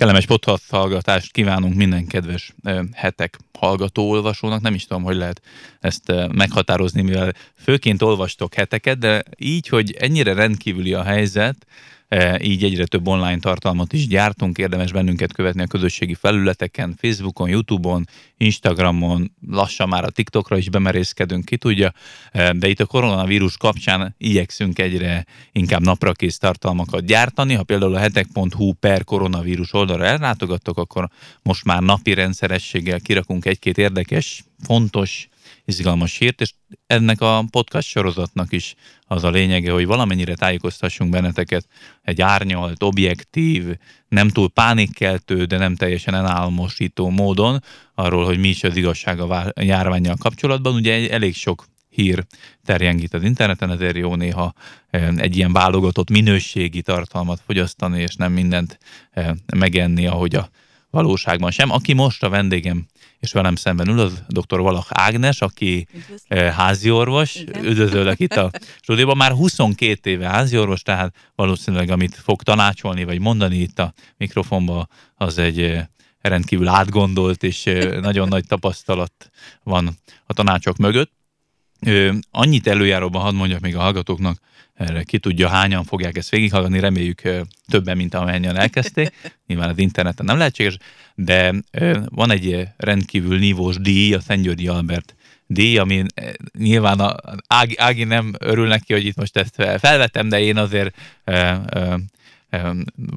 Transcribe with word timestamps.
Kellemes 0.00 0.26
podcast 0.26 0.70
hallgatást 0.70 1.32
kívánunk 1.32 1.74
minden 1.74 2.06
kedves 2.06 2.54
hetek 2.92 3.38
hallgató 3.58 4.10
olvasónak. 4.10 4.60
Nem 4.60 4.74
is 4.74 4.86
tudom, 4.86 5.02
hogy 5.02 5.16
lehet 5.16 5.42
ezt 5.80 6.12
meghatározni, 6.32 7.02
mivel 7.02 7.32
főként 7.56 8.02
olvastok 8.02 8.54
heteket, 8.54 8.98
de 8.98 9.22
így, 9.38 9.68
hogy 9.68 9.96
ennyire 9.98 10.32
rendkívüli 10.32 10.94
a 10.94 11.02
helyzet, 11.02 11.66
így 12.42 12.64
egyre 12.64 12.84
több 12.84 13.06
online 13.06 13.38
tartalmat 13.38 13.92
is 13.92 14.06
gyártunk, 14.06 14.58
érdemes 14.58 14.92
bennünket 14.92 15.32
követni 15.32 15.62
a 15.62 15.66
közösségi 15.66 16.14
felületeken, 16.14 16.94
Facebookon, 16.98 17.48
Youtube-on, 17.48 18.08
Instagramon, 18.36 19.32
lassan 19.48 19.88
már 19.88 20.04
a 20.04 20.10
TikTokra 20.10 20.56
is 20.56 20.68
bemerészkedünk, 20.68 21.44
ki 21.44 21.56
tudja, 21.56 21.92
e, 22.32 22.52
de 22.52 22.68
itt 22.68 22.80
a 22.80 22.86
koronavírus 22.86 23.56
kapcsán 23.56 24.14
igyekszünk 24.18 24.78
egyre 24.78 25.26
inkább 25.52 25.82
naprakész 25.82 26.38
tartalmakat 26.38 27.04
gyártani. 27.04 27.54
Ha 27.54 27.62
például 27.62 27.94
a 27.94 27.98
hetek.hu 27.98 28.72
per 28.72 29.04
koronavírus 29.04 29.72
oldalra 29.72 30.04
ellátogattok, 30.04 30.78
akkor 30.78 31.08
most 31.42 31.64
már 31.64 31.82
napi 31.82 32.14
rendszerességgel 32.14 33.00
kirakunk 33.00 33.44
egy-két 33.44 33.78
érdekes, 33.78 34.44
fontos 34.62 35.28
izgalmas 35.70 36.18
hírt, 36.18 36.40
és 36.40 36.52
ennek 36.86 37.20
a 37.20 37.44
podcast 37.50 37.88
sorozatnak 37.88 38.52
is 38.52 38.74
az 39.06 39.24
a 39.24 39.30
lényege, 39.30 39.72
hogy 39.72 39.86
valamennyire 39.86 40.34
tájékoztassunk 40.34 41.10
benneteket 41.10 41.66
egy 42.02 42.20
árnyalt, 42.22 42.82
objektív, 42.82 43.64
nem 44.08 44.28
túl 44.28 44.48
pánikkeltő, 44.48 45.44
de 45.44 45.58
nem 45.58 45.76
teljesen 45.76 46.14
elálmosító 46.14 47.08
módon 47.08 47.62
arról, 47.94 48.24
hogy 48.24 48.38
mi 48.38 48.48
is 48.48 48.64
az 48.64 48.76
igazság 48.76 49.20
a 49.20 49.52
járványjal 49.54 50.16
kapcsolatban. 50.18 50.74
Ugye 50.74 51.10
elég 51.10 51.34
sok 51.34 51.66
hír 51.88 52.24
terjengít 52.64 53.14
az 53.14 53.22
interneten, 53.22 53.70
ezért 53.70 53.96
jó 53.96 54.14
néha 54.14 54.52
eh, 54.90 55.08
egy 55.16 55.36
ilyen 55.36 55.52
válogatott 55.52 56.10
minőségi 56.10 56.82
tartalmat 56.82 57.42
fogyasztani, 57.46 58.00
és 58.00 58.14
nem 58.14 58.32
mindent 58.32 58.78
eh, 59.10 59.30
megenni, 59.56 60.06
ahogy 60.06 60.34
a 60.34 60.48
valóságban 60.90 61.50
sem. 61.50 61.70
Aki 61.70 61.92
most 61.92 62.22
a 62.22 62.28
vendégem 62.28 62.86
és 63.20 63.32
velem 63.32 63.54
szemben 63.54 63.88
ül 63.88 63.98
az 63.98 64.22
dr. 64.28 64.60
Valach 64.60 64.88
Ágnes, 64.88 65.40
aki 65.40 65.86
Üdvözlöm. 65.94 66.52
háziorvos, 66.52 67.36
üdvözöllek 67.62 68.20
itt 68.20 68.32
a 68.32 68.50
stúdióban, 68.80 69.16
már 69.16 69.32
22 69.32 70.10
éve 70.10 70.28
háziorvos, 70.28 70.82
tehát 70.82 71.14
valószínűleg 71.34 71.90
amit 71.90 72.14
fog 72.14 72.42
tanácsolni, 72.42 73.04
vagy 73.04 73.20
mondani 73.20 73.56
itt 73.56 73.78
a 73.78 73.92
mikrofonba, 74.16 74.88
az 75.14 75.38
egy 75.38 75.78
rendkívül 76.20 76.68
átgondolt 76.68 77.42
és 77.42 77.64
nagyon 78.00 78.28
nagy 78.28 78.46
tapasztalat 78.46 79.30
van 79.62 79.98
a 80.26 80.32
tanácsok 80.32 80.76
mögött. 80.76 81.12
Annyit 82.30 82.66
előjáróban 82.66 83.22
hadd 83.22 83.34
mondjak 83.34 83.60
még 83.60 83.76
a 83.76 83.80
hallgatóknak, 83.80 84.40
erre 84.80 85.02
ki 85.02 85.18
tudja, 85.18 85.48
hányan 85.48 85.84
fogják 85.84 86.16
ezt 86.16 86.30
végighallgatni, 86.30 86.80
reméljük 86.80 87.22
többen, 87.68 87.96
mint 87.96 88.14
amennyien 88.14 88.56
elkezdték. 88.56 89.12
Nyilván 89.46 89.68
az 89.68 89.78
interneten 89.78 90.26
nem 90.26 90.38
lehetséges, 90.38 90.76
de 91.14 91.54
van 92.08 92.30
egy 92.30 92.68
rendkívül 92.76 93.38
nívós 93.38 93.76
díj, 93.76 94.14
a 94.14 94.20
Szent 94.20 94.42
Györgyi 94.42 94.68
Albert 94.68 95.14
díj, 95.46 95.78
ami 95.78 96.04
nyilván 96.58 97.00
a 97.00 97.16
Ági, 97.46 97.76
Ági 97.76 98.04
nem 98.04 98.32
örül 98.38 98.66
neki, 98.66 98.92
hogy 98.92 99.04
itt 99.04 99.16
most 99.16 99.36
ezt 99.36 99.54
felvetem, 99.78 100.28
de 100.28 100.40
én 100.40 100.56
azért 100.56 100.96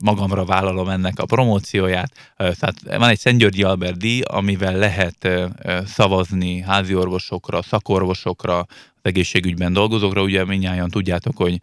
magamra 0.03 0.45
vállalom 0.45 0.89
ennek 0.89 1.19
a 1.19 1.25
promócióját. 1.25 2.33
Tehát 2.37 2.75
van 2.83 3.09
egy 3.09 3.19
Szent 3.19 3.39
Györgyi 3.39 3.63
Albert 3.63 3.97
díj, 3.97 4.21
amivel 4.21 4.77
lehet 4.77 5.29
szavazni 5.85 6.61
háziorvosokra, 6.61 7.61
szakorvosokra, 7.61 8.59
az 8.59 8.65
egészségügyben 9.01 9.73
dolgozókra. 9.73 10.21
Ugye 10.21 10.45
minnyáján 10.45 10.89
tudjátok, 10.89 11.37
hogy 11.37 11.59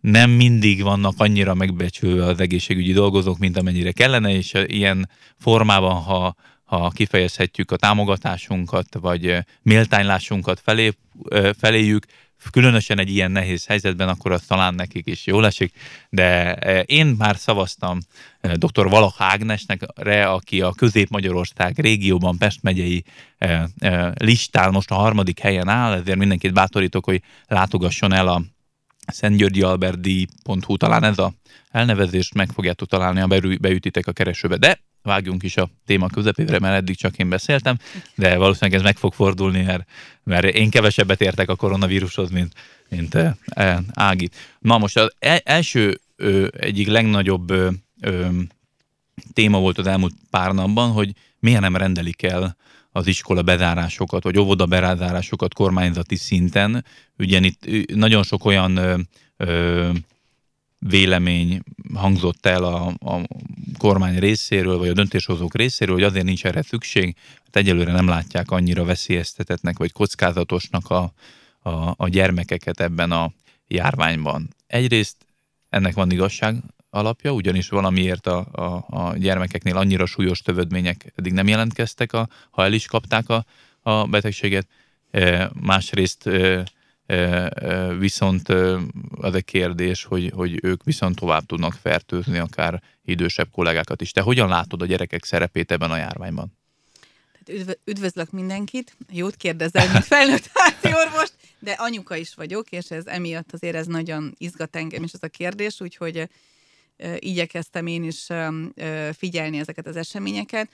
nem 0.00 0.30
mindig 0.30 0.82
vannak 0.82 1.14
annyira 1.16 1.54
megbecsülve 1.54 2.24
az 2.24 2.40
egészségügyi 2.40 2.92
dolgozók, 2.92 3.38
mint 3.38 3.58
amennyire 3.58 3.92
kellene, 3.92 4.30
és 4.30 4.52
ilyen 4.66 5.10
formában, 5.38 5.94
ha, 5.94 6.34
ha 6.64 6.90
kifejezhetjük 6.90 7.70
a 7.70 7.76
támogatásunkat, 7.76 8.86
vagy 9.00 9.38
méltánylásunkat 9.62 10.60
felé, 10.60 10.92
feléjük, 11.58 12.06
különösen 12.50 12.98
egy 12.98 13.10
ilyen 13.10 13.30
nehéz 13.30 13.66
helyzetben, 13.66 14.08
akkor 14.08 14.32
az 14.32 14.42
talán 14.42 14.74
nekik 14.74 15.06
is 15.06 15.26
jól 15.26 15.46
esik, 15.46 15.74
de 16.08 16.54
én 16.82 17.06
már 17.06 17.36
szavaztam 17.36 17.98
dr. 18.40 18.88
Valach 18.88 19.22
Ágnesnek, 19.22 19.82
aki 20.26 20.60
a 20.60 20.72
Közép-Magyarország 20.72 21.78
régióban 21.78 22.38
Pest 22.38 22.62
megyei 22.62 23.04
listán 24.14 24.70
most 24.70 24.90
a 24.90 24.94
harmadik 24.94 25.38
helyen 25.38 25.68
áll, 25.68 25.92
ezért 25.92 26.18
mindenkit 26.18 26.52
bátorítok, 26.52 27.04
hogy 27.04 27.22
látogasson 27.46 28.12
el 28.12 28.28
a 28.28 28.42
szentgyörgyialberdi.hu, 29.06 30.76
talán 30.76 31.04
ez 31.04 31.18
a 31.18 31.32
elnevezést 31.70 32.34
meg 32.34 32.50
fogjátok 32.50 32.88
találni, 32.88 33.20
ha 33.20 33.26
beütitek 33.60 34.06
a 34.06 34.12
keresőbe. 34.12 34.56
De 34.56 34.84
vágjunk 35.06 35.42
is 35.42 35.56
a 35.56 35.68
téma 35.86 36.06
közepére, 36.08 36.58
mert 36.58 36.74
eddig 36.74 36.96
csak 36.96 37.16
én 37.16 37.28
beszéltem, 37.28 37.78
de 38.14 38.36
valószínűleg 38.36 38.78
ez 38.78 38.84
meg 38.84 38.96
fog 38.96 39.12
fordulni, 39.12 39.62
mert, 39.62 39.88
mert 40.24 40.44
én 40.44 40.70
kevesebbet 40.70 41.20
értek 41.20 41.48
a 41.48 41.56
koronavírushoz, 41.56 42.30
mint, 42.30 42.52
mint 42.88 43.14
e, 43.14 43.82
Ági. 43.94 44.30
Na 44.58 44.78
most 44.78 44.98
az 44.98 45.12
e, 45.18 45.40
első 45.44 46.00
egyik 46.50 46.86
legnagyobb 46.86 47.52
téma 49.32 49.58
volt 49.58 49.78
az 49.78 49.86
elmúlt 49.86 50.14
pár 50.30 50.52
napban, 50.52 50.90
hogy 50.90 51.12
miért 51.38 51.60
nem 51.60 51.76
rendelik 51.76 52.22
el 52.22 52.56
az 52.92 53.06
iskola 53.06 53.42
bezárásokat, 53.42 54.22
vagy 54.22 54.38
óvoda 54.38 54.66
bezárásokat 54.66 55.54
kormányzati 55.54 56.16
szinten. 56.16 56.84
Ugye 57.18 57.40
itt 57.40 57.94
nagyon 57.94 58.22
sok 58.22 58.44
olyan 58.44 59.06
vélemény 60.88 61.60
hangzott 61.94 62.46
el 62.46 62.64
a, 62.64 62.86
a 62.86 63.20
kormány 63.78 64.18
részéről, 64.18 64.78
vagy 64.78 64.88
a 64.88 64.92
döntéshozók 64.92 65.54
részéről, 65.54 65.94
hogy 65.94 66.04
azért 66.04 66.24
nincs 66.24 66.44
erre 66.44 66.62
szükség, 66.62 67.16
hát 67.44 67.56
egyelőre 67.56 67.92
nem 67.92 68.08
látják 68.08 68.50
annyira 68.50 68.84
veszélyeztetetnek, 68.84 69.78
vagy 69.78 69.92
kockázatosnak 69.92 70.90
a, 70.90 71.12
a, 71.58 71.94
a 71.96 72.08
gyermekeket 72.08 72.80
ebben 72.80 73.10
a 73.10 73.32
járványban. 73.68 74.48
Egyrészt 74.66 75.16
ennek 75.68 75.94
van 75.94 76.10
igazság 76.10 76.56
alapja, 76.90 77.32
ugyanis 77.32 77.68
valamiért 77.68 78.26
a, 78.26 78.46
a, 78.52 78.84
a 78.88 79.16
gyermekeknél 79.16 79.76
annyira 79.76 80.06
súlyos 80.06 80.40
tövödmények 80.40 81.12
eddig 81.14 81.32
nem 81.32 81.48
jelentkeztek, 81.48 82.12
a, 82.12 82.28
ha 82.50 82.64
el 82.64 82.72
is 82.72 82.86
kapták 82.86 83.28
a, 83.28 83.44
a 83.82 84.06
betegséget. 84.06 84.66
E, 85.10 85.50
másrészt 85.60 86.26
e, 86.26 86.64
viszont 87.98 88.48
az 89.20 89.34
a 89.34 89.40
kérdés, 89.40 90.04
hogy, 90.04 90.32
hogy 90.34 90.58
ők 90.62 90.84
viszont 90.84 91.18
tovább 91.18 91.46
tudnak 91.46 91.72
fertőzni 91.72 92.38
akár 92.38 92.82
idősebb 93.04 93.50
kollégákat 93.50 94.00
is. 94.00 94.10
Te 94.10 94.20
hogyan 94.20 94.48
látod 94.48 94.82
a 94.82 94.86
gyerekek 94.86 95.24
szerepét 95.24 95.72
ebben 95.72 95.90
a 95.90 95.96
járványban? 95.96 96.52
üdvözlök 97.84 98.30
mindenkit, 98.30 98.96
jót 99.12 99.36
kérdezel, 99.36 99.92
mint 99.92 100.04
felnőtt 100.04 100.50
házi 100.54 100.96
orvost, 100.96 101.34
de 101.58 101.72
anyuka 101.72 102.16
is 102.16 102.34
vagyok, 102.34 102.70
és 102.70 102.90
ez 102.90 103.06
emiatt 103.06 103.52
azért 103.52 103.74
ez 103.74 103.86
nagyon 103.86 104.34
izgat 104.38 104.76
engem 104.76 105.02
is 105.02 105.12
ez 105.12 105.22
a 105.22 105.28
kérdés, 105.28 105.80
úgyhogy 105.80 106.28
igyekeztem 107.18 107.86
én 107.86 108.04
is 108.04 108.26
figyelni 109.12 109.58
ezeket 109.58 109.86
az 109.86 109.96
eseményeket. 109.96 110.68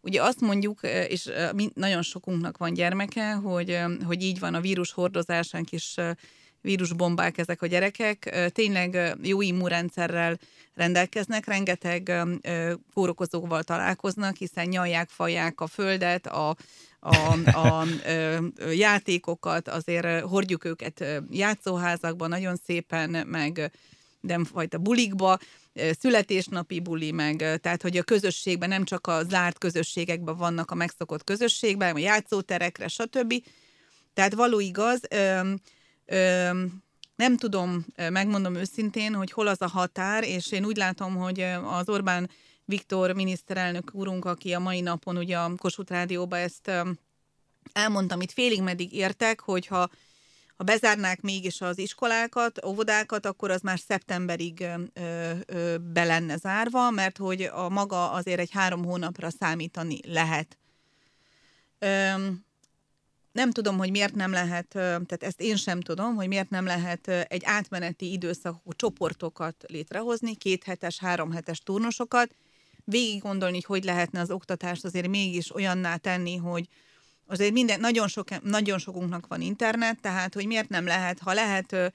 Ugye 0.00 0.22
azt 0.22 0.40
mondjuk, 0.40 0.80
és 1.08 1.30
nagyon 1.74 2.02
sokunknak 2.02 2.56
van 2.56 2.74
gyermeke, 2.74 3.32
hogy, 3.32 3.78
hogy 4.04 4.22
így 4.22 4.38
van 4.38 4.54
a 4.54 4.60
vírus 4.60 4.92
hordozásánk 4.92 5.72
is 5.72 5.94
vírusbombák 6.60 7.38
ezek 7.38 7.62
a 7.62 7.66
gyerekek, 7.66 8.50
tényleg 8.52 9.16
jó 9.22 9.40
immunrendszerrel 9.40 10.38
rendelkeznek, 10.74 11.46
rengeteg 11.46 12.12
kórokozóval 12.94 13.62
találkoznak, 13.62 14.36
hiszen 14.36 14.68
nyalják, 14.68 15.08
faják 15.08 15.60
a 15.60 15.66
földet, 15.66 16.26
a, 16.26 16.56
a, 17.00 17.16
a, 17.52 17.80
a 17.80 17.86
játékokat, 18.70 19.68
azért 19.68 20.20
hordjuk 20.20 20.64
őket 20.64 21.04
játszóházakban 21.30 22.28
nagyon 22.28 22.56
szépen, 22.66 23.26
meg 23.26 23.70
fajta 24.44 24.78
bulikba, 24.78 25.38
születésnapi 26.00 26.80
buli, 26.80 27.10
meg 27.10 27.58
tehát, 27.60 27.82
hogy 27.82 27.96
a 27.96 28.02
közösségben, 28.02 28.68
nem 28.68 28.84
csak 28.84 29.06
a 29.06 29.22
zárt 29.24 29.58
közösségekben 29.58 30.36
vannak 30.36 30.70
a 30.70 30.74
megszokott 30.74 31.24
közösségben, 31.24 31.94
a 31.94 31.98
játszóterekre, 31.98 32.88
stb. 32.88 33.34
Tehát 34.14 34.34
való 34.34 34.60
igaz, 34.60 35.00
ö, 35.10 35.52
ö, 36.06 36.50
nem 37.16 37.36
tudom, 37.36 37.86
megmondom 37.96 38.54
őszintén, 38.54 39.14
hogy 39.14 39.30
hol 39.30 39.46
az 39.46 39.62
a 39.62 39.68
határ, 39.68 40.24
és 40.24 40.52
én 40.52 40.64
úgy 40.64 40.76
látom, 40.76 41.16
hogy 41.16 41.40
az 41.64 41.88
Orbán 41.88 42.30
Viktor 42.64 43.12
miniszterelnök 43.12 43.90
úrunk, 43.92 44.24
aki 44.24 44.52
a 44.52 44.58
mai 44.58 44.80
napon 44.80 45.16
ugye 45.16 45.38
a 45.38 45.52
Kossuth 45.56 45.92
Rádióban 45.92 46.38
ezt 46.38 46.70
elmondta, 47.72 48.14
amit 48.14 48.32
félig 48.32 48.62
meddig 48.62 48.92
értek, 48.92 49.40
hogyha 49.40 49.88
ha 50.58 50.64
bezárnák 50.64 51.20
mégis 51.20 51.60
az 51.60 51.78
iskolákat, 51.78 52.64
óvodákat, 52.64 53.26
akkor 53.26 53.50
az 53.50 53.60
már 53.60 53.78
szeptemberig 53.78 54.60
ö, 54.60 55.34
ö, 55.46 55.76
be 55.78 56.04
lenne 56.04 56.36
zárva, 56.36 56.90
mert 56.90 57.16
hogy 57.16 57.42
a 57.42 57.68
maga 57.68 58.10
azért 58.10 58.38
egy 58.40 58.50
három 58.50 58.84
hónapra 58.84 59.30
számítani 59.30 60.00
lehet. 60.06 60.58
Ö, 61.78 62.12
nem 63.32 63.50
tudom, 63.50 63.78
hogy 63.78 63.90
miért 63.90 64.14
nem 64.14 64.30
lehet, 64.30 64.68
tehát 64.68 65.22
ezt 65.22 65.40
én 65.40 65.56
sem 65.56 65.80
tudom, 65.80 66.14
hogy 66.14 66.28
miért 66.28 66.50
nem 66.50 66.64
lehet 66.64 67.08
egy 67.08 67.42
átmeneti 67.44 68.12
időszakú 68.12 68.72
csoportokat 68.72 69.64
létrehozni, 69.66 70.36
két 70.36 70.64
hetes, 70.64 70.98
három 70.98 71.32
hetes 71.32 71.58
turnusokat, 71.58 72.34
végig 72.84 73.22
gondolni, 73.22 73.54
hogy 73.54 73.64
hogy 73.64 73.84
lehetne 73.84 74.20
az 74.20 74.30
oktatást 74.30 74.84
azért 74.84 75.08
mégis 75.08 75.54
olyanná 75.54 75.96
tenni, 75.96 76.36
hogy 76.36 76.68
azért 77.28 77.52
minden, 77.52 77.80
nagyon, 77.80 78.08
sok, 78.08 78.42
nagyon 78.42 78.78
sokunknak 78.78 79.26
van 79.26 79.40
internet, 79.40 80.00
tehát 80.00 80.34
hogy 80.34 80.46
miért 80.46 80.68
nem 80.68 80.86
lehet, 80.86 81.18
ha 81.18 81.32
lehet 81.32 81.72
ö, 81.72 81.86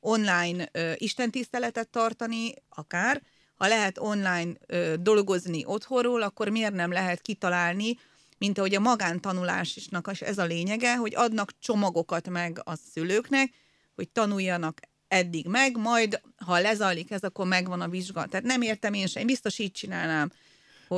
online 0.00 0.68
ö, 0.72 0.92
istentiszteletet 0.96 1.88
tartani, 1.88 2.54
akár, 2.68 3.22
ha 3.54 3.66
lehet 3.66 3.98
online 3.98 4.52
ö, 4.66 4.94
dolgozni 4.98 5.62
otthonról, 5.64 6.22
akkor 6.22 6.48
miért 6.48 6.74
nem 6.74 6.92
lehet 6.92 7.20
kitalálni, 7.20 7.98
mint 8.38 8.58
ahogy 8.58 8.74
a 8.74 8.80
magántanulás 8.80 9.76
isnak 9.76 10.10
ez 10.20 10.38
a 10.38 10.44
lényege, 10.44 10.96
hogy 10.96 11.14
adnak 11.14 11.52
csomagokat 11.58 12.28
meg 12.28 12.60
a 12.64 12.76
szülőknek, 12.92 13.54
hogy 13.94 14.08
tanuljanak 14.08 14.80
eddig 15.08 15.46
meg, 15.46 15.76
majd 15.76 16.20
ha 16.36 16.58
lezajlik 16.58 17.10
ez, 17.10 17.22
akkor 17.22 17.46
megvan 17.46 17.80
a 17.80 17.88
vizsga. 17.88 18.26
Tehát 18.26 18.46
nem 18.46 18.62
értem 18.62 18.92
én 18.92 19.06
sem, 19.06 19.20
én 19.20 19.26
biztos 19.26 19.58
így 19.58 19.72
csinálnám. 19.72 20.32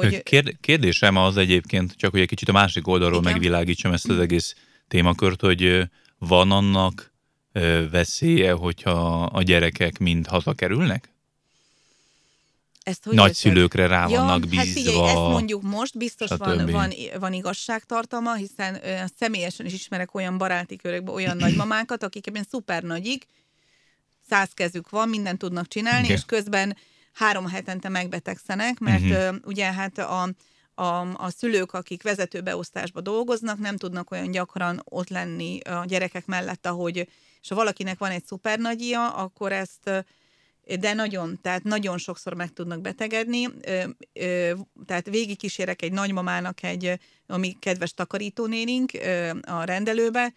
Hogy... 0.01 0.23
Kérd, 0.23 0.57
kérdésem 0.61 1.17
az 1.17 1.37
egyébként, 1.37 1.93
csak 1.97 2.11
hogy 2.11 2.21
egy 2.21 2.29
kicsit 2.29 2.49
a 2.49 2.53
másik 2.53 2.87
oldalról 2.87 3.21
Igen. 3.21 3.33
megvilágítsam 3.33 3.93
ezt 3.93 4.09
az 4.09 4.19
egész 4.19 4.55
témakört, 4.89 5.41
hogy 5.41 5.89
van 6.19 6.51
annak 6.51 7.13
veszélye, 7.91 8.53
hogyha 8.53 9.25
a 9.25 9.43
gyerekek 9.43 9.99
mind 9.99 10.27
hazakerülnek? 10.27 11.13
Ezt 12.83 13.05
hogy 13.05 13.15
Nagyszülőkre 13.15 13.87
rá 13.87 14.09
ja, 14.09 14.21
vannak 14.21 14.41
bízva. 14.41 14.57
Hát 14.57 14.67
figyelj, 14.67 15.07
ezt 15.07 15.15
mondjuk 15.15 15.63
most 15.63 15.99
biztos 15.99 16.31
van, 16.37 16.67
van, 16.67 16.93
van 17.19 17.33
igazságtartalma, 17.33 18.35
hiszen 18.35 18.79
ö, 18.85 19.03
személyesen 19.19 19.67
is 19.67 19.73
ismerek 19.73 20.15
olyan 20.15 20.39
baráti 20.39 20.77
körökben 20.77 21.15
olyan 21.15 21.37
nagymamákat, 21.47 22.03
akik 22.03 22.27
ebben 22.27 22.47
szuper 22.51 22.83
nagyik, 22.83 23.27
száz 24.29 24.51
kezük 24.55 24.91
van, 24.91 25.09
mindent 25.09 25.39
tudnak 25.39 25.69
csinálni, 25.69 26.05
okay. 26.05 26.17
és 26.17 26.23
közben 26.27 26.77
három 27.13 27.47
hetente 27.49 27.89
megbetegszenek, 27.89 28.79
mert 28.79 29.03
uh-huh. 29.03 29.37
ugye 29.45 29.73
hát 29.73 29.99
a, 29.99 30.29
a, 30.75 31.01
a 31.25 31.31
szülők, 31.31 31.73
akik 31.73 32.03
vezetőbeosztásba 32.03 33.01
dolgoznak, 33.01 33.59
nem 33.59 33.77
tudnak 33.77 34.11
olyan 34.11 34.31
gyakran 34.31 34.83
ott 34.85 35.09
lenni 35.09 35.61
a 35.61 35.85
gyerekek 35.85 36.27
mellett, 36.27 36.67
ahogy, 36.67 37.09
és 37.43 37.49
ha 37.49 37.55
valakinek 37.55 37.99
van 37.99 38.11
egy 38.11 38.25
szuper 38.25 38.59
nagyja, 38.59 39.11
akkor 39.11 39.53
ezt 39.53 40.05
de 40.81 40.93
nagyon, 40.93 41.39
tehát 41.43 41.63
nagyon 41.63 41.99
sokszor 41.99 42.35
meg 42.35 42.53
tudnak 42.53 42.81
betegedni. 42.81 43.49
Tehát 44.87 45.09
végigkísérek 45.11 45.83
egy 45.83 45.93
nagymamának 45.93 46.63
egy, 46.63 46.99
ami 47.27 47.57
kedves 47.61 47.95
takarítónénink 47.95 48.91
a 49.43 49.65
rendelőbe, 49.65 50.33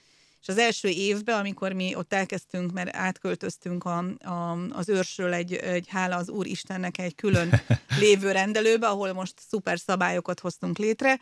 és 0.46 0.52
az 0.52 0.58
első 0.58 0.88
évben, 0.88 1.40
amikor 1.40 1.74
mi 1.74 1.96
ott 1.96 2.14
elkezdtünk, 2.14 2.72
mert 2.72 2.96
átköltöztünk 2.96 3.84
a, 3.86 3.98
a, 4.20 4.58
az 4.70 4.90
őrsről 4.90 5.34
egy, 5.34 5.54
egy 5.54 5.88
hála 5.88 6.16
az 6.16 6.30
Úr 6.30 6.46
Istennek 6.46 6.98
egy 6.98 7.16
külön 7.16 7.62
lévő 8.00 8.32
rendelőbe, 8.32 8.88
ahol 8.88 9.14
most 9.14 9.34
szuper 9.50 9.80
szabályokat 9.80 10.40
hoztunk 10.40 10.78
létre, 10.78 11.20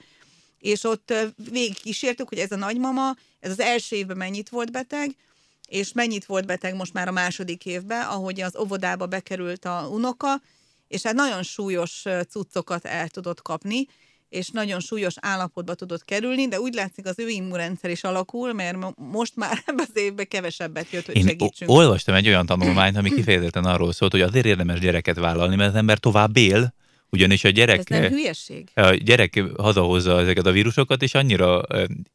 és 0.59 0.83
ott 0.83 1.13
végig 1.51 1.79
kísértük, 1.81 2.29
hogy 2.29 2.37
ez 2.37 2.51
a 2.51 2.55
nagymama, 2.55 3.15
ez 3.39 3.51
az 3.51 3.59
első 3.59 3.95
évben 3.95 4.17
mennyit 4.17 4.49
volt 4.49 4.71
beteg, 4.71 5.15
és 5.67 5.91
mennyit 5.91 6.25
volt 6.25 6.45
beteg 6.45 6.75
most 6.75 6.93
már 6.93 7.07
a 7.07 7.11
második 7.11 7.65
évben, 7.65 8.05
ahogy 8.05 8.41
az 8.41 8.55
óvodába 8.57 9.05
bekerült 9.05 9.65
a 9.65 9.87
unoka, 9.91 10.41
és 10.87 11.01
hát 11.01 11.13
nagyon 11.13 11.43
súlyos 11.43 12.03
cuccokat 12.29 12.85
el 12.85 13.09
tudott 13.09 13.41
kapni, 13.41 13.87
és 14.33 14.49
nagyon 14.49 14.79
súlyos 14.79 15.13
állapotba 15.19 15.73
tudott 15.73 16.05
kerülni, 16.05 16.47
de 16.47 16.59
úgy 16.59 16.73
látszik 16.73 17.05
az 17.05 17.19
ő 17.19 17.29
immunrendszer 17.29 17.89
is 17.89 18.03
alakul, 18.03 18.53
mert 18.53 18.77
most 18.95 19.35
már 19.35 19.51
ebben 19.65 19.85
az 19.89 20.01
évben 20.01 20.27
kevesebbet 20.27 20.91
jött, 20.91 21.05
hogy 21.05 21.15
Én 21.15 21.25
segítsünk. 21.25 21.71
olvastam 21.71 22.15
egy 22.15 22.27
olyan 22.27 22.45
tanulmányt, 22.45 22.97
ami 22.97 23.09
kifejezetten 23.15 23.65
arról 23.65 23.93
szólt, 23.93 24.11
hogy 24.11 24.21
azért 24.21 24.45
érdemes 24.45 24.79
gyereket 24.79 25.17
vállalni, 25.17 25.55
mert 25.55 25.69
az 25.69 25.75
ember 25.75 25.97
tovább 25.97 26.37
él, 26.37 26.73
ugyanis 27.09 27.43
a 27.43 27.49
gyerek, 27.49 27.79
Ez 27.79 27.85
nem 27.85 28.11
hülyeség. 28.11 28.69
A 28.73 28.89
gyerek 28.89 29.43
hazahozza 29.57 30.19
ezeket 30.19 30.45
a 30.45 30.51
vírusokat, 30.51 31.01
és 31.01 31.13
annyira 31.13 31.61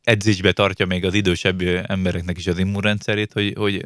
edzésbe 0.02 0.52
tartja 0.52 0.86
még 0.86 1.04
az 1.04 1.14
idősebb 1.14 1.60
embereknek 1.86 2.38
is 2.38 2.46
az 2.46 2.58
immunrendszerét, 2.58 3.32
hogy, 3.32 3.54
hogy 3.56 3.84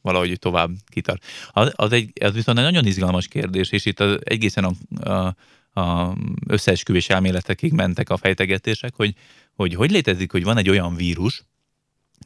valahogy 0.00 0.38
tovább 0.38 0.70
kitart. 0.88 1.24
Az, 1.50 1.72
az, 1.76 1.92
egy, 1.92 2.12
az 2.20 2.32
viszont 2.32 2.58
egy 2.58 2.64
nagyon 2.64 2.86
izgalmas 2.86 3.28
kérdés, 3.28 3.70
és 3.70 3.84
itt 3.84 4.00
az 4.00 4.18
egészen 4.24 4.64
a, 4.64 5.10
a 5.10 5.34
a 5.74 6.12
összeesküvés 6.46 7.08
elméletekig 7.08 7.72
mentek 7.72 8.10
a 8.10 8.16
fejtegetések, 8.16 8.94
hogy, 8.94 9.14
hogy 9.54 9.74
hogy 9.74 9.90
létezik, 9.90 10.30
hogy 10.30 10.44
van 10.44 10.56
egy 10.56 10.68
olyan 10.68 10.94
vírus, 10.94 11.44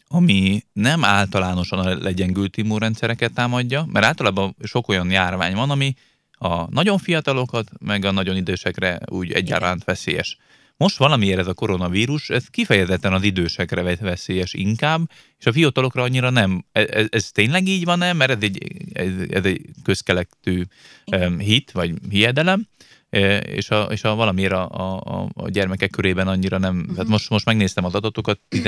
ami 0.09 0.63
nem 0.73 1.05
általánosan 1.05 1.79
a 1.79 1.95
legyengült 1.95 2.57
immunrendszereket 2.57 3.33
támadja, 3.33 3.85
mert 3.93 4.07
általában 4.07 4.57
sok 4.63 4.89
olyan 4.89 5.11
járvány 5.11 5.55
van, 5.55 5.71
ami 5.71 5.95
a 6.31 6.71
nagyon 6.71 6.99
fiatalokat, 6.99 7.71
meg 7.79 8.05
a 8.05 8.11
nagyon 8.11 8.37
idősekre 8.37 9.01
úgy 9.07 9.33
egyaránt 9.33 9.85
veszélyes. 9.85 10.39
Most 10.77 10.97
valamiért 10.97 11.39
ez 11.39 11.47
a 11.47 11.55
koronavírus, 11.55 12.31
ez 12.31 12.47
kifejezetten 12.47 13.13
az 13.13 13.23
idősekre 13.23 13.97
veszélyes 13.97 14.55
inkább, 14.55 15.11
és 15.39 15.47
a 15.47 15.53
fiatalokra 15.53 16.03
annyira 16.03 16.31
nem. 16.31 16.65
Ez, 16.73 16.87
ez, 16.89 17.07
ez 17.11 17.31
tényleg 17.31 17.67
így 17.67 17.85
van-e? 17.85 18.13
Mert 18.13 18.31
ez 18.31 18.39
egy, 18.41 18.59
ez, 18.93 19.13
ez 19.31 19.45
egy 19.45 19.61
közkelektű 19.83 20.63
um, 21.07 21.39
hit, 21.39 21.71
vagy 21.71 21.93
hiedelem, 22.11 22.69
és 23.11 23.71
a, 23.71 23.83
és 23.83 24.05
a 24.05 24.15
valamiért 24.15 24.53
a, 24.53 25.01
a, 25.01 25.29
a 25.35 25.49
gyermekek 25.49 25.91
körében 25.91 26.29
annyira 26.29 26.59
nem. 26.59 26.79
Uh-huh. 26.79 26.97
Hát 26.97 27.07
most, 27.07 27.31
most 27.31 27.45
megnéztem 27.45 27.85
az 27.85 27.95
adatokat, 27.95 28.41
10, 28.49 28.63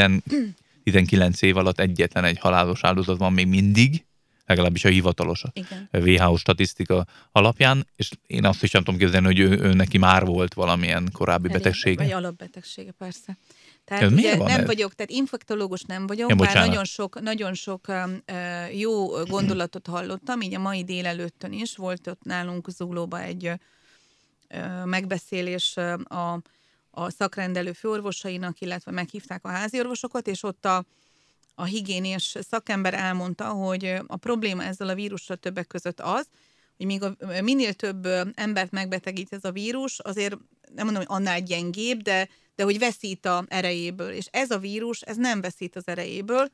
19 0.83 1.43
év 1.43 1.57
alatt 1.57 1.81
egyetlen 1.81 2.25
egy 2.25 2.39
halálos 2.39 2.85
áldozat 2.85 3.19
van 3.19 3.33
még 3.33 3.47
mindig, 3.47 4.07
legalábbis 4.47 4.85
a 4.85 4.89
hivatalos 4.89 5.43
Igen. 5.53 5.89
WHO 5.93 6.37
statisztika 6.37 7.07
alapján, 7.33 7.87
és 7.97 8.11
én 8.27 8.45
azt 8.45 8.63
is 8.63 8.71
nem 8.71 8.85
tudom 8.85 9.01
képzelni, 9.01 9.27
hogy 9.27 9.39
ő, 9.39 9.59
ő 9.59 9.73
neki 9.73 9.99
már 9.99 10.25
volt 10.25 10.55
valamilyen 10.55 11.09
korábbi 11.13 11.49
Elég, 11.49 11.63
betegsége. 11.63 12.03
Vagy 12.03 12.13
alapbetegsége, 12.13 12.93
persze. 12.93 13.37
Tehát 13.85 14.11
ugye 14.11 14.37
nem 14.37 14.61
ez? 14.61 14.67
vagyok, 14.67 14.95
tehát 14.95 15.11
infektológus 15.11 15.83
nem 15.83 16.07
vagyok, 16.07 16.37
bár 16.37 16.55
nagyon 16.55 16.85
sok, 16.85 17.21
nagyon 17.21 17.55
sok 17.55 17.87
jó 18.73 19.23
gondolatot 19.25 19.87
hallottam, 19.87 20.41
így 20.41 20.55
a 20.55 20.59
mai 20.59 20.85
délelőttön 20.85 21.53
is 21.53 21.77
volt 21.77 22.07
ott 22.07 22.23
nálunk 22.23 22.71
Zuglóba 22.71 23.21
egy 23.21 23.53
megbeszélés 24.85 25.77
a, 26.05 26.33
a 26.91 27.11
szakrendelő 27.11 27.73
főorvosainak, 27.73 28.61
illetve 28.61 28.91
meghívták 28.91 29.45
a 29.45 29.49
háziorvosokat, 29.49 30.27
és 30.27 30.43
ott 30.43 30.65
a, 30.65 30.85
a 31.55 31.65
higiénés 31.65 32.37
szakember 32.41 32.95
elmondta, 32.95 33.49
hogy 33.49 33.95
a 34.07 34.17
probléma 34.17 34.65
ezzel 34.65 34.89
a 34.89 34.95
vírussal 34.95 35.37
többek 35.37 35.67
között 35.67 36.01
az, 36.01 36.27
hogy 36.77 36.87
még 36.87 37.03
a, 37.03 37.17
minél 37.43 37.73
több 37.73 38.07
embert 38.35 38.71
megbetegít 38.71 39.33
ez 39.33 39.45
a 39.45 39.53
vírus, 39.53 39.99
azért 39.99 40.37
nem 40.75 40.85
mondom, 40.85 41.05
hogy 41.07 41.17
annál 41.17 41.41
gyengébb, 41.41 42.03
de, 42.03 42.29
de 42.57 42.65
hogy 42.65 42.79
veszít 42.79 43.27
a 43.27 43.45
erejéből. 43.49 44.11
És 44.11 44.27
ez 44.31 44.51
a 44.51 44.59
vírus, 44.59 45.01
ez 45.01 45.17
nem 45.17 45.41
veszít 45.41 45.77
az 45.77 45.87
erejéből, 45.87 46.51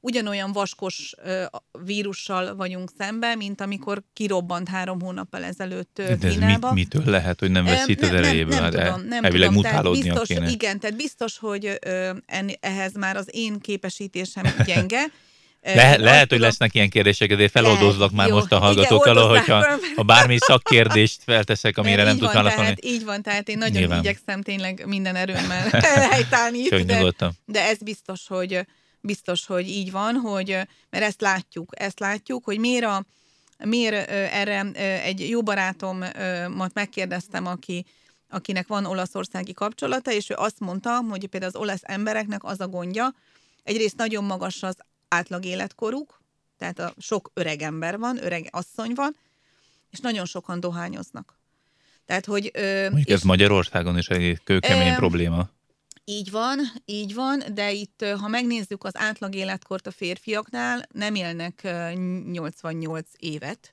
ugyanolyan 0.00 0.52
vaskos 0.52 1.14
vírussal 1.84 2.56
vagyunk 2.56 2.90
szemben, 2.98 3.36
mint 3.36 3.60
amikor 3.60 4.02
kirobbant 4.12 4.68
három 4.68 5.00
hónappal 5.00 5.44
ezelőtt 5.44 5.94
De 5.94 6.16
Kínába. 6.28 6.72
Mit, 6.72 6.94
mitől 6.94 7.10
lehet, 7.12 7.40
hogy 7.40 7.50
nem 7.50 7.64
veszít 7.64 8.02
az 8.02 8.10
erejéből? 8.10 8.60
Nem, 8.60 8.70
nem, 8.70 8.80
nem 8.80 8.92
tudom, 8.92 9.08
nem 9.08 9.24
Elvileg 9.24 9.48
tudom. 9.48 9.62
Tehát 9.62 9.90
biztos, 9.90 10.28
kéne. 10.28 10.48
Igen, 10.50 10.80
tehát 10.80 10.96
biztos, 10.96 11.38
hogy 11.38 11.78
ehhez 12.60 12.92
már 12.94 13.16
az 13.16 13.26
én 13.30 13.60
képesítésem 13.60 14.44
gyenge, 14.64 15.04
Le, 15.62 15.96
lehet, 15.96 16.18
hogy 16.18 16.28
tudom, 16.28 16.42
lesznek 16.42 16.74
ilyen 16.74 16.88
kérdések, 16.88 17.36
de 17.36 17.48
feloldozlak 17.48 18.12
már 18.12 18.28
jó, 18.28 18.34
most 18.34 18.52
a 18.52 18.58
hallgatókkal, 18.58 19.16
igen, 19.16 19.28
hogyha 19.28 19.78
ha 19.96 20.02
bármi 20.02 20.36
szakkérdést 20.38 21.22
felteszek, 21.24 21.78
amire 21.78 22.04
nem 22.04 22.18
tudsz 22.18 22.32
válaszolni. 22.32 22.74
Így 22.80 23.04
van, 23.04 23.22
tehát 23.22 23.48
én 23.48 23.58
nagyon 23.58 23.80
Nyilván. 23.80 23.98
igyekszem 23.98 24.42
tényleg 24.42 24.82
minden 24.86 25.16
erőmmel 25.16 25.68
helytállni 26.10 26.58
itt, 26.58 26.80
de, 26.80 27.12
de 27.44 27.68
ez 27.68 27.78
biztos, 27.78 28.20
hogy 28.28 28.66
biztos, 29.00 29.46
hogy 29.46 29.68
így 29.68 29.90
van, 29.90 30.14
hogy, 30.14 30.48
mert 30.90 31.04
ezt 31.04 31.20
látjuk, 31.20 31.72
ezt 31.80 31.98
látjuk, 31.98 32.44
hogy 32.44 32.58
miért, 32.58 32.84
a, 32.84 33.04
miért 33.64 34.10
erre 34.10 34.70
egy 35.02 35.28
jó 35.28 35.42
barátomat 35.42 36.74
megkérdeztem, 36.74 37.46
aki, 37.46 37.84
akinek 38.28 38.66
van 38.66 38.84
olaszországi 38.84 39.52
kapcsolata, 39.52 40.12
és 40.12 40.30
ő 40.30 40.34
azt 40.38 40.60
mondta, 40.60 41.04
hogy 41.08 41.26
például 41.26 41.52
az 41.54 41.60
olasz 41.60 41.82
embereknek 41.82 42.44
az 42.44 42.60
a 42.60 42.68
gondja, 42.68 43.14
egyrészt 43.62 43.96
nagyon 43.96 44.24
magas 44.24 44.62
az 44.62 44.76
átlag 45.08 45.44
életkoruk, 45.44 46.22
tehát 46.58 46.78
a 46.78 46.94
sok 46.98 47.30
öreg 47.34 47.62
ember 47.62 47.98
van, 47.98 48.24
öreg 48.24 48.48
asszony 48.50 48.92
van, 48.94 49.16
és 49.90 49.98
nagyon 49.98 50.24
sokan 50.24 50.60
dohányoznak. 50.60 51.38
Tehát, 52.06 52.26
hogy... 52.26 52.50
Mondjuk 52.90 53.08
ez 53.08 53.22
Magyarországon 53.22 53.98
is 53.98 54.08
egy 54.08 54.40
kőkemény 54.44 54.88
e, 54.88 54.96
probléma. 54.96 55.48
Így 56.10 56.30
van, 56.30 56.60
így 56.84 57.14
van, 57.14 57.42
de 57.54 57.72
itt, 57.72 58.04
ha 58.18 58.28
megnézzük 58.28 58.84
az 58.84 58.96
átlag 58.96 59.34
életkort 59.34 59.86
a 59.86 59.90
férfiaknál, 59.90 60.88
nem 60.92 61.14
élnek 61.14 61.68
88 62.32 63.06
évet, 63.18 63.72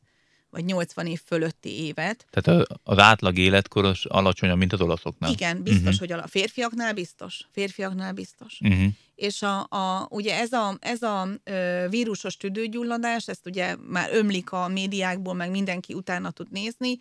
vagy 0.50 0.66
80 0.66 1.06
év 1.06 1.22
fölötti 1.26 1.70
évet. 1.70 2.26
Tehát 2.30 2.68
az 2.84 2.98
átlag 2.98 3.38
életkoros 3.38 4.06
alacsonyabb, 4.06 4.58
mint 4.58 4.74
az 4.74 4.82
olaszoknál. 4.82 5.32
Igen, 5.32 5.64
biztos, 5.64 5.94
uh-huh. 5.94 6.00
hogy 6.00 6.12
a 6.12 6.28
férfiaknál 6.28 6.94
biztos. 6.94 7.48
Férfiaknál 7.52 8.14
biztos. 8.14 8.60
Uh-huh. 8.62 8.88
És 9.16 9.42
a, 9.42 9.60
a, 9.60 10.08
ugye 10.10 10.40
ez 10.40 10.52
a, 10.52 10.78
ez 10.80 11.02
a 11.02 11.28
vírusos 11.90 12.38
tüdőgyulladás, 12.38 13.28
ezt 13.28 13.46
ugye 13.46 13.76
már 13.88 14.10
ömlik 14.14 14.52
a 14.52 14.68
médiákból, 14.68 15.34
meg 15.34 15.52
mindenki 15.52 15.94
utána 15.94 16.32
tud 16.32 16.52
nézni, 16.52 17.00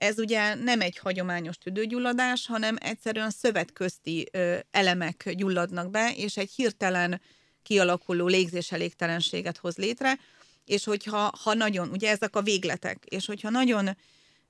ez 0.00 0.18
ugye 0.18 0.54
nem 0.54 0.80
egy 0.80 0.98
hagyományos 0.98 1.58
tüdőgyulladás, 1.58 2.46
hanem 2.46 2.76
egyszerűen 2.78 3.30
szövetközti 3.30 4.30
elemek 4.70 5.30
gyulladnak 5.34 5.90
be, 5.90 6.12
és 6.16 6.36
egy 6.36 6.50
hirtelen 6.50 7.20
kialakuló 7.62 8.26
légzéselégtelenséget 8.26 9.58
hoz 9.58 9.76
létre, 9.76 10.18
és 10.64 10.84
hogyha 10.84 11.32
ha 11.42 11.54
nagyon, 11.54 11.88
ugye 11.88 12.10
ezek 12.10 12.36
a 12.36 12.42
végletek, 12.42 13.04
és 13.04 13.26
hogyha 13.26 13.50
nagyon 13.50 13.96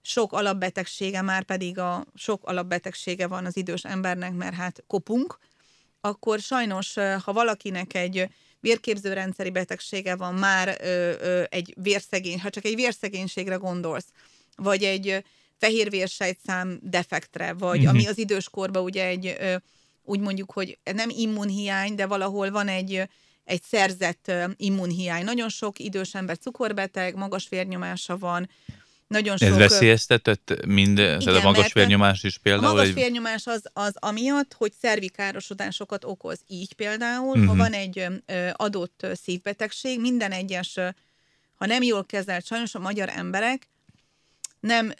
sok 0.03 0.33
alapbetegsége, 0.33 1.23
már 1.23 1.43
pedig 1.43 1.79
a 1.79 2.07
sok 2.15 2.45
alapbetegsége 2.45 3.27
van 3.27 3.47
az 3.47 3.57
idős 3.57 3.85
embernek, 3.85 4.33
mert 4.33 4.55
hát 4.55 4.85
kopunk, 4.87 5.39
akkor 6.01 6.41
sajnos, 6.41 6.95
ha 6.95 7.33
valakinek 7.33 7.95
egy 7.95 8.29
vérképzőrendszeri 8.61 9.51
betegsége 9.51 10.17
van, 10.17 10.35
már 10.35 10.77
ö, 10.81 11.13
ö, 11.21 11.43
egy 11.49 11.75
vérszegény, 11.83 12.41
ha 12.41 12.51
csak 12.51 12.65
egy 12.65 12.75
vérszegénységre 12.75 13.55
gondolsz, 13.55 14.07
vagy 14.57 14.85
egy 14.85 15.25
fehérvérsejtszám 15.61 16.79
defektre, 16.83 17.53
vagy 17.53 17.79
mm-hmm. 17.79 17.89
ami 17.89 18.07
az 18.07 18.19
időskorban 18.19 18.83
ugye 18.83 19.05
egy, 19.05 19.37
úgy 20.03 20.21
mondjuk, 20.21 20.53
hogy 20.53 20.79
nem 20.95 21.09
immunhiány, 21.09 21.95
de 21.95 22.07
valahol 22.07 22.51
van 22.51 22.69
egy 22.69 23.09
egy 23.45 23.63
szerzett 23.63 24.33
immunhiány. 24.57 25.25
Nagyon 25.25 25.49
sok 25.49 25.79
idős 25.79 26.15
ember 26.15 26.39
cukorbeteg, 26.39 27.15
magas 27.15 27.49
vérnyomása 27.49 28.19
van, 28.19 28.49
nagyon 29.07 29.37
sok... 29.37 29.49
Ez 29.49 29.57
veszélyeztetett 29.57 30.67
mind, 30.67 30.99
igen, 30.99 31.19
tehát 31.19 31.41
a 31.41 31.43
magas 31.43 31.73
vérnyomás 31.73 32.23
is 32.23 32.39
például? 32.39 32.67
A 32.67 32.69
magas 32.73 32.93
vérnyomás 32.93 33.47
az, 33.47 33.63
az 33.73 33.93
amiatt, 33.95 34.53
hogy 34.53 34.73
szervikárosodásokat 34.81 36.05
okoz. 36.05 36.41
Így 36.47 36.73
például, 36.73 37.29
uh-huh. 37.29 37.47
ha 37.47 37.53
mhm. 37.53 37.61
van 37.61 37.73
egy 37.73 38.07
adott 38.53 39.07
szívbetegség, 39.23 40.01
minden 40.01 40.33
egyes, 40.33 40.75
ha 41.55 41.67
nem 41.67 41.83
jól 41.83 42.05
kezelt, 42.05 42.47
sajnos 42.47 42.75
a 42.75 42.79
magyar 42.79 43.09
emberek 43.09 43.69
nem 44.61 44.93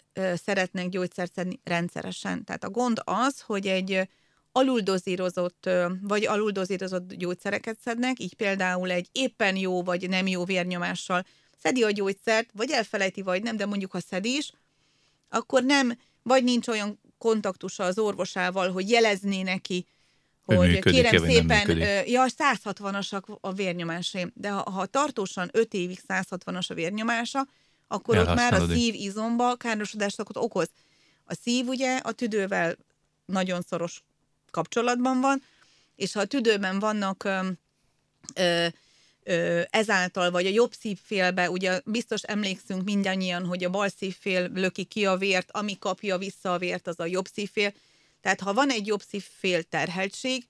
szeretnek 0.45 0.89
gyógyszert 0.89 1.33
szedni 1.33 1.59
rendszeresen. 1.63 2.43
Tehát 2.43 2.63
a 2.63 2.69
gond 2.69 3.01
az, 3.03 3.41
hogy 3.41 3.67
egy 3.67 4.09
aluldozírozott 4.51 5.69
vagy 6.01 6.25
aluldozírozott 6.25 7.13
gyógyszereket 7.13 7.79
szednek, 7.79 8.19
így 8.19 8.33
például 8.33 8.91
egy 8.91 9.09
éppen 9.11 9.55
jó 9.55 9.83
vagy 9.83 10.09
nem 10.09 10.27
jó 10.27 10.43
vérnyomással 10.43 11.25
szedi 11.61 11.83
a 11.83 11.91
gyógyszert, 11.91 12.49
vagy 12.53 12.71
elfelejti, 12.71 13.21
vagy 13.21 13.43
nem, 13.43 13.57
de 13.57 13.65
mondjuk 13.65 13.91
ha 13.91 13.99
szedi 13.99 14.35
is, 14.35 14.51
akkor 15.29 15.63
nem, 15.63 15.97
vagy 16.23 16.43
nincs 16.43 16.67
olyan 16.67 16.99
kontaktusa 17.17 17.83
az 17.83 17.99
orvosával, 17.99 18.71
hogy 18.71 18.89
jelezné 18.89 19.41
neki, 19.41 19.85
hogy 20.43 20.57
működik, 20.57 21.01
kérem 21.01 21.25
szépen, 21.25 21.77
ja, 22.07 22.25
160-asak 22.37 23.39
a 23.41 23.53
vérnyomásé, 23.53 24.27
de 24.33 24.49
ha, 24.49 24.69
ha 24.69 24.85
tartósan 24.85 25.49
5 25.51 25.73
évig 25.73 25.99
160-as 26.07 26.69
a 26.69 26.73
vérnyomása, 26.73 27.47
akkor 27.91 28.17
ott 28.17 28.33
már 28.35 28.53
a 28.53 28.67
szív 28.67 28.93
izomba 28.93 29.55
károsodásokat 29.55 30.37
okoz. 30.37 30.69
A 31.25 31.33
szív 31.33 31.67
ugye 31.67 31.97
a 31.97 32.11
tüdővel 32.11 32.77
nagyon 33.25 33.61
szoros 33.61 34.03
kapcsolatban 34.51 35.21
van, 35.21 35.43
és 35.95 36.13
ha 36.13 36.19
a 36.19 36.25
tüdőben 36.25 36.79
vannak 36.79 37.23
ö, 37.23 37.47
ö, 38.35 38.67
ö, 39.23 39.61
ezáltal, 39.69 40.31
vagy 40.31 40.45
a 40.45 40.49
jobb 40.49 40.73
szívfélbe, 40.73 41.49
ugye 41.49 41.81
biztos 41.85 42.21
emlékszünk 42.21 42.83
mindannyian, 42.83 43.45
hogy 43.45 43.63
a 43.63 43.69
bal 43.69 43.89
szívfél 43.89 44.49
löki 44.53 44.83
ki 44.83 45.05
a 45.05 45.17
vért, 45.17 45.51
ami 45.51 45.77
kapja 45.79 46.17
vissza 46.17 46.53
a 46.53 46.57
vért, 46.57 46.87
az 46.87 46.99
a 46.99 47.05
jobb 47.05 47.27
szívfél. 47.33 47.73
Tehát 48.21 48.39
ha 48.39 48.53
van 48.53 48.69
egy 48.69 48.87
jobb 48.87 49.01
szívfél 49.01 49.63
terheltség, 49.63 50.47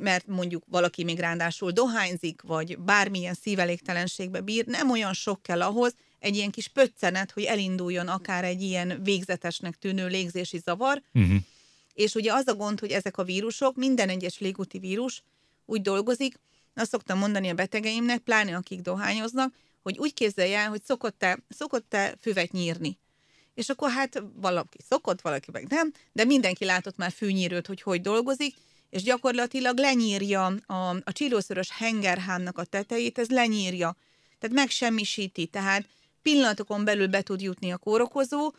mert 0.00 0.26
mondjuk 0.26 0.62
valaki 0.66 1.04
még 1.04 1.18
ráadásul 1.18 1.70
dohányzik, 1.70 2.42
vagy 2.42 2.78
bármilyen 2.78 3.34
szívelégtelenségbe 3.34 4.40
bír, 4.40 4.66
nem 4.66 4.90
olyan 4.90 5.12
sok 5.12 5.42
kell 5.42 5.62
ahhoz, 5.62 5.94
egy 6.24 6.36
ilyen 6.36 6.50
kis 6.50 6.68
pöccenet, 6.68 7.30
hogy 7.30 7.42
elinduljon 7.42 8.08
akár 8.08 8.44
egy 8.44 8.62
ilyen 8.62 9.00
végzetesnek 9.02 9.78
tűnő 9.78 10.06
légzési 10.06 10.58
zavar, 10.58 11.02
uh-huh. 11.14 11.36
És 11.94 12.14
ugye 12.14 12.32
az 12.32 12.48
a 12.48 12.54
gond, 12.54 12.80
hogy 12.80 12.90
ezek 12.90 13.18
a 13.18 13.24
vírusok, 13.24 13.76
minden 13.76 14.08
egyes 14.08 14.38
légúti 14.38 14.78
vírus 14.78 15.22
úgy 15.66 15.82
dolgozik, 15.82 16.38
azt 16.74 16.90
szoktam 16.90 17.18
mondani 17.18 17.48
a 17.48 17.54
betegeimnek, 17.54 18.18
pláne 18.18 18.56
akik 18.56 18.80
dohányoznak, 18.80 19.54
hogy 19.82 19.98
úgy 19.98 20.14
képzelje 20.14 20.58
el, 20.58 20.68
hogy 20.68 20.82
szokott-e, 20.84 21.38
szokott-e 21.48 22.14
füvet 22.20 22.52
nyírni. 22.52 22.98
És 23.54 23.68
akkor 23.68 23.90
hát 23.90 24.22
valaki 24.34 24.78
szokott, 24.88 25.20
valaki 25.20 25.50
meg 25.52 25.66
nem, 25.68 25.92
de 26.12 26.24
mindenki 26.24 26.64
látott 26.64 26.96
már 26.96 27.12
fűnyírőt, 27.12 27.66
hogy 27.66 27.82
hogy 27.82 28.00
dolgozik, 28.00 28.54
és 28.90 29.02
gyakorlatilag 29.02 29.78
lenyírja 29.78 30.46
a, 30.66 30.88
a 31.04 31.12
csillószörös 31.12 31.70
hengerhámnak 31.70 32.58
a 32.58 32.64
tetejét, 32.64 33.18
ez 33.18 33.28
lenyírja. 33.28 33.96
Tehát 34.38 34.56
megsemmisíti, 34.56 35.46
tehát 35.46 35.88
pillanatokon 36.24 36.84
belül 36.84 37.06
be 37.06 37.22
tud 37.22 37.40
jutni 37.40 37.72
a 37.72 37.76
kórokozó, 37.76 38.52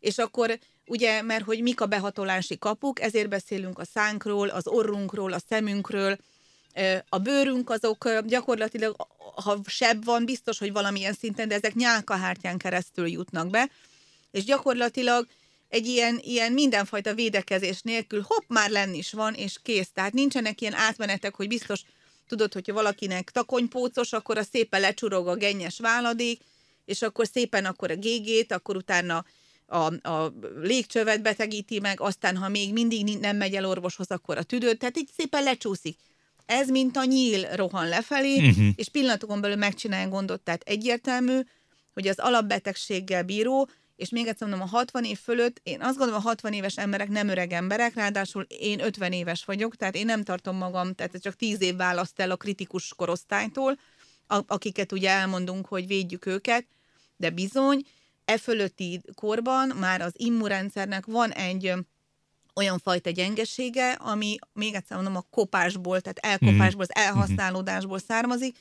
és 0.00 0.18
akkor 0.18 0.58
ugye, 0.86 1.22
mert 1.22 1.44
hogy 1.44 1.62
mik 1.62 1.80
a 1.80 1.86
behatolási 1.86 2.58
kapuk, 2.58 3.00
ezért 3.00 3.28
beszélünk 3.28 3.78
a 3.78 3.84
szánkról, 3.84 4.48
az 4.48 4.66
orrunkról, 4.66 5.32
a 5.32 5.40
szemünkről, 5.48 6.16
a 7.08 7.18
bőrünk 7.18 7.70
azok 7.70 8.20
gyakorlatilag, 8.20 8.96
ha 9.34 9.60
sebb 9.66 10.04
van, 10.04 10.24
biztos, 10.24 10.58
hogy 10.58 10.72
valamilyen 10.72 11.12
szinten, 11.12 11.48
de 11.48 11.54
ezek 11.54 11.74
nyálkahártyán 11.74 12.58
keresztül 12.58 13.08
jutnak 13.08 13.50
be, 13.50 13.70
és 14.30 14.44
gyakorlatilag 14.44 15.26
egy 15.68 15.86
ilyen, 15.86 16.20
ilyen 16.22 16.52
mindenfajta 16.52 17.14
védekezés 17.14 17.80
nélkül 17.82 18.24
hopp, 18.26 18.42
már 18.46 18.70
lenni 18.70 18.96
is 18.96 19.12
van, 19.12 19.34
és 19.34 19.56
kész. 19.62 19.90
Tehát 19.94 20.12
nincsenek 20.12 20.60
ilyen 20.60 20.74
átmenetek, 20.74 21.34
hogy 21.34 21.48
biztos 21.48 21.80
tudod, 22.28 22.52
hogyha 22.52 22.72
valakinek 22.72 23.30
takonypócos, 23.30 24.12
akkor 24.12 24.38
a 24.38 24.42
szépen 24.42 24.80
lecsurog 24.80 25.28
a 25.28 25.34
gennyes 25.34 25.78
váladék, 25.78 26.40
és 26.92 27.02
akkor 27.02 27.26
szépen 27.26 27.64
akkor 27.64 27.90
a 27.90 27.96
gégét, 27.96 28.52
akkor 28.52 28.76
utána 28.76 29.24
a, 29.66 30.08
a 30.08 30.32
légcsövet 30.60 31.22
betegíti 31.22 31.78
meg, 31.80 32.00
aztán 32.00 32.36
ha 32.36 32.48
még 32.48 32.72
mindig 32.72 33.18
nem 33.18 33.36
megy 33.36 33.54
el 33.54 33.66
orvoshoz, 33.66 34.10
akkor 34.10 34.38
a 34.38 34.42
tüdőt, 34.42 34.78
tehát 34.78 34.98
így 34.98 35.08
szépen 35.16 35.42
lecsúszik. 35.42 35.98
Ez 36.46 36.68
mint 36.68 36.96
a 36.96 37.04
nyíl 37.04 37.46
rohan 37.54 37.88
lefelé, 37.88 38.36
uh-huh. 38.36 38.66
és 38.74 38.88
pillanatokon 38.88 39.40
belül 39.40 39.56
megcsinálja 39.56 40.08
gondot, 40.08 40.40
tehát 40.40 40.62
egyértelmű, 40.62 41.40
hogy 41.94 42.08
az 42.08 42.18
alapbetegséggel 42.18 43.22
bíró, 43.22 43.68
és 43.96 44.08
még 44.08 44.26
egyszer 44.26 44.48
mondom, 44.48 44.68
a 44.68 44.76
60 44.76 45.04
év 45.04 45.18
fölött, 45.18 45.60
én 45.62 45.80
azt 45.80 45.96
gondolom, 45.96 46.20
a 46.24 46.28
60 46.28 46.52
éves 46.52 46.76
emberek 46.76 47.08
nem 47.08 47.28
öreg 47.28 47.52
emberek, 47.52 47.94
ráadásul 47.94 48.46
én 48.48 48.80
50 48.80 49.12
éves 49.12 49.44
vagyok, 49.44 49.76
tehát 49.76 49.94
én 49.94 50.06
nem 50.06 50.22
tartom 50.22 50.56
magam, 50.56 50.94
tehát 50.94 51.20
csak 51.20 51.36
10 51.36 51.62
év 51.62 51.76
választ 51.76 52.20
el 52.20 52.30
a 52.30 52.36
kritikus 52.36 52.94
korosztálytól, 52.96 53.78
akiket 54.26 54.92
ugye 54.92 55.10
elmondunk, 55.10 55.66
hogy 55.66 55.86
védjük 55.86 56.26
őket, 56.26 56.66
de 57.22 57.30
bizony, 57.30 57.82
e 58.24 58.38
fölötti 58.38 59.00
korban 59.14 59.68
már 59.68 60.00
az 60.00 60.12
immunrendszernek 60.16 61.06
van 61.06 61.30
egy 61.30 61.72
olyan 62.54 62.78
fajta 62.78 63.10
gyengesége, 63.10 63.92
ami 63.92 64.36
még 64.52 64.74
egyszer 64.74 64.96
mondom 64.96 65.16
a 65.16 65.26
kopásból, 65.30 66.00
tehát 66.00 66.18
elkopásból, 66.18 66.82
az 66.82 66.90
mhm. 66.94 67.06
elhasználódásból 67.06 67.98
származik, 67.98 68.56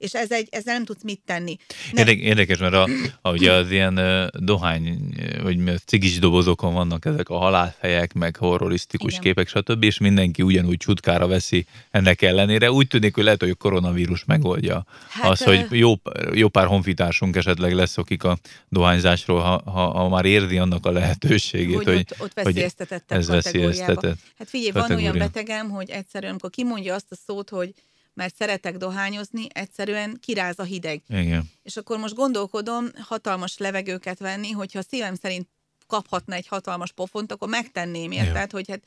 és 0.00 0.14
ez 0.14 0.30
egy, 0.30 0.48
ezzel 0.50 0.74
nem 0.74 0.84
tudsz 0.84 1.02
mit 1.02 1.20
tenni. 1.24 1.56
Nem. 1.92 2.06
Érdekes, 2.08 2.58
mert 2.58 2.74
a, 2.74 2.88
a, 3.22 3.30
ugye 3.32 3.52
az 3.52 3.70
ilyen 3.70 3.98
uh, 3.98 4.26
dohány, 4.44 4.98
vagy 5.42 5.58
cigis 5.84 6.18
dobozokon 6.18 6.74
vannak 6.74 7.04
ezek 7.04 7.28
a 7.28 7.36
halálfejek, 7.36 8.12
meg 8.12 8.36
horrorisztikus 8.36 9.10
Igen. 9.10 9.22
képek, 9.22 9.48
stb., 9.48 9.84
és 9.84 9.98
mindenki 9.98 10.42
ugyanúgy 10.42 10.76
csutkára 10.76 11.26
veszi 11.26 11.66
ennek 11.90 12.22
ellenére. 12.22 12.72
Úgy 12.72 12.86
tűnik, 12.86 13.14
hogy 13.14 13.24
lehet, 13.24 13.40
hogy 13.40 13.50
a 13.50 13.54
koronavírus 13.54 14.24
megoldja 14.24 14.84
hát, 15.08 15.30
az, 15.30 15.42
hogy 15.42 15.66
jó, 15.70 15.94
jó 16.32 16.48
pár 16.48 16.66
honfitársunk 16.66 17.36
esetleg 17.36 17.74
lesz, 17.74 17.98
akik 17.98 18.24
a 18.24 18.38
dohányzásról, 18.68 19.40
ha, 19.40 19.62
ha, 19.70 19.90
ha 19.90 20.08
már 20.08 20.24
érzi 20.24 20.58
annak 20.58 20.86
a 20.86 20.90
lehetőségét, 20.90 21.76
hogy, 21.76 21.84
hogy 21.84 22.06
ott, 22.10 22.20
ott 22.20 22.32
veszélyeztetett 22.32 23.12
ez 23.12 23.28
veszélyeztetett. 23.28 24.18
Hát 24.38 24.48
figyelj, 24.48 24.70
van 24.70 24.98
olyan 24.98 25.18
betegem, 25.18 25.70
hogy 25.70 25.90
egyszerűen, 25.90 26.30
amikor 26.30 26.50
kimondja 26.50 26.94
azt 26.94 27.06
a 27.10 27.16
szót, 27.26 27.48
hogy 27.48 27.74
mert 28.20 28.36
szeretek 28.36 28.76
dohányozni, 28.76 29.46
egyszerűen 29.52 30.18
kiráz 30.22 30.58
a 30.58 30.62
hideg. 30.62 31.02
Igen. 31.08 31.50
És 31.62 31.76
akkor 31.76 31.98
most 31.98 32.14
gondolkodom, 32.14 32.86
hatalmas 33.00 33.58
levegőket 33.58 34.18
venni, 34.18 34.50
hogyha 34.50 34.82
szívem 34.82 35.14
szerint 35.14 35.48
kaphatna 35.86 36.34
egy 36.34 36.46
hatalmas 36.46 36.92
pofont, 36.92 37.32
akkor 37.32 37.48
megtenném, 37.48 38.10
érted, 38.10 38.50
hogy 38.50 38.68
hát 38.68 38.82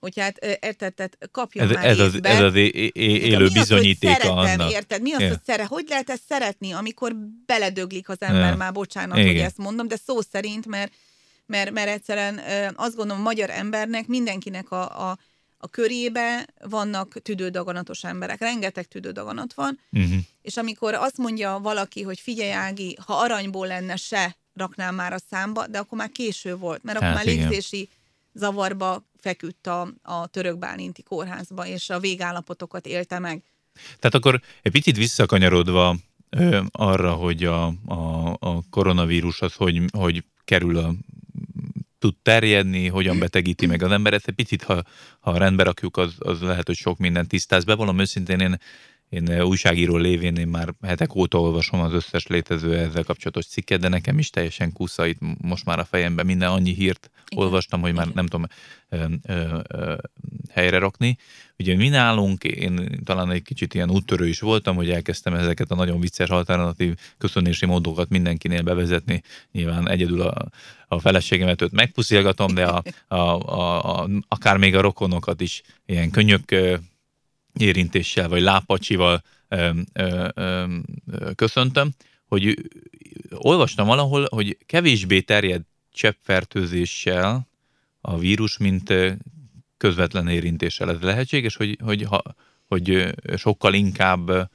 hogy 0.00 0.20
hát 0.20 0.36
érted, 0.60 0.94
tehát 0.94 1.18
kapjon 1.32 1.68
ez, 1.68 1.74
már 1.74 1.84
ez 1.84 1.98
az, 1.98 2.18
ez 2.22 2.40
az 2.40 2.54
é, 2.54 2.66
é, 2.66 3.16
élő 3.16 3.48
bizonyítéka 3.48 4.12
szeretem, 4.12 4.36
annak. 4.36 4.72
Érted? 4.72 5.02
Mi 5.02 5.12
az, 5.12 5.20
Igen. 5.20 5.30
hogy 5.30 5.42
szere, 5.44 5.64
hogy 5.64 5.84
lehet 5.88 6.10
ezt 6.10 6.22
szeretni, 6.28 6.72
amikor 6.72 7.14
beledöglik 7.46 8.08
az 8.08 8.20
ember, 8.20 8.44
Igen. 8.44 8.56
már 8.56 8.72
bocsánat, 8.72 9.18
Igen. 9.18 9.28
hogy 9.28 9.40
ezt 9.40 9.58
mondom, 9.58 9.88
de 9.88 9.96
szó 10.06 10.20
szerint, 10.20 10.66
mert, 10.66 10.92
mert, 11.46 11.70
mert 11.70 11.88
egyszerűen 11.88 12.40
azt 12.76 12.96
gondolom, 12.96 13.20
a 13.20 13.24
magyar 13.24 13.50
embernek, 13.50 14.06
mindenkinek 14.06 14.70
a, 14.70 15.10
a 15.10 15.18
a 15.64 15.68
körébe 15.68 16.46
vannak 16.68 17.22
tüdődaganatos 17.22 18.04
emberek, 18.04 18.40
rengeteg 18.40 18.86
tüdődaganat 18.86 19.54
van, 19.54 19.78
uh-huh. 19.92 20.18
és 20.42 20.56
amikor 20.56 20.94
azt 20.94 21.16
mondja 21.16 21.58
valaki, 21.62 22.02
hogy 22.02 22.20
figyelj 22.20 22.52
Ági, 22.52 22.96
ha 23.06 23.14
aranyból 23.14 23.66
lenne 23.66 23.96
se, 23.96 24.36
raknám 24.54 24.94
már 24.94 25.12
a 25.12 25.18
számba, 25.30 25.66
de 25.66 25.78
akkor 25.78 25.98
már 25.98 26.10
késő 26.10 26.56
volt, 26.56 26.82
mert 26.82 26.98
hát 27.00 27.10
akkor 27.10 27.24
már 27.24 27.34
légzési 27.34 27.88
zavarba 28.32 29.04
feküdt 29.16 29.66
a, 29.66 29.88
a 30.02 30.26
török 30.26 30.58
bálinti 30.58 31.02
kórházba, 31.02 31.66
és 31.66 31.90
a 31.90 32.00
végállapotokat 32.00 32.86
élte 32.86 33.18
meg. 33.18 33.42
Tehát 33.98 34.14
akkor 34.14 34.40
egy 34.62 34.72
picit 34.72 34.96
visszakanyarodva 34.96 35.96
ö, 36.30 36.60
arra, 36.70 37.12
hogy 37.12 37.44
a, 37.44 37.66
a, 37.86 38.28
a 38.40 38.62
koronavírus 38.70 39.40
az 39.40 39.54
hogy, 39.54 39.82
hogy 39.92 40.24
kerül 40.44 40.76
a 40.76 40.94
tud 42.04 42.16
terjedni, 42.22 42.88
hogyan 42.88 43.18
betegíti 43.18 43.66
meg 43.66 43.82
az 43.82 43.90
emberet. 43.90 44.26
Egy 44.26 44.34
picit, 44.34 44.62
ha, 44.62 44.82
ha 45.20 45.38
rendbe 45.38 45.62
rakjuk, 45.62 45.96
az, 45.96 46.14
az 46.18 46.40
lehet, 46.40 46.66
hogy 46.66 46.76
sok 46.76 46.98
minden 46.98 47.26
tisztáz. 47.26 47.64
Bevallom 47.64 47.98
őszintén, 47.98 48.40
én 48.40 48.58
én 49.08 49.42
újságíró 49.42 49.96
lévén 49.96 50.36
én 50.36 50.48
már 50.48 50.74
hetek 50.82 51.14
óta 51.14 51.40
olvasom 51.40 51.80
az 51.80 51.92
összes 51.92 52.26
létező 52.26 52.78
ezzel 52.78 53.02
kapcsolatos 53.04 53.46
cikket, 53.46 53.80
de 53.80 53.88
nekem 53.88 54.18
is 54.18 54.30
teljesen 54.30 54.72
kusza 54.72 55.06
itt 55.06 55.18
most 55.40 55.64
már 55.64 55.78
a 55.78 55.84
fejemben 55.84 56.26
minden 56.26 56.50
annyi 56.50 56.74
hírt 56.74 57.10
Igen. 57.28 57.44
olvastam, 57.44 57.80
hogy 57.80 57.92
már 57.92 58.04
Igen. 58.04 58.14
nem 58.16 58.26
tudom 58.26 58.46
ö, 58.88 59.04
ö, 59.22 59.58
ö, 59.68 59.94
helyre 60.50 60.78
rakni. 60.78 61.18
Ugye 61.58 61.76
mi 61.76 61.88
nálunk, 61.88 62.44
én 62.44 63.00
talán 63.04 63.30
egy 63.30 63.42
kicsit 63.42 63.74
ilyen 63.74 63.90
úttörő 63.90 64.28
is 64.28 64.40
voltam, 64.40 64.76
hogy 64.76 64.90
elkezdtem 64.90 65.34
ezeket 65.34 65.70
a 65.70 65.74
nagyon 65.74 66.00
vicces 66.00 66.28
alternatív 66.28 66.94
köszönési 67.18 67.66
módokat 67.66 68.08
mindenkinél 68.08 68.62
bevezetni. 68.62 69.22
Nyilván 69.52 69.88
egyedül 69.88 70.20
a, 70.20 70.48
a 70.88 71.00
feleségemet 71.00 71.62
őt 71.62 71.72
megpuszilgatom, 71.72 72.54
de 72.54 72.64
a, 72.64 72.82
a, 73.08 73.16
a, 73.16 74.00
a, 74.00 74.08
akár 74.28 74.56
még 74.56 74.74
a 74.74 74.80
rokonokat 74.80 75.40
is 75.40 75.62
ilyen 75.86 76.10
könnyök 76.10 76.54
érintéssel 77.58 78.28
vagy 78.28 78.42
lápacsival 78.42 79.22
köszöntöm, 81.34 81.90
hogy 82.26 82.70
olvastam 83.30 83.86
valahol, 83.86 84.26
hogy 84.30 84.58
kevésbé 84.66 85.20
terjed 85.20 85.62
cseppfertőzéssel 85.92 87.48
a 88.00 88.18
vírus, 88.18 88.58
mint 88.58 88.92
közvetlen 89.76 90.28
érintéssel. 90.28 90.90
Ez 90.90 91.00
lehetséges, 91.00 91.56
hogy, 91.56 91.78
hogy, 91.82 92.02
ha, 92.02 92.22
hogy 92.66 93.14
sokkal 93.36 93.74
inkább 93.74 94.50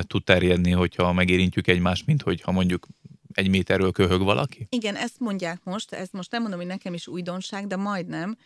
tud 0.00 0.24
terjedni, 0.24 0.70
hogyha 0.70 1.12
megérintjük 1.12 1.66
egymást, 1.66 2.06
mint 2.06 2.22
hogyha 2.22 2.52
mondjuk 2.52 2.86
egy 3.32 3.48
méterről 3.48 3.92
köhög 3.92 4.22
valaki? 4.22 4.66
Igen, 4.70 4.96
ezt 4.96 5.18
mondják 5.18 5.60
most, 5.64 5.92
ezt 5.92 6.12
most 6.12 6.30
nem 6.30 6.40
mondom, 6.40 6.60
hogy 6.60 6.68
nekem 6.68 6.94
is 6.94 7.06
újdonság, 7.06 7.66
de 7.66 7.76
majdnem, 7.76 8.36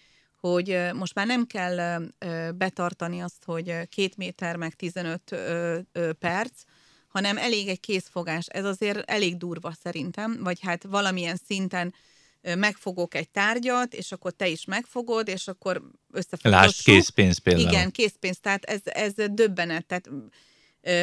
hogy 0.42 0.78
most 0.92 1.14
már 1.14 1.26
nem 1.26 1.46
kell 1.46 2.02
betartani 2.54 3.20
azt, 3.20 3.44
hogy 3.44 3.88
két 3.88 4.16
méter 4.16 4.56
meg 4.56 4.74
15 4.74 5.36
perc, 6.18 6.62
hanem 7.08 7.38
elég 7.38 7.68
egy 7.68 7.80
készfogás. 7.80 8.46
Ez 8.46 8.64
azért 8.64 9.10
elég 9.10 9.36
durva 9.36 9.72
szerintem, 9.82 10.38
vagy 10.42 10.58
hát 10.60 10.82
valamilyen 10.82 11.40
szinten 11.46 11.94
megfogok 12.40 13.14
egy 13.14 13.30
tárgyat, 13.30 13.94
és 13.94 14.12
akkor 14.12 14.32
te 14.32 14.48
is 14.48 14.64
megfogod, 14.64 15.28
és 15.28 15.48
akkor 15.48 15.82
összefogod. 16.10 16.58
Lásd 16.58 16.82
készpénz 16.82 17.38
például. 17.38 17.68
Igen, 17.68 17.90
készpénz, 17.90 18.38
tehát 18.40 18.64
ez, 18.64 18.80
ez 18.84 19.12
döbbenet. 19.30 19.86
Tehát 19.86 20.08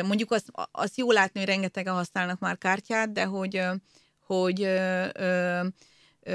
mondjuk 0.03 0.31
azt, 0.31 0.51
azt 0.71 0.97
jó 0.97 1.11
látni, 1.11 1.39
hogy 1.39 1.49
rengetegen 1.49 1.93
használnak 1.93 2.39
már 2.39 2.57
kártyát, 2.57 3.11
de 3.11 3.23
hogy, 3.23 3.61
hogy 4.25 4.67
Ö, 6.23 6.31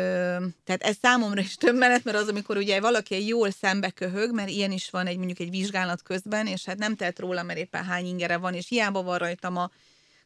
tehát 0.64 0.82
ez 0.82 0.96
számomra 1.02 1.40
is 1.40 1.54
több 1.54 1.76
menet, 1.76 2.04
mert 2.04 2.16
az, 2.16 2.28
amikor 2.28 2.56
ugye 2.56 2.80
valaki 2.80 3.26
jól 3.26 3.50
szembe 3.50 3.90
köhög, 3.90 4.34
mert 4.34 4.48
ilyen 4.48 4.72
is 4.72 4.90
van 4.90 5.06
egy 5.06 5.16
mondjuk 5.16 5.38
egy 5.40 5.50
vizsgálat 5.50 6.02
közben, 6.02 6.46
és 6.46 6.64
hát 6.64 6.78
nem 6.78 6.96
telt 6.96 7.18
róla, 7.18 7.42
mert 7.42 7.58
éppen 7.58 7.84
hány 7.84 8.06
ingere 8.06 8.36
van, 8.36 8.54
és 8.54 8.68
hiába 8.68 9.02
van 9.02 9.18
rajtam 9.18 9.56
a 9.56 9.70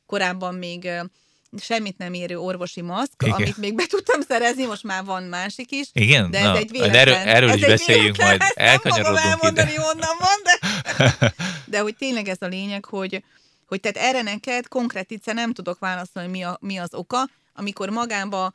korábban 0.06 0.54
még 0.54 0.88
semmit 1.56 1.98
nem 1.98 2.12
érő 2.12 2.38
orvosi 2.38 2.80
maszk, 2.80 3.12
Igen. 3.22 3.34
amit 3.34 3.56
még 3.56 3.74
be 3.74 3.86
tudtam 3.86 4.20
szerezni, 4.20 4.64
most 4.66 4.82
már 4.82 5.04
van 5.04 5.22
másik 5.22 5.70
is. 5.70 5.88
Igen? 5.92 6.30
De 6.30 6.38
ez 6.38 6.44
Na, 6.44 6.56
egy 6.56 6.70
véletlen. 6.70 6.94
Erről, 6.94 7.14
erről 7.14 7.52
is 7.52 7.60
beszéljünk 7.60 8.16
majd, 8.16 8.42
elkanyarodunk 8.54 9.16
nem 9.16 9.30
elmondani, 9.30 9.72
ide. 9.72 9.80
honnan 9.80 10.16
van, 10.18 10.42
de, 10.42 10.58
de 11.72 11.80
hogy 11.80 11.96
tényleg 11.96 12.28
ez 12.28 12.36
a 12.40 12.46
lényeg, 12.46 12.84
hogy, 12.84 13.24
hogy 13.66 13.80
tehát 13.80 14.08
erre 14.08 14.22
neked 14.22 14.68
konkrét 14.68 15.32
nem 15.32 15.52
tudok 15.52 15.78
válaszolni, 15.78 16.28
mi, 16.28 16.42
a, 16.42 16.58
mi 16.60 16.76
az 16.76 16.94
oka, 16.94 17.28
amikor 17.54 17.88
magába 17.88 18.52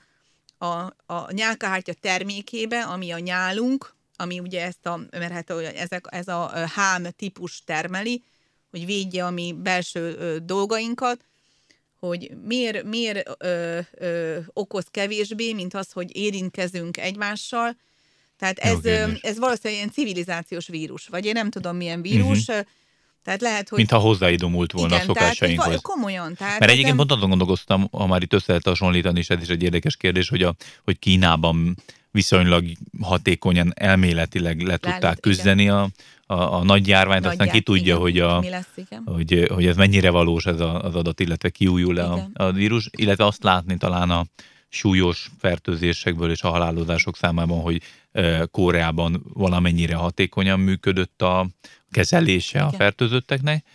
a, 0.63 0.95
a 1.05 1.31
nyálkahártya 1.31 1.93
termékébe, 1.93 2.83
ami 2.83 3.11
a 3.11 3.19
nyálunk, 3.19 3.95
ami 4.15 4.39
ugye 4.39 4.63
ezt 4.63 4.85
a, 4.85 4.99
mert 5.11 5.31
hát 5.31 5.49
ezek, 5.49 6.05
ez 6.09 6.27
a 6.27 6.67
hám 6.73 7.07
típus 7.15 7.63
termeli, 7.63 8.23
hogy 8.71 8.85
védje 8.85 9.25
a 9.25 9.29
mi 9.29 9.55
belső 9.57 10.15
ö, 10.17 10.37
dolgainkat, 10.39 11.25
hogy 11.99 12.31
miért, 12.43 12.83
miért 12.83 13.29
ö, 13.37 13.79
ö, 13.91 14.39
okoz 14.53 14.85
kevésbé, 14.91 15.53
mint 15.53 15.73
az, 15.73 15.91
hogy 15.91 16.15
érintkezünk 16.15 16.97
egymással. 16.97 17.77
Tehát 18.37 18.59
ez, 18.59 18.85
Jó, 18.85 19.13
ez 19.21 19.37
valószínűleg 19.37 19.73
ilyen 19.73 19.91
civilizációs 19.91 20.67
vírus, 20.67 21.07
vagy 21.07 21.25
én 21.25 21.33
nem 21.33 21.49
tudom 21.49 21.75
milyen 21.75 22.01
vírus, 22.01 22.47
uh-huh. 22.47 22.65
Tehát 23.23 23.41
lehet, 23.41 23.69
hogy... 23.69 23.77
Mintha 23.77 23.97
hozzáidomult 23.97 24.71
volna 24.71 24.95
igen, 24.95 24.99
a 24.99 25.13
szokásainkhoz. 25.13 25.65
Tehát, 25.65 25.81
komolyan. 25.81 26.35
Tehát 26.35 26.59
Mert 26.59 26.71
egyébként 26.71 26.95
pont 26.95 27.11
azon 27.11 27.29
gondolkoztam, 27.29 27.87
ha 27.91 28.07
már 28.07 28.21
itt 28.21 28.33
össze 28.33 28.45
lehet 28.47 28.67
hasonlítani, 28.67 29.19
és 29.19 29.29
ez 29.29 29.41
is 29.41 29.47
egy 29.47 29.63
érdekes 29.63 29.97
kérdés, 29.97 30.29
hogy, 30.29 30.43
a, 30.43 30.55
hogy 30.83 30.99
Kínában 30.99 31.75
viszonylag 32.11 32.65
hatékonyan 33.01 33.71
elméletileg 33.75 34.61
le 34.61 34.77
tudták 34.77 35.01
Lát, 35.01 35.19
küzdeni 35.19 35.69
a, 35.69 35.89
a, 36.25 36.33
a 36.33 36.63
nagy 36.63 36.87
járványt, 36.87 37.23
nagy 37.23 37.31
aztán 37.31 37.49
ki 37.49 37.61
tudja, 37.61 37.83
igen, 37.83 37.97
hogy, 37.97 38.19
a, 38.19 38.39
lesz, 38.49 38.65
hogy, 39.05 39.47
hogy 39.53 39.65
ez 39.65 39.75
mennyire 39.75 40.09
valós 40.09 40.45
ez 40.45 40.59
a, 40.59 40.81
az 40.81 40.95
adat, 40.95 41.19
illetve 41.19 41.49
kiújul 41.49 41.93
le 41.93 42.03
a, 42.03 42.29
a 42.33 42.51
vírus, 42.51 42.89
illetve 42.91 43.25
azt 43.25 43.43
látni 43.43 43.77
talán 43.77 44.09
a 44.09 44.25
súlyos 44.69 45.31
fertőzésekből 45.39 46.31
és 46.31 46.41
a 46.41 46.49
halálozások 46.49 47.17
számában, 47.17 47.61
hogy 47.61 47.81
Koreában 48.51 49.23
valamennyire 49.33 49.95
hatékonyan 49.95 50.59
működött 50.59 51.21
a, 51.21 51.47
kezelése 51.93 52.57
Igen. 52.57 52.67
a 52.67 52.71
fertőzötteknek, 52.71 53.65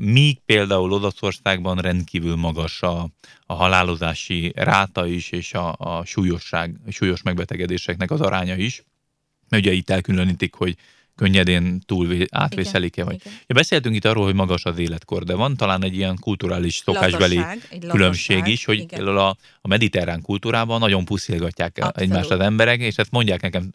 míg 0.00 0.38
például 0.46 0.92
Olaszországban 0.92 1.76
rendkívül 1.78 2.36
magas 2.36 2.82
a, 2.82 3.08
a 3.46 3.54
halálozási 3.54 4.52
ráta 4.56 5.06
is, 5.06 5.30
és 5.30 5.54
a, 5.54 5.74
a 5.78 6.04
súlyosság, 6.04 6.76
súlyos 6.88 7.22
megbetegedéseknek 7.22 8.10
az 8.10 8.20
aránya 8.20 8.56
is. 8.56 8.82
Mert 9.48 9.64
ugye 9.64 9.72
itt 9.72 9.90
elkülönítik, 9.90 10.54
hogy 10.54 10.76
könnyedén 11.18 11.80
túl 11.86 12.16
átvészelik-e. 12.30 13.04
Vagy. 13.04 13.20
Ja, 13.24 13.54
beszéltünk 13.54 13.94
itt 13.94 14.04
arról, 14.04 14.24
hogy 14.24 14.34
magas 14.34 14.64
az 14.64 14.78
életkor, 14.78 15.24
de 15.24 15.34
van 15.34 15.56
talán 15.56 15.84
egy 15.84 15.96
ilyen 15.96 16.16
kulturális 16.20 16.74
szokásbeli 16.74 17.40
különbség 17.88 18.46
is, 18.46 18.64
hogy 18.64 18.86
például 18.86 19.18
a, 19.18 19.36
a 19.60 19.68
mediterrán 19.68 20.22
kultúrában 20.22 20.78
nagyon 20.78 21.04
puszilgatják 21.04 21.76
Abszolút. 21.76 22.00
egymást 22.00 22.30
az 22.30 22.40
emberek, 22.40 22.80
és 22.80 22.96
ezt 22.96 23.10
mondják 23.10 23.40
nekem 23.40 23.72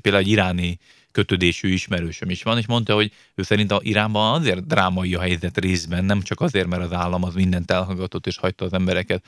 például 0.00 0.24
egy 0.24 0.28
iráni 0.28 0.78
kötődésű 1.12 1.68
ismerősöm 1.68 2.30
is 2.30 2.42
van, 2.42 2.58
és 2.58 2.66
mondta, 2.66 2.94
hogy 2.94 3.12
ő 3.34 3.42
szerint 3.42 3.72
a 3.72 3.80
Iránban 3.82 4.40
azért 4.40 4.66
drámai 4.66 5.14
a 5.14 5.20
helyzet 5.20 5.58
részben, 5.58 6.04
nem 6.04 6.22
csak 6.22 6.40
azért, 6.40 6.66
mert 6.66 6.82
az 6.82 6.92
állam 6.92 7.22
az 7.22 7.34
mindent 7.34 7.70
elhallgatott 7.70 8.26
és 8.26 8.36
hagyta 8.36 8.64
az 8.64 8.72
embereket 8.72 9.24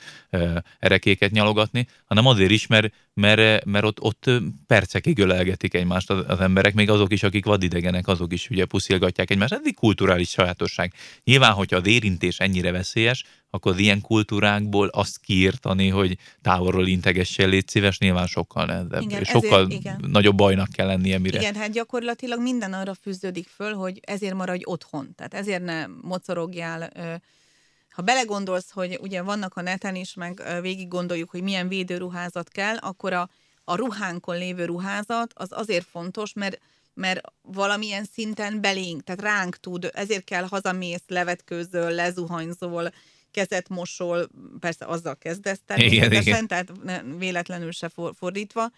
erekéket 0.79 1.31
nyalogatni, 1.31 1.87
hanem 2.05 2.27
azért 2.27 2.51
is, 2.51 2.66
mert, 2.66 2.92
mert, 3.14 3.64
mert 3.64 3.85
ott, 3.85 4.01
ott 4.01 4.31
percekig 4.66 5.18
ölelgetik 5.18 5.75
egymást 5.75 6.11
az, 6.11 6.25
az 6.29 6.40
emberek, 6.40 6.75
még 6.75 6.90
azok 6.90 7.12
is, 7.12 7.23
akik 7.23 7.44
vadidegenek, 7.44 8.09
azok 8.09 8.33
is 8.33 8.51
ugye 8.51 8.64
puszilgatják 8.64 9.31
egymást. 9.31 9.53
Ez 9.53 9.61
egy 9.64 9.75
kulturális 9.75 10.29
sajátosság. 10.29 10.92
Nyilván, 11.25 11.53
hogyha 11.53 11.77
az 11.77 11.87
érintés 11.87 12.38
ennyire 12.38 12.73
veszélyes, 12.73 13.25
akkor 13.55 13.81
ilyen 13.81 14.01
kultúrákból 14.01 14.88
azt 14.88 15.19
kiírtani, 15.19 15.88
hogy 15.88 16.19
távolról 16.43 16.87
integessél, 16.87 17.49
légy 17.49 17.69
szíves, 17.69 17.99
nyilván 17.99 18.27
sokkal 18.27 18.64
nehezebb. 18.64 19.03
Igen, 19.03 19.25
sokkal 19.25 19.64
ezért, 19.64 19.81
igen. 19.81 20.05
nagyobb 20.07 20.37
bajnak 20.37 20.69
kell 20.69 20.87
lennie, 20.87 21.19
mire. 21.19 21.38
Igen, 21.38 21.55
hát 21.55 21.71
gyakorlatilag 21.71 22.40
minden 22.40 22.73
arra 22.73 22.95
fűződik 22.95 23.49
föl, 23.49 23.75
hogy 23.75 24.01
ezért 24.03 24.35
maradj 24.35 24.62
otthon. 24.64 25.14
Tehát 25.17 25.35
ezért 25.35 25.62
ne 25.62 25.87
mocorogjál. 25.87 26.90
Ha 27.90 28.03
belegondolsz, 28.03 28.71
hogy 28.71 28.99
ugye 29.01 29.23
vannak 29.23 29.57
a 29.57 29.62
neten 29.62 29.95
is, 29.95 30.14
meg 30.14 30.43
végig 30.61 30.88
gondoljuk, 30.88 31.31
hogy 31.31 31.43
milyen 31.43 31.69
védőruházat 31.69 32.49
kell, 32.49 32.77
akkor 32.77 33.12
a, 33.12 33.31
a 33.64 33.77
ruhánkon 33.77 34.37
lévő 34.37 34.64
ruházat 34.64 35.33
az 35.35 35.49
azért 35.51 35.87
fontos, 35.90 36.33
mert 36.33 36.61
mert 36.95 37.21
valamilyen 37.43 38.05
szinten 38.12 38.61
belénk, 38.61 39.03
tehát 39.03 39.21
ránk 39.21 39.57
tud, 39.57 39.90
ezért 39.93 40.25
kell 40.25 40.45
hazamész, 40.45 41.03
levetkőzöl, 41.07 41.90
lezuhanyzol, 41.90 42.93
kezet 43.35 43.68
mosol, 43.68 44.29
persze 44.61 44.85
azzal 44.85 45.16
kezdesz 45.16 45.61
természetesen, 45.66 46.47
tehát 46.47 46.73
véletlenül 47.18 47.73
se 47.73 47.90
fordítva. 48.18 48.70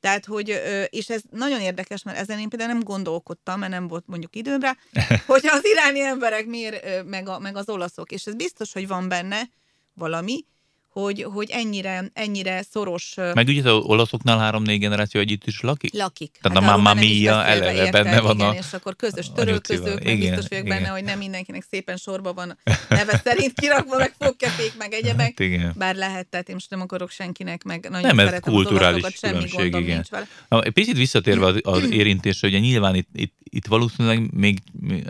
Tehát, 0.00 0.24
hogy, 0.24 0.62
és 0.90 1.08
ez 1.08 1.22
nagyon 1.30 1.60
érdekes, 1.60 2.02
mert 2.02 2.18
ezen 2.18 2.38
én 2.38 2.48
például 2.48 2.72
nem 2.72 2.82
gondolkodtam, 2.82 3.58
mert 3.58 3.72
nem 3.72 3.88
volt 3.88 4.04
mondjuk 4.06 4.36
időmre, 4.36 4.76
hogy 5.26 5.46
az 5.46 5.64
iráni 5.64 6.00
emberek 6.00 6.46
miért, 6.46 7.04
meg, 7.04 7.28
a, 7.28 7.38
meg 7.38 7.56
az 7.56 7.68
olaszok, 7.68 8.12
és 8.12 8.26
ez 8.26 8.34
biztos, 8.34 8.72
hogy 8.72 8.86
van 8.86 9.08
benne 9.08 9.48
valami, 9.94 10.44
hogy, 10.92 11.22
hogy 11.22 11.50
ennyire, 11.50 12.10
ennyire 12.12 12.62
szoros... 12.70 13.14
Meg 13.34 13.48
ugye 13.48 13.70
az 13.70 13.84
olaszoknál 13.84 14.38
három-négy 14.38 14.78
generáció 14.78 15.20
együtt 15.20 15.46
is 15.46 15.60
lakik? 15.60 15.94
Lakik. 15.94 16.38
Tehát 16.42 16.58
hát 16.58 16.68
a 16.68 16.70
Mamma 16.76 16.94
Mia 16.94 17.44
eleve 17.44 17.74
érte, 17.74 18.02
benne 18.02 18.20
van 18.20 18.34
igen, 18.34 18.48
a... 18.48 18.54
és 18.54 18.72
akkor 18.72 18.96
közös 18.96 19.32
törölközők, 19.34 20.04
meg 20.04 20.18
biztos 20.18 20.44
vagyok 20.48 20.66
benne, 20.66 20.88
hogy 20.88 21.04
nem 21.04 21.18
mindenkinek 21.18 21.64
szépen 21.70 21.96
sorba 21.96 22.32
van 22.32 22.58
neve 22.88 23.20
szerint 23.24 23.52
kirakva, 23.60 23.98
meg 23.98 24.14
fogkefék, 24.18 24.72
meg 24.78 24.92
egyebek. 24.92 25.26
Hát 25.26 25.40
igen. 25.40 25.74
Bár 25.76 25.94
lehet, 25.94 26.26
tehát 26.26 26.48
én 26.48 26.54
most 26.54 26.70
nem 26.70 26.80
akarok 26.80 27.10
senkinek, 27.10 27.62
meg 27.62 27.86
nagyon 27.90 28.14
nem, 28.14 28.28
ez 28.28 28.40
kulturális 28.40 29.04
semmi 29.14 29.32
különbség, 29.32 29.74
igen. 29.74 29.94
Nincs 29.94 30.08
vele. 30.08 30.26
Egy 30.48 30.72
picit 30.72 30.96
visszatérve 30.96 31.46
az, 31.46 31.60
az 31.62 31.90
érintésre, 32.00 32.48
ugye 32.48 32.58
nyilván 32.58 32.94
itt, 32.94 33.08
itt, 33.12 33.34
itt 33.42 33.66
valószínűleg 33.66 34.34
még, 34.34 34.58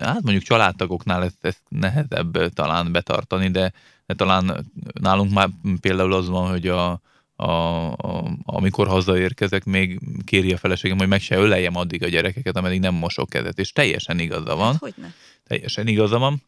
hát 0.01 0.23
mondjuk 0.23 0.42
családtagoknál 0.42 1.25
ezt, 1.25 1.38
ezt 1.40 1.62
nehezebb 1.68 2.53
talán 2.55 2.92
betartani, 2.92 3.51
de 3.51 3.73
de 4.12 4.25
talán 4.25 4.66
nálunk 5.01 5.33
már 5.33 5.48
például 5.81 6.12
az 6.12 6.29
van, 6.29 6.51
hogy 6.51 6.68
a, 6.68 7.01
a, 7.37 7.46
a, 7.92 8.37
amikor 8.44 8.87
hazaérkezek, 8.87 9.64
még 9.64 10.01
kéri 10.25 10.53
a 10.53 10.57
feleségem, 10.57 10.98
hogy 10.98 11.09
meg 11.09 11.20
se 11.20 11.37
öleljem 11.37 11.77
addig 11.77 12.03
a 12.03 12.09
gyerekeket, 12.09 12.57
ameddig 12.57 12.81
nem 12.81 12.94
mosok 12.94 13.29
kezet, 13.29 13.59
és 13.59 13.72
teljesen 13.72 14.18
igaza 14.18 14.57
van. 14.57 14.72
Hát, 14.72 14.81
hogyne? 14.81 15.14
Teljesen 15.46 15.87
igaza 15.87 16.18
van. 16.18 16.42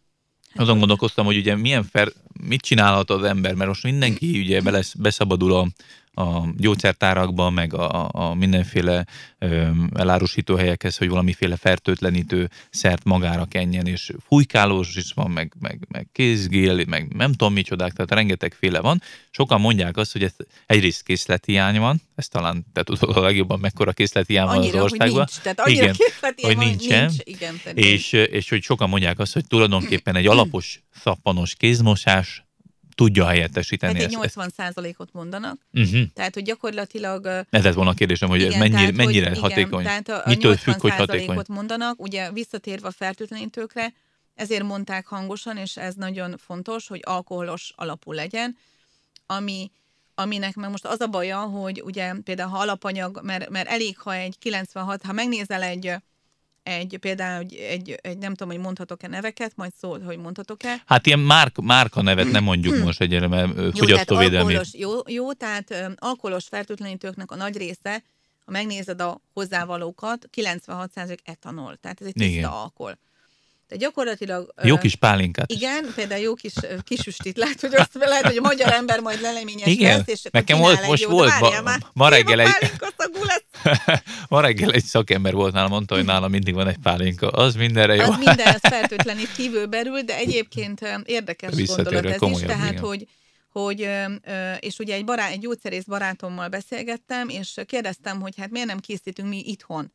Azon 0.54 0.78
gondolkoztam, 0.78 1.24
hogy 1.24 1.36
ugye 1.36 1.56
milyen 1.56 1.84
fer, 1.84 2.08
mit 2.40 2.60
csinálhat 2.60 3.10
az 3.10 3.22
ember, 3.22 3.54
mert 3.54 3.68
most 3.68 3.82
mindenki 3.82 4.38
ugye 4.38 4.60
belesz, 4.60 4.94
beszabadul 4.94 5.52
a, 5.52 5.66
a 6.14 6.52
gyógyszertárakba, 6.56 7.50
meg 7.50 7.74
a, 7.74 8.08
a 8.12 8.34
mindenféle 8.34 9.06
ö, 9.38 9.68
elárusító 9.94 10.56
helyekhez, 10.56 10.96
hogy 10.96 11.08
valamiféle 11.08 11.56
fertőtlenítő 11.56 12.50
szert 12.70 13.04
magára 13.04 13.44
kenjen, 13.44 13.86
és 13.86 14.12
fújkálós 14.26 14.96
is 14.96 15.12
van, 15.12 15.30
meg, 15.30 15.52
meg, 15.60 15.78
meg 15.88 16.08
kézgél, 16.12 16.84
meg 16.86 17.14
nem 17.14 17.32
tudom 17.32 17.52
micsodák, 17.52 17.92
tehát 17.92 18.10
rengetegféle 18.10 18.80
van. 18.80 19.02
Sokan 19.30 19.60
mondják 19.60 19.96
azt, 19.96 20.12
hogy 20.12 20.22
ez 20.22 20.34
egyrészt 20.66 21.02
készlethiány 21.02 21.78
van, 21.78 22.02
ezt 22.14 22.30
talán 22.30 22.66
te 22.72 22.82
tudod 22.82 23.16
a 23.16 23.20
legjobban, 23.20 23.58
mekkora 23.60 23.92
készlethiány 23.92 24.46
van 24.46 24.58
az 24.58 24.74
országban. 24.74 25.08
Hogy 25.08 25.14
nincs, 25.14 25.38
tehát 25.42 25.60
annyira 25.60 25.82
Igen, 25.82 25.96
hogy 26.42 26.56
nincsen. 26.56 27.00
Nincs, 27.00 27.16
igen. 27.24 27.54
És, 27.74 28.12
és 28.12 28.48
hogy 28.48 28.62
sokan 28.62 28.88
mondják 28.88 29.18
azt, 29.18 29.32
hogy 29.32 29.46
tulajdonképpen 29.46 30.16
egy 30.16 30.26
alapos 30.26 30.82
szappanos 30.90 31.54
kézmosás 31.54 32.44
tudja 32.94 33.26
helyettesíteni 33.26 34.00
Hát 34.00 34.02
egy 34.02 34.18
ezt. 34.22 34.34
80%-ot 34.36 35.12
mondanak, 35.12 35.66
Uh-huh. 35.72 36.02
tehát 36.14 36.34
hogy 36.34 36.42
gyakorlatilag 36.42 37.26
Ez 37.50 37.64
lett 37.64 37.74
volna 37.74 37.90
a 37.90 37.94
kérdésem, 37.94 38.28
hogy 38.28 38.42
ez 38.42 38.46
Igen, 38.46 38.58
mennyire, 38.58 38.78
tehát, 38.78 38.94
mennyire 38.94 39.28
hogy, 39.28 39.38
hatékony. 39.38 39.80
Igen, 39.80 40.02
tehát 40.02 40.24
a, 40.24 40.26
a 40.26 40.28
Mitől 40.34 40.56
függ, 40.56 40.80
hogy 40.80 40.90
80%-ot 40.90 41.08
hatékony? 41.08 41.44
mondanak, 41.48 42.00
ugye 42.02 42.32
visszatérve 42.32 42.88
a 42.88 42.90
fertőtlenítőkre, 42.90 43.92
ezért 44.34 44.62
mondták 44.62 45.06
hangosan, 45.06 45.56
és 45.56 45.76
ez 45.76 45.94
nagyon 45.94 46.36
fontos, 46.36 46.86
hogy 46.86 47.00
alkoholos 47.04 47.72
alapú 47.76 48.12
legyen, 48.12 48.56
ami, 49.26 49.70
aminek 50.14 50.54
meg 50.54 50.70
most 50.70 50.84
az 50.84 51.00
a 51.00 51.06
baja, 51.06 51.38
hogy 51.38 51.82
ugye 51.84 52.12
például 52.24 52.50
ha 52.50 52.58
alapanyag, 52.58 53.20
mert, 53.22 53.48
mert 53.48 53.68
elég, 53.68 53.98
ha 53.98 54.14
egy 54.14 54.38
96, 54.38 55.02
ha 55.02 55.12
megnézel 55.12 55.62
egy, 55.62 55.94
egy 56.64 56.98
például 57.00 57.40
egy, 57.40 57.54
egy, 57.54 57.98
egy 58.02 58.18
nem 58.18 58.34
tudom, 58.34 58.52
hogy 58.52 58.62
mondhatok-e 58.62 59.08
neveket, 59.08 59.52
majd 59.56 59.72
szól, 59.80 60.00
hogy 60.00 60.18
mondhatok-e, 60.18 60.82
Hát 60.86 61.06
ilyen 61.06 61.18
márk, 61.18 61.56
márka 61.62 62.02
nevet 62.02 62.30
nem 62.30 62.44
mondjuk 62.44 62.84
most 62.84 63.00
egyre, 63.00 63.26
mert 63.26 63.48
ö, 63.48 63.48
jó, 63.48 63.70
tehát 63.70 63.78
fogyasztóvédelmi. 63.78 64.54
alkoholos, 64.54 64.74
jó, 64.74 65.14
jó, 65.14 65.32
tehát 65.32 65.94
alkoholos 65.98 66.44
fertőtlenítőknek 66.44 67.30
a 67.30 67.36
nagy 67.36 67.56
része, 67.56 68.02
ha 68.44 68.50
megnézed 68.50 69.00
a 69.00 69.20
hozzávalókat, 69.32 70.28
96% 70.36 71.16
etanol, 71.24 71.76
tehát 71.76 72.00
ez 72.00 72.06
egy 72.06 72.12
tiszta 72.12 72.30
Igen. 72.30 72.50
alkohol. 72.50 72.98
Tehát 73.68 73.82
gyakorlatilag... 73.82 74.54
Jó 74.62 74.78
kis 74.78 74.94
pálinkát. 74.94 75.52
Igen, 75.52 75.92
például 75.94 76.20
jó 76.20 76.34
kis 76.34 76.52
kisüstit 76.82 77.36
lehet, 77.36 77.60
hogy 77.60 77.74
azt 77.74 77.94
lehet, 77.94 78.26
hogy 78.26 78.36
a 78.36 78.40
magyar 78.40 78.72
ember 78.72 79.00
majd 79.00 79.20
leleményes 79.20 79.66
Igen, 79.66 79.96
lesz, 79.96 80.08
és 80.08 80.22
nekem 80.30 80.58
volt- 80.58 80.86
most 80.86 81.04
volt 81.04 81.40
ma- 81.40 81.60
már, 81.62 81.78
ma 81.92 82.08
reggel 82.08 82.40
egy-. 82.40 82.70
Ma 84.28 84.40
reggel 84.40 84.70
egy 84.70 84.84
szakember 84.84 85.32
volt 85.32 85.52
nálam, 85.52 85.70
mondta, 85.70 85.94
hogy 85.94 86.04
nálam 86.04 86.30
mindig 86.30 86.54
van 86.54 86.68
egy 86.68 86.78
pálinka. 86.82 87.28
Az 87.28 87.54
mindenre 87.54 87.94
jó. 87.94 88.02
Az 88.02 88.16
minden, 88.16 88.54
az 88.54 88.60
fertőtlenít 88.60 89.32
kívül 89.32 89.66
belül, 89.66 90.00
de 90.00 90.16
egyébként 90.16 90.80
érdekes 91.04 91.66
gondolat 91.66 92.04
ez 92.04 92.10
is, 92.10 92.16
komolyabb, 92.16 92.48
tehát, 92.48 92.70
igen. 92.70 92.82
hogy 92.82 93.06
hogy, 93.54 93.88
és 94.60 94.78
ugye 94.78 94.94
egy, 94.94 95.04
bará, 95.04 95.28
egy 95.28 95.38
gyógyszerész 95.38 95.84
barátommal 95.84 96.48
beszélgettem, 96.48 97.28
és 97.28 97.60
kérdeztem, 97.66 98.20
hogy 98.20 98.34
hát 98.36 98.50
miért 98.50 98.66
nem 98.66 98.78
készítünk 98.78 99.28
mi 99.28 99.42
itthon. 99.46 99.92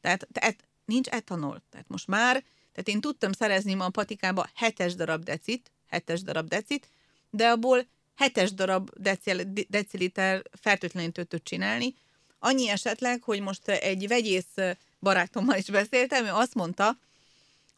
Tehát, 0.00 0.28
tehát 0.32 0.56
nincs 0.84 1.08
etanol. 1.08 1.62
Tehát 1.70 1.88
most 1.88 2.06
már, 2.06 2.44
tehát 2.72 2.88
én 2.88 3.00
tudtam 3.00 3.32
szerezni 3.32 3.74
ma 3.74 3.84
a 3.84 3.90
patikába 3.90 4.48
hetes 4.54 4.94
darab 4.94 5.22
decit, 5.22 5.70
hetes 5.88 6.22
darab 6.22 6.48
decit, 6.48 6.88
de 7.30 7.48
abból 7.48 7.86
hetes 8.16 8.54
darab 8.54 8.90
decil, 8.96 9.52
deciliter 9.68 10.42
fertőtlenítőt 10.60 11.40
csinálni. 11.44 11.94
Annyi 12.38 12.68
esetleg, 12.68 13.22
hogy 13.22 13.40
most 13.40 13.68
egy 13.68 14.08
vegyész 14.08 14.54
barátommal 15.00 15.56
is 15.56 15.70
beszéltem, 15.70 16.24
ő 16.24 16.30
azt 16.32 16.54
mondta, 16.54 16.98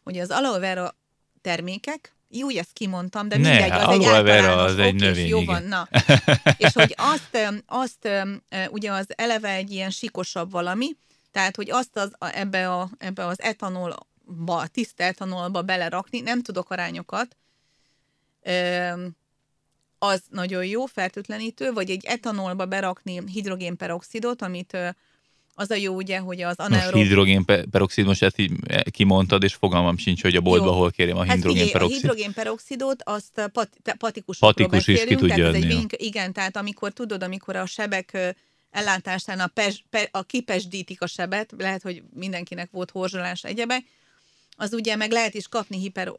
hogy 0.03 0.19
az 0.19 0.29
aloe 0.29 0.59
vera 0.59 0.95
termékek, 1.41 2.13
jó, 2.35 2.49
ezt 2.49 2.73
kimondtam, 2.73 3.27
de 3.27 3.37
Ne, 3.37 3.49
mindegy, 3.49 3.71
az 3.71 3.87
egy 3.87 4.05
általános 4.05 4.71
az 4.71 4.77
egy 4.77 4.95
növény, 4.95 5.27
Jó 5.27 5.43
van, 5.43 5.63
na. 5.63 5.87
és 6.57 6.73
hogy 6.73 6.95
azt, 6.97 7.37
azt 7.65 8.09
ugye 8.69 8.91
az 8.91 9.05
eleve 9.15 9.49
egy 9.49 9.71
ilyen 9.71 9.89
sikosabb 9.89 10.51
valami, 10.51 10.95
tehát, 11.31 11.55
hogy 11.55 11.71
azt 11.71 11.97
az, 11.97 12.11
ebbe, 12.19 12.71
a, 12.71 12.89
ebbe 12.97 13.25
az 13.25 13.41
etanolba, 13.41 14.07
a 14.45 14.67
tiszta 14.67 15.03
etanolba 15.03 15.61
belerakni, 15.61 16.19
nem 16.19 16.41
tudok 16.41 16.69
arányokat, 16.69 17.37
az 19.97 20.21
nagyon 20.29 20.65
jó, 20.65 20.85
fertőtlenítő, 20.85 21.71
vagy 21.71 21.89
egy 21.89 22.05
etanolba 22.05 22.65
berakni 22.65 23.21
hidrogénperoxidot, 23.25 24.41
amit 24.41 24.77
az 25.55 25.71
a 25.71 25.75
jó 25.75 25.95
ugye, 25.95 26.17
hogy 26.17 26.41
az 26.41 26.57
Most 26.57 26.69
anaerob... 26.69 27.01
hidrogénperoxid, 27.01 28.05
most 28.05 28.23
ezt 28.23 28.39
így 28.39 28.51
kimondtad, 28.91 29.43
és 29.43 29.53
fogalmam 29.53 29.97
sincs, 29.97 30.21
hogy 30.21 30.35
a 30.35 30.41
boltba 30.41 30.65
Jó. 30.65 30.73
hol 30.73 30.91
kérjem 30.91 31.17
a 31.17 31.25
Hát 31.25 31.35
figyelj, 31.35 31.49
a 31.49 31.53
hidrogénperoxid. 31.53 32.01
hidrogénperoxidot, 32.01 33.01
azt 33.03 33.37
a 33.37 33.47
pat, 33.47 33.69
patikusokról 33.97 34.53
Patikus 34.53 34.87
is 34.87 35.03
ki 35.03 35.15
tudja 35.15 35.35
egy 35.35 35.41
adni, 35.41 35.65
vink, 35.65 35.91
igen, 35.97 36.33
tehát 36.33 36.57
amikor 36.57 36.93
tudod, 36.93 37.23
amikor 37.23 37.55
a 37.55 37.65
sebek 37.65 38.35
ellátásán 38.71 39.39
a, 39.39 39.47
pes, 39.47 39.83
pe, 39.89 40.07
a 40.11 40.23
kipesdítik 40.23 41.01
a 41.01 41.07
sebet, 41.07 41.53
lehet, 41.57 41.81
hogy 41.81 42.03
mindenkinek 42.13 42.71
volt 42.71 42.91
horzsolás 42.91 43.43
egyebek, 43.43 43.83
az 44.55 44.73
ugye 44.73 44.95
meg 44.95 45.11
lehet 45.11 45.33
is 45.33 45.47
kapni 45.47 45.77
hiper 45.79 46.11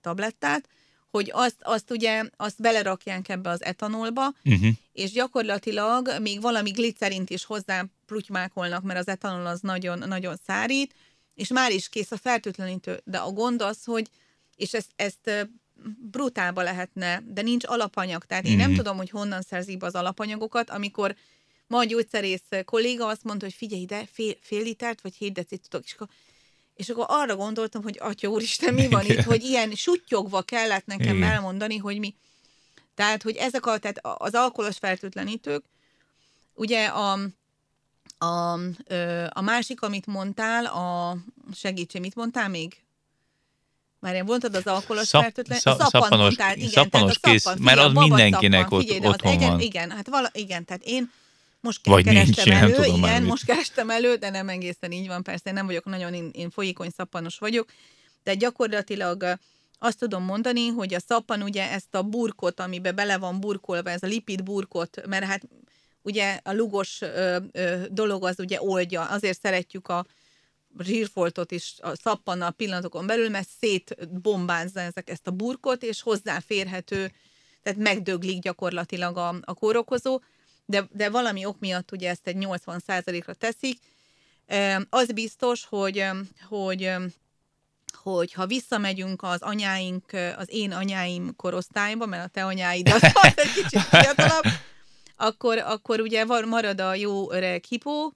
tablettát, 0.00 0.68
hogy 1.10 1.30
azt, 1.32 1.56
azt 1.62 1.90
ugye, 1.90 2.24
azt 2.36 2.60
belerakják 2.60 3.28
ebbe 3.28 3.50
az 3.50 3.62
etanolba, 3.64 4.34
Uh-huh. 4.44 4.68
és 4.92 5.10
gyakorlatilag 5.10 6.16
még 6.20 6.40
valami 6.40 6.70
glicerint 6.70 7.30
is 7.30 7.44
hozzá 7.44 7.84
plutymákolnak, 8.06 8.82
mert 8.82 8.98
az 8.98 9.08
etanol 9.08 9.46
az 9.46 9.60
nagyon, 9.60 9.98
nagyon 10.08 10.36
szárít, 10.46 10.94
és 11.34 11.48
már 11.48 11.70
is 11.72 11.88
kész 11.88 12.10
a 12.10 12.16
fertőtlenítő. 12.16 13.00
De 13.04 13.18
a 13.18 13.30
gond 13.32 13.62
az, 13.62 13.84
hogy, 13.84 14.08
és 14.56 14.72
ezt, 14.74 14.90
ezt 14.96 15.48
brutálba 16.10 16.62
lehetne, 16.62 17.22
de 17.26 17.42
nincs 17.42 17.64
alapanyag. 17.66 18.24
Tehát 18.24 18.46
én 18.46 18.56
nem 18.56 18.68
Mhm. 18.68 18.76
tudom, 18.78 18.96
hogy 18.96 19.10
honnan 19.10 19.42
szerzik 19.42 19.78
be 19.78 19.86
az 19.86 19.94
alapanyagokat, 19.94 20.70
amikor 20.70 21.16
ma 21.66 21.78
a 21.78 21.84
gyógyszerész 21.84 22.42
kolléga 22.64 23.06
azt 23.06 23.24
mondta, 23.24 23.44
hogy 23.44 23.54
figyelj 23.54 23.82
ide, 23.82 24.06
fél, 24.12 24.34
fél 24.40 24.62
litert, 24.62 25.00
vagy 25.00 25.14
7 25.14 25.32
decit 25.32 25.68
tudok, 25.68 25.86
és 25.86 25.92
akkor 25.92 26.08
és 26.78 26.88
akkor 26.88 27.04
arra 27.08 27.36
gondoltam, 27.36 27.82
hogy 27.82 27.96
atya 28.00 28.28
úristen, 28.28 28.74
mi 28.74 28.88
van 28.88 29.04
itt, 29.04 29.22
hogy 29.22 29.42
ilyen 29.42 29.70
sutyogva 29.70 30.42
kellett 30.42 30.86
nekem 30.86 31.16
Igen. 31.16 31.30
elmondani, 31.30 31.76
hogy 31.76 31.98
mi. 31.98 32.14
Tehát, 32.94 33.22
hogy 33.22 33.36
ezek 33.36 33.66
a, 33.66 33.78
tehát 33.78 34.00
az 34.02 34.34
alkoholos 34.34 34.76
fertőtlenítők, 34.78 35.64
ugye 36.54 36.86
a, 36.86 37.18
a, 38.18 38.52
a 39.28 39.40
másik, 39.40 39.82
amit 39.82 40.06
mondtál, 40.06 40.64
a 40.64 41.16
segítség, 41.54 42.00
mit 42.00 42.14
mondtál 42.14 42.48
még? 42.48 42.76
Már 44.00 44.14
én 44.14 44.24
mondtad 44.24 44.54
az 44.54 44.66
alkoholos 44.66 45.06
Szap- 45.06 45.22
fertőtlen... 45.22 45.58
szap- 45.58 45.80
szappan 45.80 46.00
szappanos- 46.00 46.24
mondtál, 46.24 46.56
igen, 46.56 46.68
szappanos 46.70 47.16
tehát 47.18 47.24
a 47.24 47.30
kész, 47.30 47.42
szappan, 47.42 47.62
mert 47.62 47.78
az 47.78 47.92
mindenkinek 47.92 48.68
babaszappan, 48.68 48.78
ott- 48.78 48.84
figyelj, 48.84 49.12
otthon 49.12 49.32
igen, 49.32 49.50
van. 49.50 49.60
Igen, 49.60 49.90
hát 49.90 50.08
vala, 50.08 50.30
igen, 50.32 50.64
tehát 50.64 50.82
én 50.84 51.10
most 51.68 51.86
Vagy 51.86 52.04
kerestem 52.04 52.44
nincs, 52.44 52.62
elő, 52.62 52.74
tudom 52.74 52.96
igen, 52.96 53.22
most 53.22 53.44
kerestem 53.44 53.90
elő, 53.90 54.14
de 54.14 54.30
nem 54.30 54.48
egészen 54.48 54.92
így 54.92 55.06
van, 55.06 55.22
persze, 55.22 55.42
én 55.48 55.54
nem 55.54 55.66
vagyok 55.66 55.84
nagyon, 55.84 56.14
én, 56.14 56.30
én 56.32 56.50
folyékony 56.50 56.90
szappanos 56.96 57.38
vagyok, 57.38 57.68
de 58.22 58.34
gyakorlatilag 58.34 59.38
azt 59.78 59.98
tudom 59.98 60.22
mondani, 60.24 60.66
hogy 60.68 60.94
a 60.94 61.00
szappan 61.00 61.42
ugye 61.42 61.70
ezt 61.70 61.94
a 61.94 62.02
burkot, 62.02 62.60
amiben 62.60 62.94
bele 62.94 63.18
van 63.18 63.40
burkolva, 63.40 63.90
ez 63.90 64.02
a 64.02 64.06
lipid 64.06 64.42
burkot, 64.42 65.06
mert 65.06 65.24
hát 65.24 65.42
ugye 66.02 66.40
a 66.42 66.52
lugos 66.52 67.00
ö, 67.00 67.36
ö, 67.52 67.82
dolog 67.90 68.24
az 68.24 68.38
ugye 68.38 68.62
oldja, 68.62 69.02
azért 69.04 69.40
szeretjük 69.40 69.88
a 69.88 70.06
zsírfoltot 70.78 71.50
is 71.50 71.74
a 71.78 71.96
szappannal 71.96 72.50
pillanatokon 72.50 73.06
belül, 73.06 73.28
mert 73.28 73.48
szétbombázza 73.60 74.80
ezek, 74.80 75.10
ezt 75.10 75.26
a 75.26 75.30
burkot, 75.30 75.82
és 75.82 76.02
hozzáférhető, 76.02 77.12
tehát 77.62 77.78
megdöglik 77.78 78.42
gyakorlatilag 78.42 79.16
a, 79.16 79.34
a 79.40 79.54
kórokozó, 79.54 80.20
de, 80.70 80.88
de 80.92 81.10
valami 81.10 81.44
ok 81.44 81.58
miatt 81.58 81.92
ugye 81.92 82.08
ezt 82.08 82.26
egy 82.26 82.36
80%-ra 82.38 83.34
teszik. 83.34 83.78
Az 84.90 85.12
biztos, 85.12 85.64
hogy, 85.64 86.04
hogy 86.48 86.92
hogy 88.02 88.32
ha 88.32 88.46
visszamegyünk 88.46 89.22
az 89.22 89.42
anyáink, 89.42 90.04
az 90.36 90.46
én 90.48 90.72
anyáim 90.72 91.36
korosztályba, 91.36 92.06
mert 92.06 92.24
a 92.24 92.28
te 92.28 92.44
anyáid 92.44 92.88
az, 92.88 93.02
az 93.22 93.32
egy 93.34 93.52
kicsit 93.52 93.80
fiatalabb, 93.80 94.44
akkor, 95.16 95.58
akkor 95.58 96.00
ugye 96.00 96.24
marad 96.24 96.80
a 96.80 96.94
jó 96.94 97.32
öreg 97.32 97.64
hipó, 97.64 98.14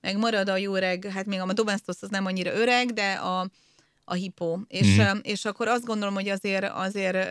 meg 0.00 0.16
marad 0.16 0.48
a 0.48 0.56
jó 0.56 0.74
öreg, 0.74 1.10
hát 1.14 1.26
még 1.26 1.40
a 1.40 1.52
domestos 1.52 1.96
az 2.00 2.08
nem 2.08 2.26
annyira 2.26 2.52
öreg, 2.52 2.92
de 2.92 3.12
a, 3.12 3.48
a 4.04 4.14
hipó. 4.14 4.60
És, 4.68 4.86
mm. 4.86 5.18
és 5.22 5.44
akkor 5.44 5.68
azt 5.68 5.84
gondolom, 5.84 6.14
hogy 6.14 6.28
azért, 6.28 6.64
azért 6.64 7.28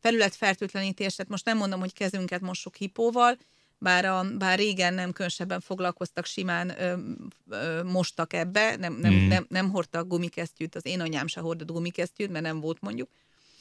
felületfertőtlenítés, 0.00 1.14
tehát 1.14 1.30
most 1.30 1.44
nem 1.44 1.56
mondom, 1.56 1.80
hogy 1.80 1.92
kezünket 1.92 2.40
mossuk 2.40 2.76
hipóval, 2.76 3.36
bár, 3.84 4.04
a, 4.04 4.24
bár 4.38 4.58
régen 4.58 4.94
nem 4.94 5.12
különösebben 5.12 5.60
foglalkoztak, 5.60 6.24
simán 6.26 6.74
ö, 6.80 6.94
ö, 7.50 7.82
mostak 7.82 8.32
ebbe, 8.32 8.76
nem, 8.76 8.92
nem, 8.94 9.12
Mhm. 9.12 9.26
nem, 9.28 9.46
nem 9.48 9.70
hordtak 9.70 10.08
gumikesztyűt, 10.08 10.74
az 10.74 10.86
én 10.86 11.00
anyám 11.00 11.26
se 11.26 11.40
hordott 11.40 11.70
gumikesztyűt, 11.70 12.30
mert 12.30 12.44
nem 12.44 12.60
volt 12.60 12.80
mondjuk. 12.80 13.08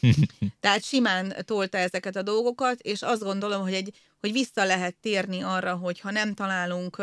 Tehát 0.59 0.83
simán 0.83 1.33
tolta 1.45 1.77
ezeket 1.77 2.15
a 2.15 2.21
dolgokat, 2.21 2.79
és 2.79 3.01
azt 3.01 3.21
gondolom, 3.23 3.61
hogy, 3.61 3.73
egy, 3.73 3.93
hogy 4.19 4.31
vissza 4.31 4.63
lehet 4.63 4.95
térni 5.01 5.41
arra, 5.41 5.75
hogy 5.75 5.99
ha 5.99 6.11
nem 6.11 6.33
találunk 6.33 7.01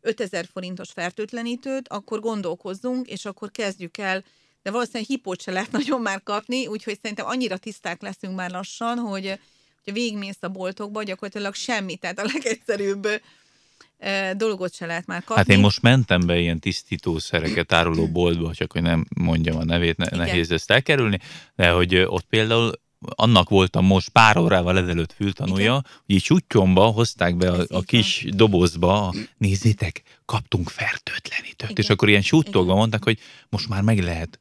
5000 0.00 0.46
forintos 0.52 0.90
fertőtlenítőt, 0.90 1.88
akkor 1.88 2.20
gondolkozzunk, 2.20 3.08
és 3.08 3.24
akkor 3.24 3.50
kezdjük 3.50 3.98
el, 3.98 4.24
de 4.62 4.70
valószínűleg 4.70 5.06
hipót 5.08 5.40
se 5.42 5.50
lehet 5.52 5.72
nagyon 5.78 6.00
már 6.00 6.22
kapni, 6.22 6.66
úgyhogy 6.66 6.98
szerintem 7.02 7.26
annyira 7.26 7.56
tiszták 7.56 8.02
leszünk 8.02 8.34
már 8.34 8.50
lassan, 8.50 8.98
hogy 8.98 9.38
ha 9.84 9.92
végigmész 9.92 10.38
a 10.40 10.48
boltokba, 10.48 11.02
gyakorlatilag 11.02 11.54
semmi, 11.54 11.96
tehát 11.96 12.18
a 12.18 12.24
legegyszerűbb 12.32 13.08
dolgot 14.36 14.74
se 14.74 14.86
lehet 14.86 15.06
már 15.06 15.24
kapni. 15.24 15.42
Hát 15.42 15.48
én 15.48 15.58
most 15.58 15.82
mentem 15.82 16.20
be 16.26 16.38
ilyen 16.38 16.58
tisztítószereket 16.58 17.72
áruló 17.72 18.06
boltba, 18.06 18.54
csak 18.54 18.72
hogy 18.72 18.82
nem 18.82 19.06
mondjam 19.16 19.56
a 19.56 19.64
nevét, 19.64 19.96
ne, 19.96 20.06
nehéz 20.16 20.50
ezt 20.50 20.70
elkerülni, 20.70 21.18
de 21.56 21.70
hogy 21.70 21.96
ott 21.96 22.24
például 22.24 22.72
annak 23.08 23.48
voltam 23.48 23.86
most 23.86 24.08
pár 24.08 24.36
órával 24.36 24.78
ezelőtt 24.78 25.12
fültanúja, 25.12 25.62
Igen. 25.62 25.72
hogy 26.06 26.14
így 26.14 26.22
sutyomba 26.22 26.84
hozták 26.84 27.36
be 27.36 27.50
a, 27.50 27.64
a 27.68 27.80
kis 27.80 28.26
dobozba, 28.28 29.14
nézzétek, 29.36 30.02
kaptunk 30.24 30.68
fertőtlenítőt, 30.68 31.70
Igen. 31.70 31.84
és 31.84 31.90
akkor 31.90 32.08
ilyen 32.08 32.22
suttogva 32.22 32.74
mondták, 32.74 33.04
hogy 33.04 33.18
most 33.48 33.68
már 33.68 33.82
meg 33.82 34.02
lehet 34.02 34.38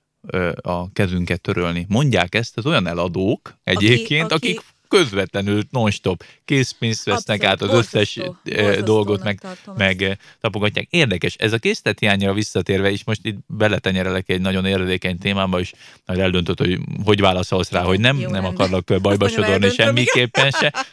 a 0.62 0.92
kezünket 0.92 1.42
törölni. 1.42 1.86
Mondják 1.90 2.36
ezt 2.36 2.58
az 2.58 2.66
olyan 2.66 2.88
eladók 2.88 3.58
egyébként, 3.64 4.32
aki, 4.32 4.48
akik 4.48 4.62
közvetlenül 4.94 5.64
non-stop 5.70 6.24
készpénzt 6.46 7.06
vesznek 7.06 7.44
Abszolút, 7.44 7.62
át 7.62 7.70
az 7.70 7.78
összes 7.78 8.16
borzasztó, 8.44 8.84
dolgot, 8.84 9.24
meg, 9.24 9.42
meg 9.78 10.18
tapogatják. 10.42 10.88
Érdekes, 10.90 11.36
ez 11.36 11.54
a 11.54 11.58
készlet 11.58 12.00
hiányra 12.00 12.34
visszatérve 12.34 12.90
is, 12.90 13.04
most 13.04 13.20
itt 13.26 13.38
beletenyerelek 13.48 14.30
egy 14.30 14.42
nagyon 14.42 14.66
érdekény 14.66 15.18
témába, 15.18 15.60
és 15.60 15.74
majd 16.06 16.20
eldöntött, 16.20 16.58
hogy 16.58 16.80
hogy 17.04 17.20
válaszolsz 17.20 17.72
rá, 17.72 17.82
hogy 17.82 18.00
nem, 18.00 18.20
Jó, 18.20 18.30
nem 18.30 18.46
akarlak 18.46 19.02
bajba 19.02 19.28
sodorni 19.28 19.70
semmiképpen 19.70 20.52
se. 20.52 20.74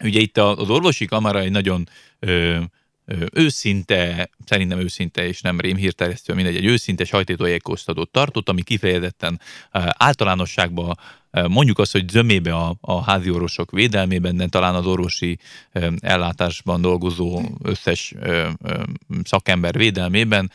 Ugye 0.00 0.20
itt 0.20 0.38
az 0.38 0.70
orvosi 0.70 1.04
kamara 1.04 1.40
egy 1.40 1.50
nagyon 1.50 1.88
ö, 2.18 2.58
őszinte, 3.32 4.30
szerintem 4.44 4.78
őszinte 4.78 5.26
és 5.26 5.40
nem 5.40 5.60
rémhírterjesztő, 5.60 6.34
mindegy, 6.34 6.56
egy 6.56 6.64
őszinte 6.64 7.04
sajtétójékoztatót 7.04 8.10
tartott, 8.10 8.48
ami 8.48 8.62
kifejezetten 8.62 9.40
általánosságban 9.88 10.98
mondjuk 11.30 11.78
azt, 11.78 11.92
hogy 11.92 12.08
zömébe 12.08 12.54
a, 12.54 12.76
a 12.80 13.02
házi 13.02 13.30
orvosok 13.30 13.70
védelmében, 13.70 14.36
de 14.36 14.46
talán 14.46 14.74
az 14.74 14.86
orvosi 14.86 15.38
ellátásban 16.00 16.80
dolgozó 16.80 17.42
összes 17.62 18.14
szakember 19.22 19.76
védelmében 19.76 20.50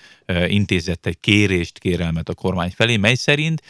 intézett 0.47 1.05
egy 1.05 1.19
kérést, 1.19 1.79
kérelmet 1.79 2.29
a 2.29 2.33
kormány 2.33 2.71
felé, 2.75 2.97
mely 2.97 3.15
szerint 3.15 3.62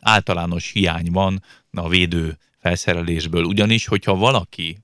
általános 0.00 0.70
hiány 0.70 1.08
van 1.10 1.42
a 1.70 1.88
védő 1.88 2.38
felszerelésből. 2.58 3.44
Ugyanis, 3.44 3.86
hogyha 3.86 4.14
valaki 4.14 4.78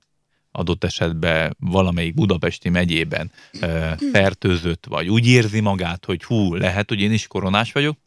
adott 0.51 0.83
esetben 0.83 1.55
valamelyik 1.59 2.13
budapesti 2.13 2.69
megyében 2.69 3.31
fertőzött, 4.11 4.85
vagy 4.85 5.09
úgy 5.09 5.27
érzi 5.27 5.59
magát, 5.59 6.05
hogy 6.05 6.23
hú, 6.23 6.55
lehet, 6.55 6.89
hogy 6.89 7.01
én 7.01 7.11
is 7.11 7.27
koronás 7.27 7.71
vagyok, 7.71 7.97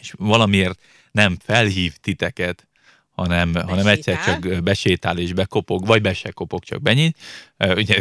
és 0.00 0.14
valamiért 0.18 0.80
nem 1.12 1.36
felhív 1.44 1.96
titeket, 1.96 2.66
hanem, 3.10 3.54
hanem 3.54 3.86
egyszer 3.86 4.24
csak 4.24 4.62
besétál 4.62 5.18
és 5.18 5.32
bekopog, 5.32 5.86
vagy 5.86 6.02
be 6.02 6.14
se 6.14 6.30
kopog, 6.30 6.64
csak 6.64 6.82
benyit, 6.82 7.18
ugye 7.58 7.96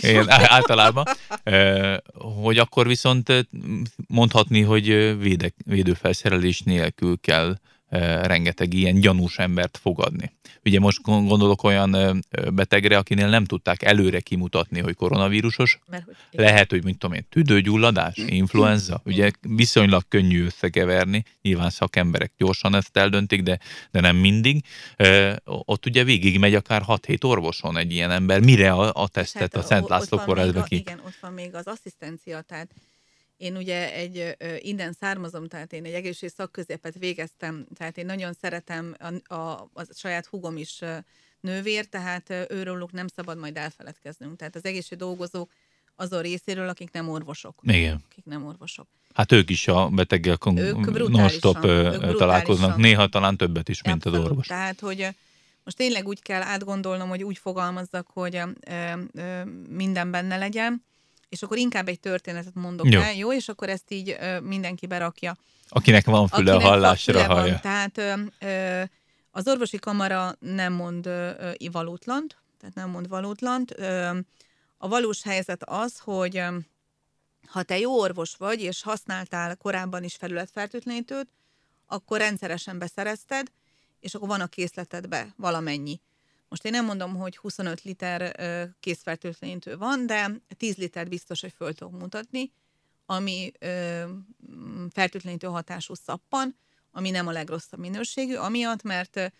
én 0.00 0.24
általában, 0.28 1.04
hogy 2.42 2.58
akkor 2.58 2.86
viszont 2.86 3.48
mondhatni, 4.06 4.60
hogy 4.62 4.86
védek, 5.18 5.54
védőfelszerelés 5.64 6.60
nélkül 6.60 7.20
kell 7.20 7.56
rengeteg 8.22 8.74
ilyen 8.74 9.00
gyanús 9.00 9.38
embert 9.38 9.78
fogadni. 9.82 10.32
Ugye 10.64 10.80
most 10.80 11.02
gondolok 11.02 11.62
olyan 11.62 12.24
betegre, 12.52 12.98
akinél 12.98 13.28
nem 13.28 13.44
tudták 13.44 13.82
előre 13.82 14.20
kimutatni, 14.20 14.80
hogy 14.80 14.94
koronavírusos. 14.94 15.78
Mert, 15.90 16.04
hogy 16.04 16.14
Lehet, 16.30 16.70
hogy 16.70 16.84
mint 16.84 16.98
tudom 16.98 17.16
én, 17.16 17.26
tüdőgyulladás, 17.28 18.16
influenza. 18.16 19.00
Ugye 19.04 19.30
viszonylag 19.40 20.02
könnyű 20.08 20.44
összekeverni, 20.44 21.24
nyilván 21.42 21.70
szakemberek 21.70 22.32
gyorsan 22.36 22.74
ezt 22.74 22.96
eldöntik, 22.96 23.42
de, 23.42 23.58
de 23.90 24.00
nem 24.00 24.16
mindig. 24.16 24.64
Ott 25.44 25.86
ugye 25.86 26.04
végig 26.04 26.38
megy 26.38 26.54
akár 26.54 26.82
6-7 26.86 27.24
orvoson 27.24 27.76
egy 27.76 27.92
ilyen 27.92 28.10
ember, 28.10 28.40
mire 28.40 28.72
a, 28.72 28.92
a 28.94 29.08
tesztet 29.08 29.54
hát, 29.54 29.64
a 29.64 29.66
Szent 29.66 29.88
László 29.88 30.18
kórházba 30.18 30.62
ki. 30.62 30.76
Igen, 30.76 31.00
ott 31.06 31.16
van 31.20 31.32
még 31.32 31.54
az 31.54 31.66
asszisztencia, 31.66 32.40
tehát 32.40 32.68
én 33.42 33.56
ugye 33.56 33.92
egy 33.92 34.36
innen 34.58 34.92
származom, 34.92 35.48
tehát 35.48 35.72
én 35.72 35.84
egy 35.84 35.92
egészség 35.92 36.28
szakközépet 36.28 36.98
végeztem, 36.98 37.66
tehát 37.74 37.98
én 37.98 38.06
nagyon 38.06 38.32
szeretem, 38.32 38.96
a, 38.98 39.34
a, 39.34 39.70
a 39.72 39.84
saját 39.94 40.26
hugom 40.26 40.56
is 40.56 40.80
nővér, 41.40 41.86
tehát 41.86 42.46
őróluk 42.48 42.92
nem 42.92 43.06
szabad 43.06 43.38
majd 43.38 43.56
elfeledkeznünk. 43.56 44.36
Tehát 44.36 44.56
az 44.56 44.64
egészség 44.64 44.98
dolgozók 44.98 45.52
azon 45.96 46.22
részéről, 46.22 46.68
akik 46.68 46.90
nem 46.92 47.08
orvosok. 47.08 47.60
Igen. 47.62 48.04
Akik 48.10 48.24
nem 48.24 48.46
orvosok. 48.46 48.88
Hát 49.14 49.32
ők 49.32 49.50
is 49.50 49.68
a 49.68 49.88
beteggel 49.88 50.38
non-stop 50.42 51.60
találkoznak, 52.16 52.76
néha 52.76 53.06
talán 53.06 53.36
többet 53.36 53.68
is, 53.68 53.82
mint 53.82 53.96
Abszolút. 53.96 54.18
az 54.18 54.30
orvos. 54.30 54.46
Tehát, 54.46 54.80
hogy 54.80 55.08
most 55.64 55.76
tényleg 55.76 56.06
úgy 56.06 56.22
kell 56.22 56.42
átgondolnom, 56.42 57.08
hogy 57.08 57.22
úgy 57.22 57.38
fogalmazzak, 57.38 58.06
hogy 58.12 58.34
ö, 58.36 58.50
ö, 59.12 59.44
minden 59.68 60.10
benne 60.10 60.36
legyen, 60.36 60.84
és 61.32 61.42
akkor 61.42 61.56
inkább 61.56 61.88
egy 61.88 62.00
történetet 62.00 62.54
mondok 62.54 62.88
jó. 62.88 63.00
el, 63.00 63.14
jó? 63.14 63.32
És 63.32 63.48
akkor 63.48 63.68
ezt 63.68 63.90
így 63.90 64.16
ö, 64.20 64.40
mindenki 64.40 64.86
berakja. 64.86 65.36
Akinek 65.68 66.04
van 66.04 66.28
füle 66.28 66.52
Akinek 66.52 66.66
a 66.66 66.70
hallásra 66.70 67.12
füle 67.12 67.24
hallja. 67.24 67.52
Van. 67.52 67.60
Tehát 67.60 67.98
ö, 67.98 68.12
ö, 68.38 68.82
az 69.30 69.48
orvosi 69.48 69.78
kamara 69.78 70.34
nem 70.38 70.72
mond 70.72 71.06
ö, 71.06 71.50
valótlant, 71.70 72.36
tehát 72.60 72.74
nem 72.74 72.90
mond 72.90 73.08
valótlant. 73.08 73.78
Ö, 73.78 74.18
a 74.78 74.88
valós 74.88 75.22
helyzet 75.22 75.62
az, 75.64 75.98
hogy 75.98 76.36
ö, 76.36 76.56
ha 77.46 77.62
te 77.62 77.78
jó 77.78 77.98
orvos 77.98 78.34
vagy, 78.36 78.60
és 78.60 78.82
használtál 78.82 79.56
korábban 79.56 80.04
is 80.04 80.14
felületfertőtlenítőt, 80.14 81.28
akkor 81.86 82.18
rendszeresen 82.18 82.78
beszerezted, 82.78 83.46
és 84.00 84.14
akkor 84.14 84.28
van 84.28 84.40
a 84.40 84.46
készletedbe 84.46 85.34
valamennyi. 85.36 86.00
Most 86.52 86.64
én 86.64 86.72
nem 86.72 86.84
mondom, 86.84 87.16
hogy 87.16 87.36
25 87.36 87.82
liter 87.82 88.36
készfertőtlenítő 88.80 89.76
van, 89.76 90.06
de 90.06 90.30
10 90.56 90.76
liter 90.76 91.08
biztos, 91.08 91.40
hogy 91.40 91.52
föl 91.56 91.74
tudok 91.74 92.00
mutatni, 92.00 92.52
ami 93.06 93.52
fertőtlenítő 94.90 95.46
hatású 95.46 95.94
szappan, 95.94 96.56
ami 96.90 97.10
nem 97.10 97.26
a 97.26 97.32
legrosszabb 97.32 97.80
minőségű, 97.80 98.34
amiatt, 98.34 98.82
mert 98.82 99.32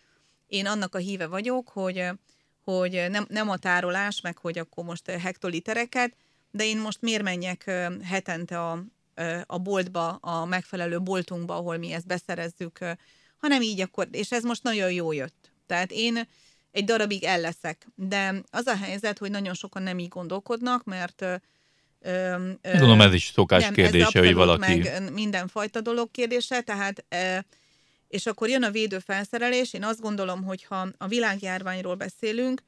én 0.47 0.67
annak 0.67 0.95
a 0.95 0.99
híve 0.99 1.27
vagyok, 1.27 1.69
hogy, 1.69 2.09
hogy 2.65 3.05
nem, 3.09 3.27
nem 3.29 3.49
a 3.49 3.57
tárolás, 3.57 4.21
meg 4.21 4.39
hogy 4.39 4.59
akkor 4.59 4.85
most 4.85 5.11
hektolitereket, 5.11 6.17
de 6.51 6.65
én 6.65 6.79
most 6.79 7.01
miért 7.01 7.23
menjek 7.23 7.71
hetente 8.03 8.61
a, 8.61 8.85
a 9.47 9.59
boltba, 9.59 10.09
a 10.09 10.45
megfelelő 10.45 11.01
boltunkba, 11.01 11.57
ahol 11.57 11.77
mi 11.77 11.93
ezt 11.93 12.07
beszerezzük, 12.07 12.79
hanem 13.37 13.63
így 13.63 13.81
akkor, 13.81 14.09
és 14.11 14.33
ez 14.33 14.43
most 14.43 14.63
nagyon 14.63 14.93
jó 14.93 15.13
jött. 15.13 15.53
Tehát 15.67 15.91
én 15.91 16.29
egy 16.73 16.85
darabig 16.85 17.25
elleszek. 17.25 17.87
De 17.95 18.43
az 18.51 18.67
a 18.67 18.77
helyzet, 18.77 19.19
hogy 19.19 19.31
nagyon 19.31 19.55
sokan 19.55 19.83
nem 19.83 19.99
így 19.99 20.09
gondolkodnak, 20.09 20.85
mert 20.85 21.25
Tudom, 22.61 23.01
ez 23.01 23.15
is 23.15 23.31
szokás 23.35 23.63
nem, 23.63 23.73
kérdése, 23.73 24.19
hogy 24.19 24.35
valaki... 24.35 24.79
Meg 24.79 25.13
mindenfajta 25.13 25.81
dolog 25.81 26.11
kérdése, 26.11 26.61
tehát 26.61 27.05
és 28.09 28.27
akkor 28.27 28.49
jön 28.49 28.63
a 28.63 28.71
védőfelszerelés. 28.71 29.73
Én 29.73 29.85
azt 29.85 30.01
gondolom, 30.01 30.45
hogy 30.45 30.65
ha 30.65 30.89
a 30.99 31.07
világjárványról 31.07 31.95
beszélünk, 31.95 32.63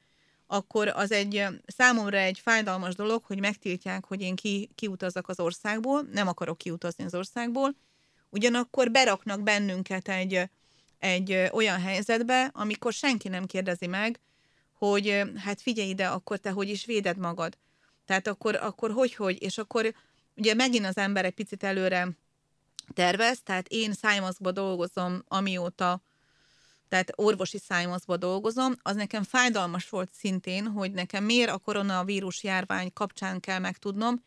akkor 0.47 0.87
az 0.87 1.11
egy 1.11 1.45
számomra 1.65 2.17
egy 2.17 2.39
fájdalmas 2.39 2.95
dolog, 2.95 3.23
hogy 3.23 3.39
megtiltják, 3.39 4.05
hogy 4.05 4.21
én 4.21 4.35
ki, 4.35 4.69
kiutazzak 4.75 5.29
az 5.29 5.39
országból, 5.39 6.07
nem 6.11 6.27
akarok 6.27 6.57
kiutazni 6.57 7.03
az 7.03 7.15
országból, 7.15 7.75
ugyanakkor 8.29 8.91
beraknak 8.91 9.41
bennünket 9.41 10.09
egy 10.09 10.49
egy 10.99 11.49
olyan 11.51 11.81
helyzetbe, 11.81 12.49
amikor 12.53 12.93
senki 12.93 13.27
nem 13.27 13.45
kérdezi 13.45 13.87
meg, 13.87 14.19
hogy 14.73 15.23
hát 15.37 15.61
figyelj 15.61 15.89
ide, 15.89 16.07
akkor 16.07 16.37
te 16.37 16.51
hogy 16.51 16.69
is 16.69 16.85
véded 16.85 17.17
magad. 17.17 17.57
Tehát 18.05 18.27
akkor, 18.27 18.55
akkor 18.55 18.91
hogy, 18.91 19.15
hogy, 19.15 19.41
és 19.41 19.57
akkor 19.57 19.93
ugye 20.35 20.53
megint 20.53 20.85
az 20.85 20.97
ember 20.97 21.25
egy 21.25 21.33
picit 21.33 21.63
előre 21.63 22.07
tervez, 22.93 23.41
tehát 23.43 23.67
én 23.67 23.93
szájmaszkba 23.93 24.51
dolgozom, 24.51 25.23
amióta, 25.27 26.01
tehát 26.89 27.11
orvosi 27.15 27.57
szájmaszkba 27.57 28.17
dolgozom, 28.17 28.75
az 28.81 28.95
nekem 28.95 29.23
fájdalmas 29.23 29.89
volt 29.89 30.13
szintén, 30.13 30.67
hogy 30.67 30.91
nekem 30.91 31.23
miért 31.23 31.49
a 31.49 31.57
koronavírus 31.57 32.43
járvány 32.43 32.93
kapcsán 32.93 33.39
kell 33.39 33.59
megtudnom, 33.59 34.23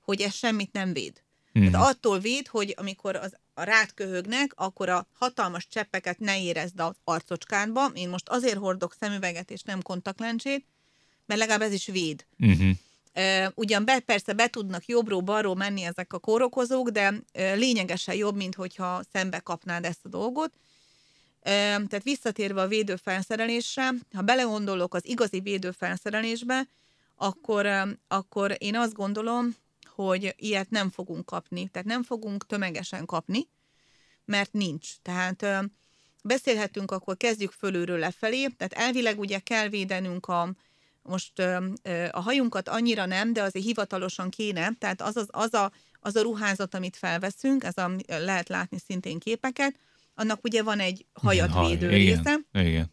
hogy 0.00 0.20
ez 0.20 0.34
semmit 0.34 0.72
nem 0.72 0.92
véd. 0.92 1.21
Mm. 1.58 1.70
Tehát 1.70 1.88
attól 1.88 2.18
véd, 2.18 2.46
hogy 2.46 2.74
amikor 2.76 3.16
az 3.16 3.36
a 3.54 3.62
rád 3.62 3.94
köhögnek, 3.94 4.52
akkor 4.54 4.88
a 4.88 5.06
hatalmas 5.12 5.66
cseppeket 5.68 6.18
ne 6.18 6.42
érezd 6.42 6.80
az 6.80 6.94
arcocskádba. 7.04 7.90
Én 7.94 8.08
most 8.08 8.28
azért 8.28 8.58
hordok 8.58 8.96
szemüveget 9.00 9.50
és 9.50 9.62
nem 9.62 9.82
kontaktlencsét, 9.82 10.64
mert 11.26 11.40
legalább 11.40 11.62
ez 11.62 11.72
is 11.72 11.86
véd. 11.86 12.26
Uh, 13.14 13.46
ugyan 13.54 13.84
be, 13.84 14.00
persze 14.00 14.32
be 14.32 14.48
tudnak 14.48 14.86
jobbról-balról 14.86 15.54
menni 15.54 15.82
ezek 15.82 16.12
a 16.12 16.18
kórokozók, 16.18 16.88
de 16.88 17.08
uh, 17.08 17.22
lényegesen 17.56 18.14
jobb, 18.14 18.36
mint 18.36 18.54
hogyha 18.54 19.02
szembe 19.12 19.38
kapnád 19.38 19.84
ezt 19.84 20.04
a 20.04 20.08
dolgot. 20.08 20.52
Tehát 21.42 22.02
visszatérve 22.02 22.60
a 22.60 22.66
védőfelszerelésre, 22.66 23.90
ha 24.12 24.22
belegondolok 24.22 24.94
az 24.94 25.06
igazi 25.06 25.40
védőfelszerelésbe, 25.40 26.68
akkor, 27.16 27.68
akkor 28.08 28.56
én 28.58 28.76
azt 28.76 28.92
gondolom, 28.92 29.56
hogy 30.08 30.34
ilyet 30.36 30.70
nem 30.70 30.90
fogunk 30.90 31.26
kapni. 31.26 31.68
Tehát 31.68 31.88
nem 31.88 32.02
fogunk 32.02 32.46
tömegesen 32.46 33.06
kapni, 33.06 33.48
mert 34.24 34.52
nincs. 34.52 34.88
Tehát 35.02 35.46
beszélhetünk, 36.22 36.90
akkor 36.90 37.16
kezdjük 37.16 37.50
fölülről 37.50 37.98
lefelé. 37.98 38.46
Tehát 38.46 38.72
elvileg 38.72 39.18
ugye 39.18 39.38
kell 39.38 39.68
védenünk 39.68 40.26
a, 40.26 40.54
most 41.02 41.38
a 42.10 42.20
hajunkat 42.20 42.68
annyira 42.68 43.06
nem, 43.06 43.32
de 43.32 43.42
azért 43.42 43.64
hivatalosan 43.64 44.30
kéne, 44.30 44.70
tehát 44.78 45.02
az, 45.02 45.16
az, 45.16 45.28
az, 45.30 45.54
a, 45.54 45.72
az 46.00 46.16
a 46.16 46.22
ruházat, 46.22 46.74
amit 46.74 46.96
felveszünk, 46.96 47.64
ez 47.64 47.76
a, 47.76 47.90
lehet 48.06 48.48
látni 48.48 48.78
szintén 48.86 49.18
képeket, 49.18 49.76
annak 50.14 50.44
ugye 50.44 50.62
van 50.62 50.80
egy 50.80 51.06
hajat 51.12 51.68
védő 51.68 51.88
része. 51.88 52.38
Igen, 52.52 52.66
igen. 52.66 52.92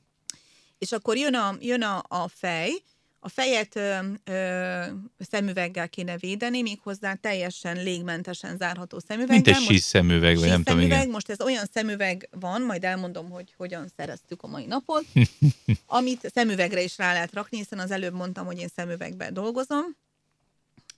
És 0.78 0.92
akkor 0.92 1.18
jön 1.18 1.36
a, 1.36 1.56
jön 1.60 1.82
a, 1.82 2.04
a 2.08 2.28
fej, 2.28 2.72
a 3.20 3.30
fejet 3.30 3.76
ö, 3.76 3.98
ö, 4.24 4.84
szemüveggel 5.20 5.90
kéne 5.90 6.18
védeni, 6.18 6.62
méghozzá 6.62 7.14
teljesen 7.14 7.84
légmentesen 7.84 8.58
zárható 8.58 9.00
szemüveggel. 9.00 9.36
Mint 9.36 9.48
egy 9.48 9.64
síz 9.64 9.84
szemüveg, 9.84 10.38
vagy 10.38 10.48
nem 10.48 10.64
tudom, 10.64 10.82
igen. 10.82 11.10
Most 11.10 11.30
ez 11.30 11.42
olyan 11.42 11.66
szemüveg 11.74 12.30
van, 12.32 12.62
majd 12.62 12.84
elmondom, 12.84 13.30
hogy 13.30 13.54
hogyan 13.58 13.88
szereztük 13.98 14.44
a 14.44 14.48
mai 14.48 14.66
napot, 14.66 15.06
amit 15.86 16.32
szemüvegre 16.34 16.82
is 16.82 16.98
rá 16.98 17.14
lehet 17.14 17.34
rakni, 17.34 17.58
hiszen 17.58 17.80
az 17.80 17.92
előbb 17.92 18.14
mondtam, 18.14 18.46
hogy 18.46 18.60
én 18.60 18.70
szemüvegben 18.76 19.34
dolgozom, 19.34 19.96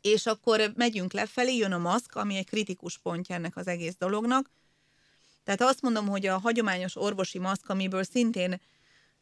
és 0.02 0.26
akkor 0.26 0.72
megyünk 0.76 1.14
lefelé, 1.14 1.56
jön 1.56 1.72
a 1.72 1.78
maszk, 1.78 2.16
ami 2.16 2.38
egy 2.38 2.48
kritikus 2.48 2.98
pontja 2.98 3.36
ennek 3.36 3.58
az 3.58 3.68
egész 3.68 3.96
dolognak. 4.00 4.50
Tehát 5.44 5.62
azt 5.62 5.82
mondom, 5.82 6.08
hogy 6.08 6.26
a 6.26 6.40
hagyományos 6.40 6.96
orvosi 6.96 7.40
maszk, 7.40 7.70
amiből 7.70 8.04
szintén 8.04 8.62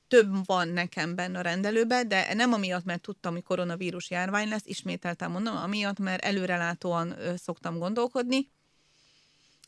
több 0.09 0.45
van 0.45 0.67
nekem 0.67 1.15
benne 1.15 1.39
a 1.39 1.41
rendelőbe, 1.41 2.03
de 2.03 2.33
nem 2.33 2.53
amiatt, 2.53 2.85
mert 2.85 3.01
tudtam, 3.01 3.33
hogy 3.33 3.43
koronavírus 3.43 4.09
járvány 4.09 4.49
lesz, 4.49 4.65
ismételtem 4.65 5.31
mondom, 5.31 5.55
amiatt, 5.57 5.99
mert 5.99 6.23
előrelátóan 6.23 7.15
szoktam 7.37 7.77
gondolkodni. 7.77 8.49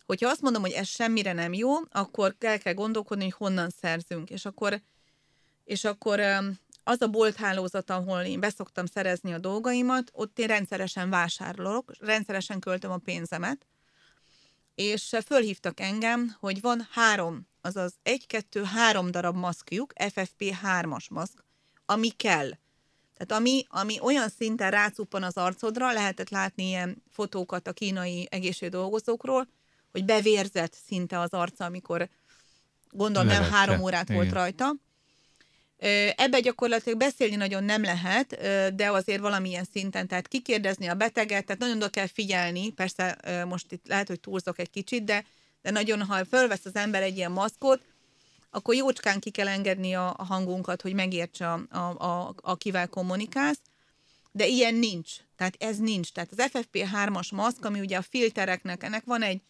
Hogyha 0.06 0.30
azt 0.30 0.42
mondom, 0.42 0.62
hogy 0.62 0.72
ez 0.72 0.88
semmire 0.88 1.34
nem 1.34 1.54
jó, 1.54 1.72
akkor 1.92 2.36
el 2.40 2.60
kell 2.60 2.74
gondolkodni, 2.74 3.24
hogy 3.24 3.34
honnan 3.34 3.70
szerzünk. 3.82 4.30
És 4.30 4.46
akkor, 4.46 4.82
és 5.64 5.84
akkor 5.84 6.20
az 6.84 7.02
a 7.02 7.08
bolthálózat, 7.08 7.90
ahol 7.90 8.22
én 8.22 8.40
beszoktam 8.40 8.86
szerezni 8.86 9.34
a 9.34 9.40
dolgaimat, 9.40 10.12
ott 10.14 10.40
én 10.40 10.48
rendszeresen 10.48 11.10
vásárolok, 11.10 11.92
rendszeresen 12.00 12.60
költöm 12.60 12.92
a 12.92 12.98
pénzemet, 12.98 13.66
és 14.82 15.16
fölhívtak 15.26 15.80
engem, 15.80 16.36
hogy 16.40 16.62
van 16.62 16.88
három 16.92 17.48
azaz 17.62 17.94
egy-kettő-három 18.04 19.12
darab 19.12 19.36
maszkjuk, 19.36 19.94
FFP3-as 19.98 21.10
maszk, 21.10 21.46
ami 21.86 22.10
kell. 22.10 22.50
Tehát 23.18 23.42
ami, 23.42 23.66
ami 23.70 24.00
olyan 24.00 24.30
szinten 24.30 24.72
rácuppan 24.72 25.24
az 25.24 25.38
arcodra, 25.38 25.92
lehetett 25.92 26.30
látni 26.30 26.64
ilyen 26.64 27.04
fotókat 27.10 27.68
a 27.68 27.74
kínai 27.74 28.28
egészségdolgozókról, 28.32 29.48
hogy 29.92 30.06
bevérzett 30.06 30.74
szinte 30.86 31.20
az 31.20 31.30
arca, 31.30 31.66
amikor 31.66 32.10
gondolom 32.90 33.28
nem 33.28 33.44
három 33.44 33.82
órát 33.82 34.10
Igen. 34.10 34.16
volt 34.16 34.32
rajta. 34.32 34.76
Ebbe 36.16 36.40
gyakorlatilag 36.40 36.98
beszélni 36.98 37.36
nagyon 37.36 37.64
nem 37.64 37.84
lehet, 37.84 38.30
de 38.76 38.92
azért 38.92 39.22
valamilyen 39.22 39.68
szinten, 39.74 40.08
tehát 40.08 40.28
kikérdezni 40.28 40.88
a 40.88 40.96
beteget, 40.96 41.46
tehát 41.46 41.62
nagyon 41.62 41.76
oda 41.76 41.90
kell 41.90 42.08
figyelni, 42.08 42.72
persze 42.72 43.18
most 43.48 43.72
itt 43.72 43.88
lehet, 43.88 44.08
hogy 44.08 44.20
túlzok 44.20 44.60
egy 44.60 44.70
kicsit, 44.70 45.04
de 45.04 45.26
de 45.62 45.72
nagyon, 45.72 46.02
ha 46.02 46.26
fölvesz 46.26 46.66
az 46.66 46.76
ember 46.76 47.02
egy 47.02 47.18
ilyen 47.18 47.32
maszkot, 47.32 47.82
akkor 48.50 48.76
jócskán 48.76 49.20
ki 49.20 49.30
kell 49.30 49.48
engedni 49.48 49.94
a, 49.94 50.14
a 50.18 50.24
hangunkat, 50.24 50.82
hogy 50.82 50.94
megértse, 50.94 51.52
a, 51.52 51.66
a, 51.70 51.78
a, 51.78 52.36
akivel 52.42 52.88
kommunikálsz, 52.88 53.60
de 54.32 54.48
ilyen 54.48 54.76
nincs. 54.76 55.12
Tehát 55.36 55.56
ez 55.60 55.78
nincs. 55.78 56.12
Tehát 56.12 56.30
az 56.38 56.50
FFP3-as 56.54 57.34
maszk, 57.34 57.66
ami 57.66 57.80
ugye 57.80 57.98
a 57.98 58.02
filtereknek, 58.02 58.84
ennek 58.84 59.04
van 59.06 59.22
egy 59.22 59.42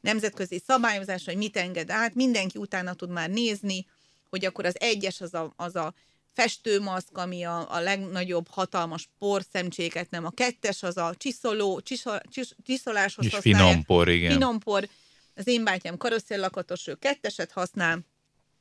nemzetközi 0.00 0.62
szabályozás, 0.66 1.24
hogy 1.24 1.36
mit 1.36 1.56
enged 1.56 1.90
át, 1.90 2.14
mindenki 2.14 2.58
utána 2.58 2.94
tud 2.94 3.10
már 3.10 3.30
nézni, 3.30 3.86
hogy 4.32 4.44
akkor 4.44 4.64
az 4.64 4.80
egyes 4.80 5.20
az 5.20 5.34
a, 5.34 5.52
az 5.56 5.76
a 5.76 5.94
festőmaszk, 6.32 7.18
ami 7.18 7.44
a, 7.44 7.74
a 7.74 7.80
legnagyobb 7.80 8.48
hatalmas 8.48 9.08
porszemcséket, 9.18 10.10
nem 10.10 10.24
a 10.24 10.30
kettes, 10.30 10.82
az 10.82 10.96
a 10.96 11.14
csiszoló, 11.16 11.80
csiszol, 11.80 12.20
csis, 12.30 12.54
csiszoláshoz 12.66 13.24
És 13.24 13.36
finom 13.40 13.82
por, 13.84 14.08
igen. 14.08 14.32
Finom 14.32 14.58
por, 14.58 14.88
az 15.34 15.46
én 15.46 15.64
bátyám 15.64 15.96
karosszéllakatos, 15.96 16.86
ő 16.86 16.94
ketteset 16.94 17.52
használ, 17.52 18.00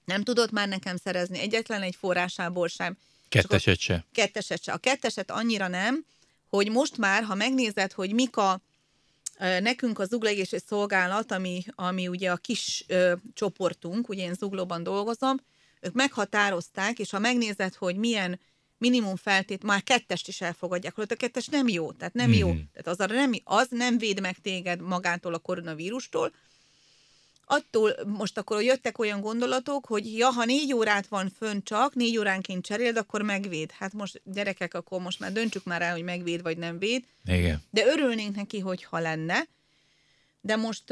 nem 0.05 0.23
tudott 0.23 0.51
már 0.51 0.67
nekem 0.67 0.97
szerezni 0.97 1.39
egyetlen 1.39 1.81
egy 1.81 1.95
forrásából 1.95 2.67
sem. 2.67 2.97
Ketteset 3.29 3.79
se. 3.79 4.05
Ketteset 4.13 4.63
se. 4.63 4.71
A 4.71 4.77
ketteset 4.77 5.31
annyira 5.31 5.67
nem, 5.67 6.05
hogy 6.47 6.69
most 6.69 6.97
már, 6.97 7.23
ha 7.23 7.35
megnézed, 7.35 7.91
hogy 7.91 8.13
mik 8.13 8.37
a 8.37 8.61
nekünk 9.39 9.99
a 9.99 10.05
zuglegési 10.05 10.57
szolgálat, 10.67 11.31
ami, 11.31 11.63
ami 11.75 12.07
ugye 12.07 12.31
a 12.31 12.37
kis 12.37 12.83
ö, 12.87 13.13
csoportunk, 13.33 14.09
ugye 14.09 14.23
én 14.23 14.33
zuglóban 14.33 14.83
dolgozom, 14.83 15.37
ők 15.81 15.93
meghatározták, 15.93 16.99
és 16.99 17.09
ha 17.09 17.19
megnézed, 17.19 17.75
hogy 17.75 17.95
milyen 17.95 18.39
minimum 18.77 19.15
feltét, 19.15 19.63
már 19.63 19.83
kettest 19.83 20.27
is 20.27 20.41
elfogadják, 20.41 20.95
hogy 20.95 21.07
a 21.09 21.15
kettes 21.15 21.47
nem 21.47 21.67
jó, 21.67 21.91
tehát 21.91 22.13
nem 22.13 22.29
mm. 22.29 22.33
jó. 22.33 22.47
Tehát 22.47 22.87
az, 22.87 22.99
a 22.99 23.05
nem, 23.05 23.31
az 23.43 23.67
nem 23.69 23.97
véd 23.97 24.21
meg 24.21 24.37
téged 24.41 24.81
magától 24.81 25.33
a 25.33 25.37
koronavírustól, 25.37 26.31
attól 27.51 27.95
most 28.05 28.37
akkor 28.37 28.61
jöttek 28.61 28.99
olyan 28.99 29.21
gondolatok, 29.21 29.85
hogy 29.85 30.17
ja, 30.17 30.29
ha 30.29 30.45
négy 30.45 30.73
órát 30.73 31.07
van 31.07 31.31
fönn 31.37 31.59
csak, 31.63 31.95
négy 31.95 32.17
óránként 32.17 32.65
cseréld, 32.65 32.97
akkor 32.97 33.21
megvéd. 33.21 33.71
Hát 33.71 33.93
most 33.93 34.21
gyerekek, 34.23 34.73
akkor 34.73 35.01
most 35.01 35.19
már 35.19 35.31
döntsük 35.31 35.63
már 35.63 35.81
el, 35.81 35.91
hogy 35.91 36.03
megvéd 36.03 36.41
vagy 36.41 36.57
nem 36.57 36.79
véd. 36.79 37.03
Igen. 37.25 37.61
De 37.69 37.85
örülnénk 37.85 38.35
neki, 38.35 38.59
hogyha 38.59 38.99
lenne. 38.99 39.47
De 40.41 40.55
most 40.55 40.83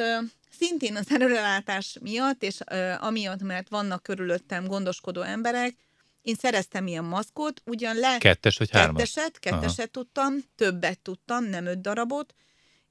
szintén 0.59 0.95
az 0.95 1.05
előrelátás 1.09 1.97
miatt, 2.01 2.43
és 2.43 2.59
amiatt, 2.99 3.41
mert 3.41 3.69
vannak 3.69 4.03
körülöttem 4.03 4.67
gondoskodó 4.67 5.21
emberek, 5.21 5.75
én 6.21 6.35
szereztem 6.35 6.87
ilyen 6.87 7.03
maszkot, 7.03 7.61
ugyan 7.65 7.95
le... 7.95 8.17
Kettes 8.17 8.57
vagy 8.57 8.71
hármas? 8.71 9.13
Ketteset, 9.13 9.39
ketteset 9.39 9.79
Aha. 9.79 9.87
tudtam, 9.91 10.33
többet 10.55 10.99
tudtam, 10.99 11.43
nem 11.43 11.65
öt 11.65 11.81
darabot, 11.81 12.33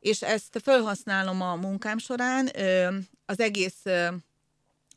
és 0.00 0.22
ezt 0.22 0.60
felhasználom 0.62 1.40
a 1.40 1.54
munkám 1.54 1.98
során, 1.98 2.50
az 3.26 3.40
egész 3.40 3.82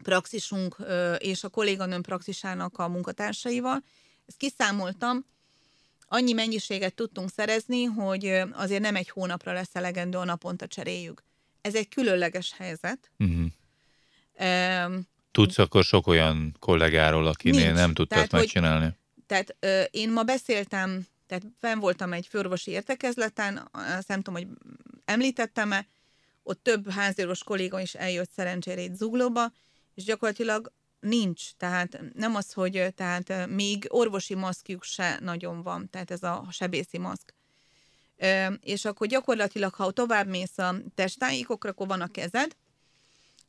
praxisunk 0.04 0.76
és 1.18 1.44
a 1.44 1.50
kolléganőm 1.50 2.02
praxisának 2.02 2.78
a 2.78 2.88
munkatársaival. 2.88 3.84
Ezt 4.28 4.38
kiszámoltam, 4.38 5.26
annyi 6.08 6.34
mennyiséget 6.34 6.94
tudtunk 6.94 7.30
szerezni, 7.36 7.84
hogy 7.84 8.42
azért 8.54 8.82
nem 8.82 8.96
egy 8.96 9.10
hónapra 9.10 9.54
lesz 9.54 9.76
elegendő 9.76 10.18
a 10.18 10.26
naponta 10.26 10.68
cseréljük. 10.68 11.24
Ez 11.62 11.76
egy 11.76 11.88
különleges 11.88 12.54
helyzet. 12.58 13.12
Uh-huh. 13.20 13.46
Um, 14.86 15.10
Tudsz 15.32 15.58
akkor 15.58 15.84
sok 15.84 16.08
olyan 16.08 16.56
kollégáról, 16.60 17.28
akinél 17.28 17.66
nincs. 17.66 17.76
nem 17.76 17.94
tudtad 17.94 18.18
tehát, 18.18 18.32
megcsinálni? 18.32 18.84
Hogy, 18.84 18.94
tehát 19.28 19.56
ö, 19.60 19.82
én 19.92 20.12
ma 20.12 20.24
beszéltem, 20.24 21.06
tehát 21.28 21.44
fenn 21.60 21.80
voltam 21.80 22.14
egy 22.14 22.28
főorvosi 22.28 22.72
értekezleten, 22.72 23.70
azt 23.72 24.08
nem 24.08 24.22
tudom, 24.22 24.42
hogy 24.42 24.48
említettem-e, 25.06 25.88
ott 26.44 26.64
több 26.64 26.90
háziorvos 26.90 27.44
kolléga 27.44 27.80
is 27.80 27.94
eljött 27.94 28.32
szerencsére 28.32 28.82
itt 28.82 28.96
Zuglóba, 28.96 29.52
és 29.94 30.04
gyakorlatilag 30.04 30.72
nincs, 31.00 31.52
tehát 31.58 32.02
nem 32.14 32.36
az, 32.36 32.54
hogy 32.54 32.94
tehát 32.96 33.48
még 33.48 33.86
orvosi 33.88 34.36
maszkjuk 34.36 34.84
se 34.84 35.20
nagyon 35.22 35.62
van, 35.62 35.90
tehát 35.90 36.12
ez 36.12 36.24
a 36.24 36.48
sebészi 36.52 36.98
maszk. 36.98 37.36
És 38.62 38.86
akkor 38.86 39.08
gyakorlatilag, 39.08 39.74
ha 39.74 39.92
tovább 39.92 40.28
mész 40.28 40.58
a 40.58 40.76
testáikokra, 40.96 41.70
akkor 41.70 41.88
van 41.88 42.02
a 42.02 42.12
kezed. 42.12 42.56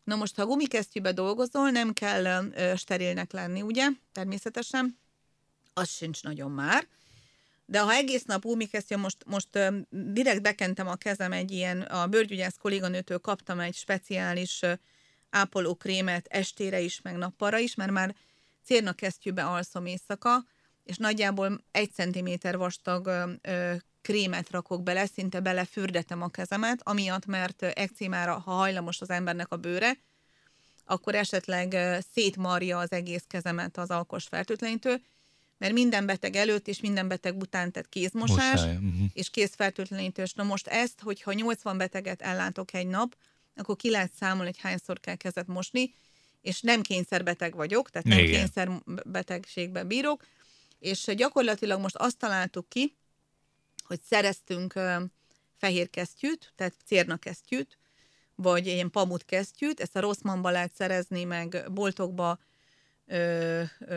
Na 0.05 0.17
most, 0.17 0.37
ha 0.37 0.47
gumikesztyűbe 0.47 1.13
dolgozol, 1.13 1.71
nem 1.71 1.93
kell 1.93 2.53
sterilnek 2.77 3.33
lenni, 3.33 3.63
ugye? 3.63 3.89
Természetesen. 4.13 4.99
Az 5.75 5.89
sincs 5.89 6.23
nagyon 6.23 6.51
már. 6.51 6.87
De 7.67 7.81
ha 7.81 7.93
egész 7.93 8.25
nap 8.25 8.45
úmikesztja, 8.45 8.97
most, 8.97 9.17
most 9.27 9.49
direkt 9.91 10.43
bekentem 10.43 10.89
a 10.89 10.95
kezem 10.95 11.33
egy 11.33 11.51
ilyen, 11.51 11.81
a 11.81 12.07
bőrgyügyász 12.07 12.57
kolléganőtől 12.61 13.19
kaptam 13.19 13.61
egy 13.61 13.75
speciális 13.75 14.61
ápolókrémet 15.31 16.27
estére 16.27 16.81
is, 16.81 17.01
meg 17.01 17.17
nappalra 17.17 17.59
is, 17.59 17.75
mert 17.75 17.91
már 17.91 18.15
cérnakesztyűbe 18.65 19.45
alszom 19.45 19.87
éjszaka, 19.87 20.45
és 20.85 20.97
nagyjából 20.97 21.65
egy 21.71 21.93
centiméter 21.93 22.57
vastag 22.57 23.11
krémet 24.03 24.51
rakok 24.51 24.83
bele, 24.83 25.07
szinte 25.07 25.41
belefürdetem 25.41 26.23
a 26.23 26.29
kezemet, 26.29 26.81
amiatt, 26.83 27.27
mert 27.27 27.63
ekcímára, 27.63 28.39
ha 28.39 28.53
hajlamos 28.53 29.01
az 29.01 29.11
embernek 29.11 29.53
a 29.53 29.57
bőre, 29.57 29.99
akkor 30.85 31.15
esetleg 31.15 31.77
szétmarja 32.15 32.79
az 32.79 32.93
egész 32.93 33.25
kezemet 33.27 33.77
az 33.79 33.91
alkos 33.91 34.25
fertőtlenítő, 34.25 35.03
mert 35.59 35.73
minden 35.73 36.07
beteg 36.07 36.37
előtt 36.37 36.69
és 36.69 36.81
minden 36.81 37.09
beteg 37.09 37.37
után 37.37 37.73
tett 37.73 37.89
kézmosás 37.89 38.61
uh-huh. 38.61 38.91
és 39.13 39.31
kézfertőtlenítős. 39.31 40.33
Na 40.33 40.43
most 40.43 40.67
ezt, 40.67 41.01
hogyha 41.01 41.33
80 41.33 41.79
beteget 41.79 42.23
ellátok 42.23 42.75
egy 42.75 42.87
nap, 42.87 43.17
akkor 43.57 43.77
ki 43.77 43.91
lehet 43.91 44.13
számolni, 44.19 44.51
hogy 44.51 44.61
hányszor 44.61 45.01
kell 45.01 45.15
kezet 45.15 45.47
mosni, 45.47 45.95
és 46.41 46.61
nem 46.61 46.83
kényszerbeteg 46.83 47.55
vagyok, 47.55 47.91
tehát 47.91 48.09
nem 48.09 48.19
Igen. 48.19 48.33
kényszerbetegségben 48.33 49.87
bírok, 49.87 50.27
és 50.79 51.05
gyakorlatilag 51.17 51.81
most 51.81 51.97
azt 51.97 52.17
találtuk 52.17 52.69
ki, 52.69 52.97
hogy 53.93 54.01
szereztünk 54.09 54.73
fehér 55.59 55.91
kesztyűt, 55.91 56.53
tehát 56.57 56.75
cérnakesztyűt, 56.87 57.79
vagy 58.35 58.67
ilyen 58.67 58.91
pamut 58.91 59.25
kesztyűt, 59.25 59.81
ezt 59.81 59.97
a 59.97 60.01
Rosszmanba 60.01 60.51
lehet 60.51 60.73
szerezni, 60.75 61.25
meg 61.25 61.65
boltokba, 61.73 62.39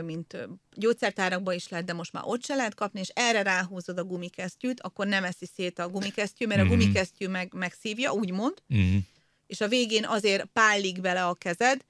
mint 0.04 0.38
gyógyszertárakba 0.76 1.54
is 1.54 1.68
lehet, 1.68 1.86
de 1.86 1.94
most 1.94 2.14
már 2.14 2.24
ott 2.26 2.46
se 2.46 2.56
lehet 2.56 2.76
kapni, 2.76 3.00
és 3.00 3.10
erre 3.14 3.42
ráhúzod 3.44 3.98
a 3.98 4.04
gumikesztyűt, 4.04 4.82
akkor 4.82 5.08
nem 5.08 5.24
eszi 5.24 5.46
szét 5.56 5.80
a 5.80 5.90
gumikesztyű, 5.90 6.46
mert 6.48 6.62
a 6.62 6.64
Mhm. 6.64 6.74
gumikesztyű 6.74 7.28
meg, 7.28 7.54
megszívja, 7.54 8.12
úgymond, 8.14 8.54
Uh-huh. 8.70 9.02
és 9.48 9.62
a 9.62 9.68
végén 9.68 10.06
azért 10.06 10.46
pállik 10.46 11.02
bele 11.02 11.26
a 11.26 11.34
kezed, 11.34 11.86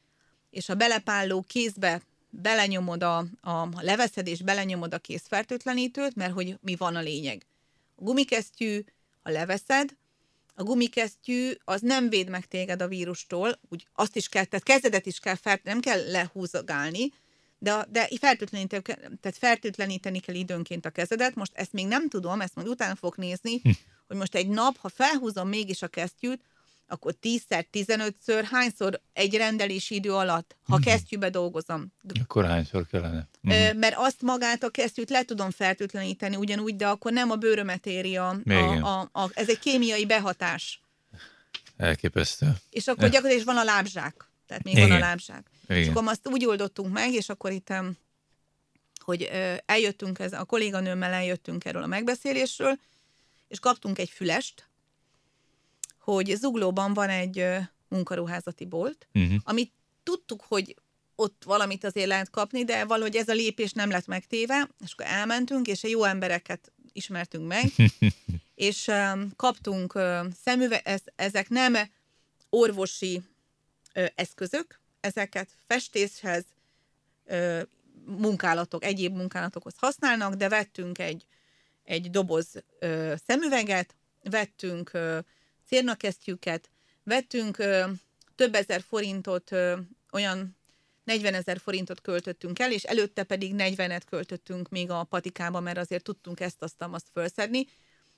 és 0.50 0.70
a 0.70 0.76
belepálló 0.76 1.42
kézbe 1.48 2.02
belenyomod 2.30 3.04
a, 3.04 3.18
a 3.42 3.68
leveszed, 3.82 4.28
és 4.28 4.42
belenyomod 4.42 4.94
a 4.94 4.98
kézfertőtlenítőt, 5.00 6.16
mert 6.16 6.34
hogy 6.34 6.58
mi 6.62 6.76
van 6.76 6.96
a 6.96 7.02
lényeg. 7.02 7.46
A 7.96 8.04
gumikesztyű, 8.04 8.84
ha 9.24 9.30
leveszed, 9.30 9.90
a 10.56 10.64
gumikesztyű 10.64 11.52
az 11.64 11.82
nem 11.82 12.10
véd 12.10 12.30
meg 12.30 12.46
téged 12.46 12.82
a 12.82 12.88
vírustól, 12.88 13.60
úgy 13.70 13.88
azt 13.94 14.16
is 14.16 14.30
kell, 14.30 14.44
tehát 14.44 14.66
kezedet 14.66 15.06
is 15.06 15.20
kell, 15.20 15.36
fert, 15.36 15.64
nem 15.64 15.80
kell 15.80 16.12
lehúzogálni, 16.12 17.14
de, 17.58 17.74
a- 17.74 17.86
de 17.90 18.10
fertőtleníteni, 18.20 18.82
tehát 19.22 19.38
fertőtleníteni 19.38 20.20
kell 20.20 20.36
időnként 20.36 20.86
a 20.86 20.90
kezedet. 20.90 21.36
Most 21.36 21.52
ezt 21.56 21.74
még 21.74 21.88
nem 21.88 22.10
tudom, 22.10 22.42
ezt 22.42 22.56
majd 22.56 22.68
utána 22.68 22.96
fogok 22.96 23.18
nézni, 23.18 23.62
hogy 24.08 24.18
most 24.18 24.36
egy 24.36 24.48
nap, 24.48 24.78
ha 24.78 24.90
felhúzom 24.90 25.48
mégis 25.48 25.82
a 25.82 25.88
kesztyűt, 25.88 26.42
akkor 26.88 27.16
10-szer, 27.22 27.66
15-ször, 27.74 28.48
hányszor 28.52 29.02
egy 29.14 29.36
rendelési 29.36 29.96
idő 29.96 30.14
alatt, 30.14 30.56
ha 30.64 30.80
kesztyűbe 30.80 31.30
dolgozom. 31.30 31.94
Akkor 32.22 32.46
hányszor 32.46 32.88
kellene? 32.88 33.28
Uh-huh. 33.44 33.74
mert 33.74 33.96
azt 33.98 34.22
magát 34.22 34.64
a 34.64 34.70
kesztyűt 34.70 35.10
le 35.10 35.24
tudom 35.24 35.52
fertőtleníteni 35.52 36.36
ugyanúgy, 36.36 36.76
de 36.76 36.88
akkor 36.88 37.12
nem 37.12 37.32
a 37.32 37.36
bőrömet 37.36 37.86
éri 37.86 38.18
a, 38.18 38.40
Igen. 38.44 38.84
a, 38.84 39.00
a, 39.00 39.10
a, 39.12 39.30
ez 39.34 39.50
egy 39.50 39.60
kémiai 39.60 40.06
behatás. 40.06 40.82
Elképesztő. 41.78 42.54
És 42.70 42.88
akkor 42.88 43.04
gyakorlatilag 43.04 43.38
is 43.38 43.44
van 43.44 43.58
a 43.58 43.64
lábzsák. 43.64 44.30
Tehát 44.48 44.64
még 44.64 44.74
van 44.74 44.84
a 44.84 44.88
Igen. 44.88 45.00
lábzsák. 45.00 45.50
És 45.68 45.76
Igen. 45.76 45.90
akkor 45.90 46.04
ma 46.04 46.12
azt 46.12 46.28
úgy 46.28 46.46
oldottunk 46.46 46.94
meg, 46.94 47.14
és 47.14 47.30
akkor 47.30 47.52
itt, 47.52 47.74
hogy 49.00 49.30
eljöttünk, 49.66 50.20
ez, 50.20 50.34
a 50.34 50.44
kolléganőmmel 50.44 51.12
eljöttünk 51.12 51.66
erről 51.66 51.84
a 51.84 51.88
megbeszélésről, 51.88 52.80
és 53.48 53.60
kaptunk 53.60 54.00
egy 54.00 54.10
fülest, 54.10 54.68
hogy 56.06 56.36
Zuglóban 56.36 56.94
van 56.94 57.10
egy 57.10 57.46
munkaruházati 57.88 58.66
bolt, 58.66 59.08
Uh-huh. 59.14 59.36
amit 59.44 59.72
tudtuk, 60.04 60.42
hogy 60.48 60.76
ott 61.16 61.44
valamit 61.46 61.84
azért 61.84 62.08
lehet 62.08 62.30
kapni, 62.30 62.64
de 62.64 62.86
valahogy 62.86 63.16
ez 63.16 63.30
a 63.30 63.34
lépés 63.34 63.72
nem 63.72 63.90
lett 63.90 64.06
megtéve, 64.06 64.70
és 64.84 64.92
akkor 64.94 65.06
elmentünk, 65.06 65.68
és 65.68 65.84
jó 65.84 66.04
embereket 66.04 66.72
ismertünk 66.94 67.48
meg, 67.48 67.72
és 68.70 68.88
um, 68.88 69.32
kaptunk 69.36 69.96
uh, 69.96 70.26
szemüve, 70.44 70.80
ez, 70.80 71.02
ezek 71.16 71.50
nem 71.50 71.78
orvosi 72.50 73.22
eszközök, 74.16 74.80
ezeket 75.00 75.50
festéshez, 75.68 76.46
munkálatok, 78.06 78.84
egyéb 78.84 79.16
munkálatokhoz 79.16 79.74
használnak, 79.78 80.34
de 80.34 80.50
vettünk 80.50 81.00
egy, 81.00 81.26
egy 81.84 82.10
doboz 82.10 82.64
szemüveget, 83.28 83.96
vettünk 84.24 84.92
cérnakesztyűket, 85.68 86.70
vettünk 87.04 87.58
ö, 87.58 87.84
több 88.36 88.56
ezer 88.56 88.82
forintot, 88.82 89.52
ö, 89.52 89.78
olyan 90.12 90.58
40 91.04 91.34
ezer 91.34 91.60
forintot 91.60 92.02
költöttünk 92.02 92.60
el, 92.60 92.72
és 92.72 92.84
előtte 92.84 93.24
pedig 93.24 93.54
40-et 93.58 94.02
költöttünk 94.10 94.70
még 94.70 94.90
a 94.90 95.04
patikába, 95.04 95.60
mert 95.60 95.78
azért 95.78 96.04
tudtunk 96.04 96.40
ezt, 96.40 96.62
azt, 96.62 96.76
azt 96.78 97.10
felszedni. 97.14 97.68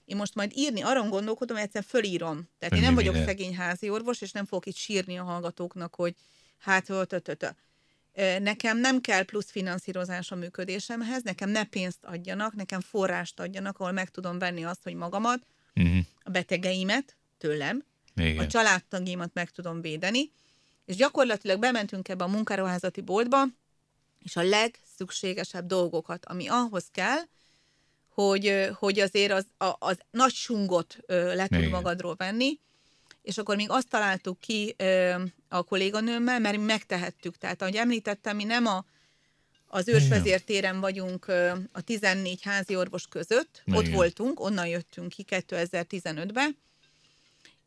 Én 0.05 0.15
most 0.17 0.35
majd 0.35 0.51
írni, 0.55 0.81
arra 0.81 1.07
gondolkodom, 1.07 1.55
hogy 1.55 1.65
egyszerűen 1.65 1.89
fölírom. 1.91 2.49
Tehát 2.59 2.75
én 2.75 2.81
nem 2.81 2.95
vagyok 2.95 3.15
szegény 3.15 3.55
házi 3.55 3.89
orvos, 3.89 4.21
és 4.21 4.31
nem 4.31 4.45
fogok 4.45 4.65
itt 4.65 4.75
sírni 4.75 5.17
a 5.17 5.23
hallgatóknak, 5.23 5.95
hogy 5.95 6.15
hát, 6.57 6.89
ö, 6.89 7.05
tö, 7.05 7.19
tö, 7.19 7.33
tö. 7.33 7.47
Ö, 8.13 8.39
nekem 8.39 8.77
nem 8.77 9.01
kell 9.01 9.23
plusz 9.23 9.51
finanszírozás 9.51 10.31
a 10.31 10.35
működésemhez, 10.35 11.23
nekem 11.23 11.49
ne 11.49 11.63
pénzt 11.63 12.05
adjanak, 12.05 12.53
nekem 12.53 12.81
forrást 12.81 13.39
adjanak, 13.39 13.79
ahol 13.79 13.91
meg 13.91 14.09
tudom 14.09 14.39
venni 14.39 14.63
azt, 14.63 14.83
hogy 14.83 14.93
magamat, 14.93 15.45
Uh-huh. 15.77 16.05
a 16.23 16.29
betegeimet 16.29 17.15
tőlem, 17.37 17.83
a 18.15 18.21
Igen. 18.21 18.47
családtagjaimat 18.47 19.33
meg 19.33 19.49
tudom 19.49 19.81
védeni, 19.81 20.31
és 20.85 20.95
gyakorlatilag 20.95 21.59
bementünk 21.59 22.07
ebbe 22.07 22.23
a 22.23 22.27
munkaruházati 22.27 23.01
boltba, 23.01 23.43
és 24.23 24.35
a 24.35 24.41
legszükségesebb 24.41 25.65
dolgokat, 25.65 26.25
ami 26.25 26.47
ahhoz 26.47 26.85
kell, 26.91 27.19
hogy, 28.07 28.69
hogy 28.73 28.99
azért 28.99 29.31
az, 29.31 29.45
a, 29.57 29.75
az 29.79 29.97
nagy 30.11 30.33
sungot 30.33 30.97
le 31.07 31.47
tud 31.47 31.57
Igen. 31.57 31.69
magadról 31.69 32.15
venni, 32.17 32.59
és 33.21 33.37
akkor 33.37 33.55
még 33.55 33.69
azt 33.69 33.89
találtuk 33.89 34.39
ki 34.39 34.75
a 35.47 35.63
kolléganőmmel, 35.63 36.39
mert 36.39 36.57
mi 36.57 36.63
megtehettük. 36.63 37.37
Tehát, 37.37 37.61
ahogy 37.61 37.75
említettem, 37.75 38.35
mi 38.35 38.43
nem 38.43 38.65
a, 38.65 38.85
az 39.67 39.87
ősvezértéren 39.87 40.79
vagyunk 40.79 41.25
a 41.71 41.81
14 41.81 42.41
házi 42.41 42.75
orvos 42.75 43.07
között, 43.07 43.61
ott 43.73 43.81
Igen. 43.81 43.93
voltunk, 43.93 44.39
onnan 44.39 44.67
jöttünk 44.67 45.09
ki 45.09 45.25
2015-ben, 45.29 46.57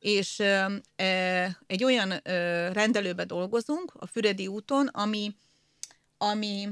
és 0.00 0.42
egy 1.66 1.84
olyan 1.84 2.20
rendelőbe 2.72 3.24
dolgozunk 3.24 3.92
a 3.94 4.06
Füredi 4.06 4.46
úton, 4.46 4.86
ami, 4.86 5.36
ami 6.18 6.68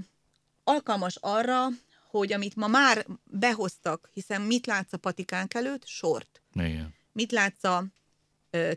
alkalmas 0.65 1.17
arra, 1.21 1.67
hogy 2.11 2.33
amit 2.33 2.57
ma 2.57 2.67
már 2.67 3.07
behoztak, 3.25 4.11
hiszen 4.13 4.43
mit 4.43 4.67
látsz 4.67 4.93
a 4.93 4.97
patikánk 4.97 5.55
előtt? 5.55 5.87
Sort. 5.87 6.43
Igen. 6.55 6.95
Mit 7.13 7.33
látsz 7.33 7.65
a 7.65 7.85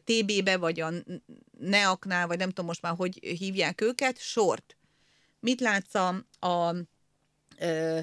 TB-be, 0.04 0.58
vagy 0.58 0.80
a 0.80 0.92
neaknál, 1.60 2.28
vagy 2.28 2.38
nem 2.38 2.48
tudom 2.48 2.66
most 2.66 2.82
már, 2.82 2.94
hogy 2.96 3.20
hívják 3.20 3.82
őket? 3.82 4.20
Sort. 4.20 4.78
Mit 5.40 5.60
látsz 5.60 5.96
a, 5.96 6.08
a 6.48 6.76
ö, 7.58 8.00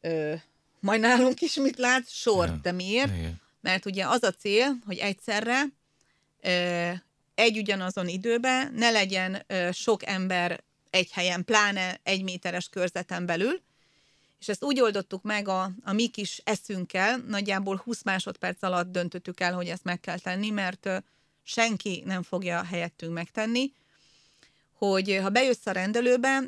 ö, 0.00 0.34
majd 0.80 1.00
nálunk 1.00 1.40
is 1.40 1.54
mit 1.54 1.78
látsz? 1.78 2.10
Sort. 2.10 2.60
De 2.60 2.72
miért? 2.72 3.16
Igen. 3.16 3.40
Mert 3.60 3.86
ugye 3.86 4.06
az 4.06 4.22
a 4.22 4.30
cél, 4.30 4.78
hogy 4.86 4.96
egyszerre 4.96 5.64
egy 7.34 7.58
ugyanazon 7.58 8.08
időben 8.08 8.72
ne 8.76 8.90
legyen 8.90 9.46
sok 9.72 10.06
ember 10.06 10.62
egy 10.90 11.10
helyen, 11.12 11.44
pláne 11.44 12.00
egy 12.02 12.22
méteres 12.22 12.68
körzeten 12.68 13.26
belül, 13.26 13.60
és 14.40 14.48
ezt 14.48 14.64
úgy 14.64 14.80
oldottuk 14.80 15.22
meg 15.22 15.48
a, 15.48 15.70
a 15.84 15.92
mi 15.92 16.08
kis 16.08 16.40
eszünkkel, 16.44 17.24
nagyjából 17.28 17.82
20 17.84 18.02
másodperc 18.02 18.62
alatt 18.62 18.92
döntöttük 18.92 19.40
el, 19.40 19.54
hogy 19.54 19.68
ezt 19.68 19.84
meg 19.84 20.00
kell 20.00 20.18
tenni, 20.18 20.50
mert 20.50 20.88
senki 21.42 22.02
nem 22.06 22.22
fogja 22.22 22.64
helyettünk 22.64 23.12
megtenni, 23.12 23.72
hogy 24.72 25.18
ha 25.22 25.28
bejössz 25.28 25.66
a 25.66 25.70
rendelőbe, 25.70 26.42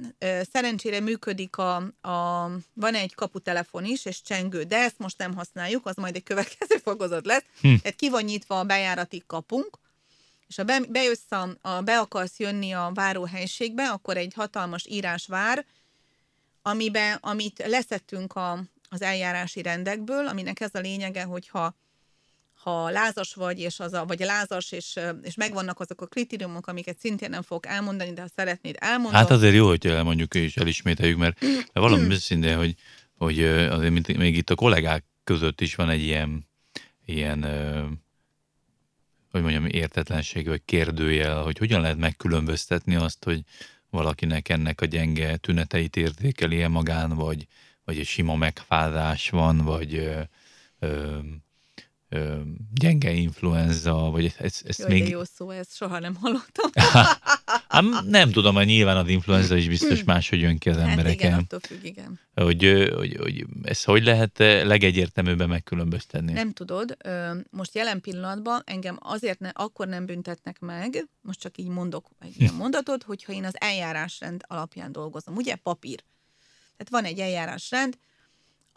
szerencsére 0.52 1.00
működik 1.00 1.56
a, 1.56 1.76
a, 2.00 2.50
van 2.72 2.94
egy 2.94 3.14
kaputelefon 3.14 3.84
is, 3.84 4.04
és 4.04 4.22
csengő, 4.22 4.62
de 4.62 4.76
ezt 4.76 4.98
most 4.98 5.18
nem 5.18 5.34
használjuk, 5.34 5.86
az 5.86 5.96
majd 5.96 6.16
egy 6.16 6.22
következő 6.22 6.76
fokozat 6.76 7.26
lesz. 7.26 7.44
Hm. 7.60 7.74
Tehát 7.74 7.96
ki 7.96 8.10
van 8.10 8.22
nyitva 8.22 8.58
a 8.58 8.64
bejárati 8.64 9.22
kapunk, 9.26 9.78
és 10.48 10.56
ha 10.56 10.64
be, 10.64 10.80
bejössz 10.88 11.30
a, 11.30 11.48
a, 11.60 11.80
be 11.80 11.98
akarsz 11.98 12.38
jönni 12.38 12.72
a 12.72 12.90
váróhelyiségbe, 12.94 13.88
akkor 13.88 14.16
egy 14.16 14.32
hatalmas 14.34 14.86
írás 14.86 15.26
vár, 15.26 15.64
amiben, 16.62 17.18
amit 17.20 17.66
leszettünk 17.66 18.32
a, 18.32 18.64
az 18.88 19.02
eljárási 19.02 19.62
rendekből, 19.62 20.26
aminek 20.28 20.60
ez 20.60 20.70
a 20.72 20.78
lényege, 20.78 21.22
hogyha 21.22 21.74
ha 22.64 22.90
lázas 22.90 23.34
vagy, 23.34 23.60
és 23.60 23.80
az 23.80 23.92
a, 23.92 24.04
vagy 24.04 24.20
lázas, 24.20 24.72
és, 24.72 25.00
és 25.22 25.34
megvannak 25.34 25.80
azok 25.80 26.00
a 26.00 26.06
kritériumok, 26.06 26.66
amiket 26.66 26.98
szintén 26.98 27.30
nem 27.30 27.42
fogok 27.42 27.66
elmondani, 27.66 28.12
de 28.12 28.20
ha 28.20 28.28
szeretnéd, 28.36 28.76
elmondom. 28.78 29.12
Hát 29.12 29.30
azért 29.30 29.54
jó, 29.54 29.66
hogy 29.66 29.86
elmondjuk 29.86 30.34
és 30.34 30.56
elismételjük, 30.56 31.18
mert 31.18 31.40
mert 31.40 31.72
valami 31.88 32.10
őszintén, 32.10 32.56
hogy, 32.56 32.74
hogy 33.16 33.44
azért 33.44 33.92
mint, 33.92 34.16
még 34.16 34.36
itt 34.36 34.50
a 34.50 34.54
kollégák 34.54 35.04
között 35.24 35.60
is 35.60 35.74
van 35.74 35.90
egy 35.90 36.02
ilyen, 36.02 36.48
ilyen 37.04 37.44
hogy 39.34 39.42
mondjam, 39.42 39.66
értetlenség, 39.66 40.48
vagy 40.48 40.62
kérdőjel, 40.64 41.42
hogy 41.42 41.58
hogyan 41.58 41.80
lehet 41.80 41.96
megkülönböztetni 41.96 42.94
azt, 42.94 43.24
hogy 43.24 43.42
valakinek 43.90 44.48
ennek 44.48 44.80
a 44.80 44.84
gyenge 44.84 45.36
tüneteit 45.36 45.96
értékeli 45.96 46.62
-e 46.62 46.68
magán, 46.68 47.10
vagy, 47.10 47.46
vagy 47.84 47.98
egy 47.98 48.06
sima 48.06 48.36
megfázás 48.36 49.30
van, 49.30 49.56
vagy 49.56 49.94
ö, 49.94 50.20
ö, 50.78 51.18
ö, 52.08 52.40
gyenge 52.74 53.12
influenza, 53.12 53.94
vagy 53.94 54.34
ezt, 54.38 54.66
ezt 54.66 54.78
Jaj, 54.78 54.90
még... 54.90 55.08
jó 55.08 55.24
szó, 55.24 55.50
ezt 55.50 55.76
soha 55.76 55.98
nem 55.98 56.14
hallottam. 56.14 56.70
Ám 57.68 57.90
nem 58.06 58.30
tudom, 58.30 58.54
hogy 58.54 58.66
nyilván 58.66 58.96
az 58.96 59.08
influenza 59.08 59.56
is 59.56 59.68
biztos 59.68 60.04
máshogy 60.04 60.40
jön 60.40 60.58
ki 60.58 60.70
az 60.70 60.76
Hát 60.76 60.88
embereken. 60.88 61.26
igen, 61.28 61.38
attól 61.38 61.60
függ, 61.60 61.84
igen. 61.84 62.20
hogy, 62.34 62.88
hogy, 62.94 63.16
hogy 63.20 63.46
ezt 63.62 63.84
hogy 63.84 64.04
lehet 64.04 64.38
legegyértelműbben 64.38 65.48
megkülönböztetni? 65.48 66.32
Nem 66.32 66.52
tudod, 66.52 66.96
most 67.50 67.74
jelen 67.74 68.00
pillanatban 68.00 68.62
engem 68.64 68.98
azért 69.00 69.38
ne, 69.38 69.48
akkor 69.48 69.88
nem 69.88 70.06
büntetnek 70.06 70.60
meg, 70.60 71.08
most 71.20 71.40
csak 71.40 71.58
így 71.58 71.68
mondok 71.68 72.08
egy 72.20 72.40
ilyen 72.40 72.54
mondatot, 72.62 73.02
hogyha 73.02 73.32
én 73.32 73.44
az 73.44 73.54
eljárásrend 73.60 74.42
alapján 74.46 74.92
dolgozom. 74.92 75.36
Ugye 75.36 75.54
papír. 75.54 76.04
Tehát 76.76 77.04
van 77.04 77.04
egy 77.04 77.18
eljárásrend, 77.18 77.98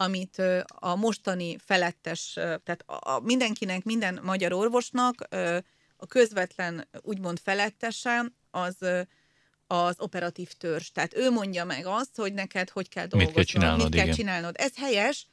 amit 0.00 0.42
a 0.66 0.94
mostani 0.94 1.56
felettes, 1.64 2.32
tehát 2.32 2.84
a, 2.86 3.20
mindenkinek, 3.20 3.84
minden 3.84 4.20
magyar 4.22 4.52
orvosnak 4.52 5.28
a 5.96 6.06
közvetlen 6.06 6.88
úgymond 7.02 7.38
felettese 7.38 8.32
az 8.50 8.76
az 9.70 9.94
operatív 9.98 10.52
törzs. 10.52 10.88
Tehát 10.88 11.16
ő 11.16 11.30
mondja 11.30 11.64
meg 11.64 11.86
azt, 11.86 12.16
hogy 12.16 12.32
neked 12.32 12.70
hogy 12.70 12.88
kell 12.88 13.02
Mit 13.02 13.10
dolgoznod, 13.10 13.34
kell 13.34 13.44
csinálnod, 13.44 13.82
mit 13.82 13.94
kell 13.94 14.04
igen. 14.04 14.16
csinálnod. 14.16 14.54
Ez 14.58 14.76
helyes, 14.76 15.26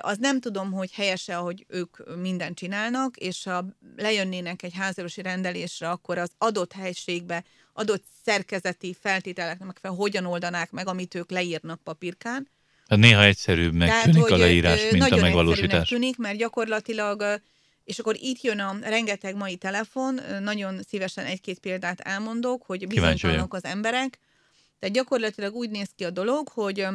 az 0.00 0.18
nem 0.18 0.40
tudom, 0.40 0.72
hogy 0.72 0.92
helyese, 0.92 1.36
ahogy 1.36 1.64
ők 1.68 2.16
mindent 2.16 2.56
csinálnak, 2.56 3.16
és 3.16 3.44
ha 3.44 3.64
lejönnének 3.96 4.62
egy 4.62 4.74
házorvosi 4.74 5.22
rendelésre, 5.22 5.90
akkor 5.90 6.18
az 6.18 6.30
adott 6.38 6.72
helységbe, 6.72 7.44
adott 7.72 8.04
szerkezeti 8.24 8.96
feltételeknek 9.00 9.66
megfelelően 9.66 10.02
hogyan 10.02 10.26
oldanák 10.26 10.70
meg, 10.70 10.86
amit 10.86 11.14
ők 11.14 11.30
leírnak 11.30 11.82
papírkán. 11.82 12.48
Hát 12.88 12.98
néha 12.98 13.24
egyszerűbbnek 13.24 14.02
tűnik 14.02 14.30
a 14.30 14.36
leírás, 14.36 14.90
mint 14.90 15.10
a 15.10 15.16
megvalósítás. 15.16 15.88
tűnik, 15.88 16.16
mert 16.16 16.36
gyakorlatilag, 16.36 17.40
és 17.84 17.98
akkor 17.98 18.16
itt 18.20 18.40
jön 18.40 18.60
a 18.60 18.76
rengeteg 18.82 19.36
mai 19.36 19.56
telefon, 19.56 20.20
nagyon 20.40 20.80
szívesen 20.88 21.24
egy-két 21.24 21.58
példát 21.58 22.00
elmondok, 22.00 22.62
hogy 22.62 22.86
bizonytalanok 22.86 23.54
az 23.54 23.64
emberek. 23.64 24.18
Tehát 24.78 24.94
gyakorlatilag 24.94 25.54
úgy 25.54 25.70
néz 25.70 25.88
ki 25.96 26.04
a 26.04 26.10
dolog, 26.10 26.48
hogy, 26.48 26.86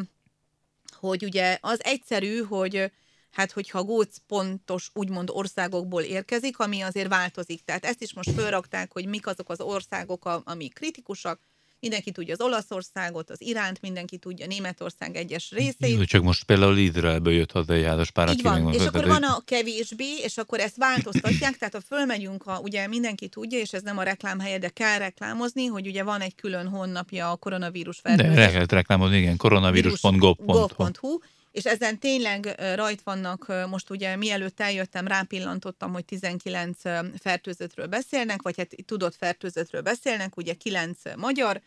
hogy 0.92 1.24
ugye 1.24 1.58
az 1.62 1.84
egyszerű, 1.84 2.38
hogy 2.38 2.92
hát 3.32 3.52
hogyha 3.52 3.84
góc 3.84 4.18
pontos 4.28 4.90
úgymond 4.94 5.30
országokból 5.32 6.02
érkezik, 6.02 6.60
ami 6.60 6.82
azért 6.82 7.08
változik. 7.08 7.64
Tehát 7.66 7.86
ezt 7.86 8.02
is 8.02 8.14
most 8.14 8.32
fölrakták, 8.32 8.92
hogy 8.92 9.06
mik 9.06 9.28
azok 9.28 9.50
az 9.50 9.62
országok, 9.62 10.26
amik 10.44 10.74
kritikusak. 10.74 11.40
Mindenki 11.80 12.12
tudja 12.12 12.34
az 12.34 12.42
Olaszországot, 12.42 13.30
az 13.30 13.42
Iránt, 13.42 13.82
mindenki 13.82 14.18
tudja 14.18 14.46
Németország 14.46 15.16
egyes 15.16 15.52
részeit. 15.52 15.98
Jó, 15.98 16.04
Csak 16.04 16.24
most 16.24 16.44
például 16.44 16.78
Izraelből 16.78 17.34
jött 17.34 17.52
haza 17.52 17.74
egy 17.74 17.86
házas 17.86 18.12
pár, 18.12 18.30
Így 18.30 18.42
van, 18.42 18.74
és 18.74 18.86
akkor 18.86 19.08
van 19.08 19.24
a 19.24 19.42
kevésbé, 19.46 20.18
és 20.24 20.38
akkor 20.38 20.60
ezt 20.60 20.76
változtatják, 20.76 21.58
tehát 21.58 21.74
ha 21.74 21.82
fölmegyünk, 21.82 22.46
a, 22.46 22.60
ugye 22.64 22.88
mindenki 22.88 23.28
tudja, 23.28 23.60
és 23.60 23.74
ez 23.74 23.82
nem 23.82 23.98
a 23.98 24.04
reklám 24.04 24.40
helye, 24.40 24.58
de 24.58 24.70
kell 24.70 24.98
reklámozni, 24.98 25.66
hogy 25.66 25.88
ugye 25.88 26.04
van 26.04 26.22
egy 26.22 26.36
külön 26.36 26.68
honlapja 26.68 27.32
a 27.32 27.36
koronavírus 27.36 28.02
De 28.02 28.10
fertőzés 28.10 28.36
re- 28.36 28.52
lehet 28.52 28.72
reklámozni, 28.72 29.18
igen, 29.18 29.38
koronavírus.gov.hu. 29.38 31.20
és 31.52 31.66
ezen 31.66 32.00
tényleg 32.00 32.56
rajt 32.76 33.02
vannak, 33.02 33.68
most 33.70 33.90
ugye 33.90 34.16
mielőtt 34.16 34.60
eljöttem, 34.60 35.08
rápillantottam, 35.08 35.94
hogy 35.94 36.06
19 36.06 36.86
ö, 36.86 37.00
fertőzöttről 37.20 37.88
beszélnek, 37.88 38.42
vagy 38.42 38.58
hát 38.58 38.76
tudott 38.86 39.16
fertőzöttről 39.16 39.82
beszélnek, 39.82 40.38
ugye 40.38 40.54
9 40.54 41.16
magyar, 41.16 41.62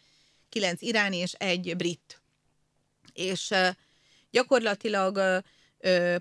9 0.49 0.83
iráni 0.83 1.17
és 1.17 1.33
egy 1.33 1.77
brit. 1.77 2.21
És 3.13 3.51
gyakorlatilag 4.31 5.43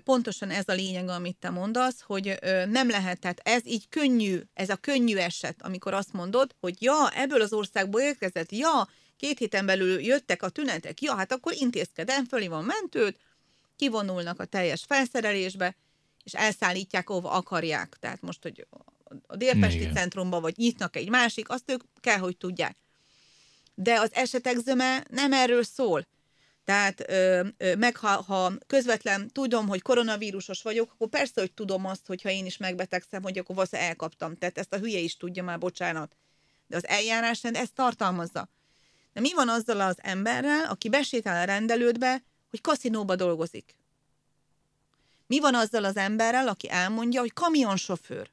pontosan 0.04 0.50
ez 0.50 0.64
a 0.66 0.72
lényeg, 0.72 1.08
amit 1.08 1.36
te 1.36 1.50
mondasz, 1.50 2.00
hogy 2.00 2.38
nem 2.68 2.88
lehet, 2.88 3.20
tehát 3.20 3.40
ez 3.44 3.66
így 3.66 3.88
könnyű, 3.88 4.40
ez 4.54 4.70
a 4.70 4.76
könnyű 4.76 5.16
eset, 5.16 5.62
amikor 5.62 5.94
azt 5.94 6.12
mondod, 6.12 6.54
hogy 6.60 6.82
ja, 6.82 7.10
ebből 7.14 7.40
az 7.40 7.52
országból 7.52 8.00
érkezett, 8.00 8.52
ja, 8.52 8.88
két 9.16 9.38
héten 9.38 9.66
belül 9.66 10.00
jöttek 10.00 10.42
a 10.42 10.48
tünetek, 10.48 11.00
ja, 11.00 11.14
hát 11.14 11.32
akkor 11.32 11.52
intézkedem, 11.56 12.24
fölhívom 12.24 12.64
mentőt, 12.64 13.18
kivonulnak 13.82 14.40
a 14.40 14.44
teljes 14.44 14.84
felszerelésbe, 14.86 15.76
és 16.24 16.32
elszállítják, 16.32 17.10
ahova 17.10 17.30
akarják. 17.30 17.96
Tehát 18.00 18.20
most, 18.20 18.42
hogy 18.42 18.66
a 19.26 19.36
Délpesti 19.36 19.80
Igen. 19.80 19.94
centrumba, 19.94 20.40
vagy 20.40 20.56
nyitnak 20.56 20.96
egy 20.96 21.08
másik, 21.08 21.48
azt 21.48 21.70
ők 21.70 21.82
kell, 22.00 22.18
hogy 22.18 22.36
tudják. 22.36 22.76
De 23.74 24.00
az 24.00 24.10
esetek 24.14 24.56
zöme 24.56 25.04
nem 25.08 25.32
erről 25.32 25.62
szól. 25.62 26.06
Tehát 26.64 27.10
ö, 27.10 27.46
ö, 27.56 27.74
meg 27.74 27.96
ha, 27.96 28.08
ha 28.08 28.52
közvetlen 28.66 29.28
tudom, 29.28 29.68
hogy 29.68 29.82
koronavírusos 29.82 30.62
vagyok, 30.62 30.92
akkor 30.92 31.08
persze, 31.08 31.40
hogy 31.40 31.52
tudom 31.52 31.86
azt, 31.86 32.06
hogy 32.06 32.22
ha 32.22 32.30
én 32.30 32.46
is 32.46 32.56
megbetegszem, 32.56 33.22
hogy 33.22 33.38
akkor 33.38 33.54
valószínűleg 33.54 33.90
elkaptam. 33.90 34.36
Tehát 34.36 34.58
ezt 34.58 34.72
a 34.72 34.78
hülye 34.78 34.98
is 34.98 35.16
tudja 35.16 35.42
már, 35.42 35.58
bocsánat. 35.58 36.16
De 36.66 36.76
az 36.76 36.86
eljárásrend 36.86 37.56
ezt 37.56 37.74
tartalmazza. 37.74 38.48
De 39.12 39.20
mi 39.20 39.34
van 39.34 39.48
azzal 39.48 39.80
az 39.80 39.96
emberrel, 40.02 40.64
aki 40.64 40.88
besétál 40.88 41.42
a 41.42 41.44
rendelődbe, 41.44 42.22
hogy 42.52 42.60
kaszinóba 42.60 43.16
dolgozik? 43.16 43.74
Mi 45.26 45.40
van 45.40 45.54
azzal 45.54 45.84
az 45.84 45.96
emberrel, 45.96 46.48
aki 46.48 46.70
elmondja, 46.70 47.20
hogy 47.20 47.32
kamionsofőr? 47.32 48.30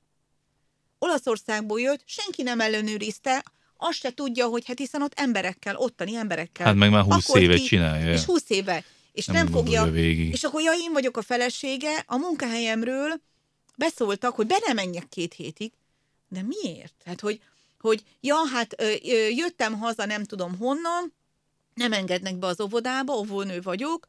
Olaszországból 0.98 1.82
jött, 1.82 2.02
senki 2.06 2.42
nem 2.42 2.60
ellenőrizte, 2.60 3.44
azt 3.78 3.98
se 4.00 4.14
tudja, 4.14 4.48
hogy 4.48 4.66
hát 4.66 4.78
hiszen 4.78 5.02
ott 5.02 5.14
emberekkel, 5.20 5.76
ottani 5.76 6.16
emberekkel. 6.16 6.66
Hát 6.66 6.76
meg 6.76 6.90
már 6.90 7.04
20 7.04 7.26
pakolt 7.26 7.44
éve 7.44 7.56
ki, 7.56 7.64
csinálja. 7.64 8.12
És 8.12 8.24
20 8.24 8.44
éve. 8.48 8.84
És 9.12 9.26
nem, 9.26 9.36
nem 9.36 9.48
fogja. 9.48 9.86
végig. 9.86 10.32
És 10.32 10.44
akkor 10.44 10.62
ja, 10.62 10.72
én 10.72 10.92
vagyok 10.94 11.18
a 11.18 11.22
felesége, 11.22 12.04
a 12.06 12.18
munkahelyemről 12.18 13.22
beszóltak, 13.76 14.36
hogy 14.36 14.48
be 14.48 14.58
nem 14.66 14.76
menjek 14.76 15.10
két 15.10 15.34
hétig. 15.34 15.72
De 16.28 16.42
miért? 16.42 16.94
Hát, 17.06 17.20
hogy, 17.20 17.42
hogy 17.80 18.04
ja, 18.22 18.36
hát 18.54 18.82
ö, 18.82 18.94
ö, 19.04 19.28
jöttem 19.28 19.80
haza 19.80 20.06
nem 20.06 20.24
tudom 20.24 20.58
honnan, 20.58 21.14
nem 21.80 21.94
engednek 21.94 22.36
be 22.36 22.48
az 22.48 22.62
óvodába, 22.62 23.14
óvónő 23.14 23.62
vagyok, 23.62 24.08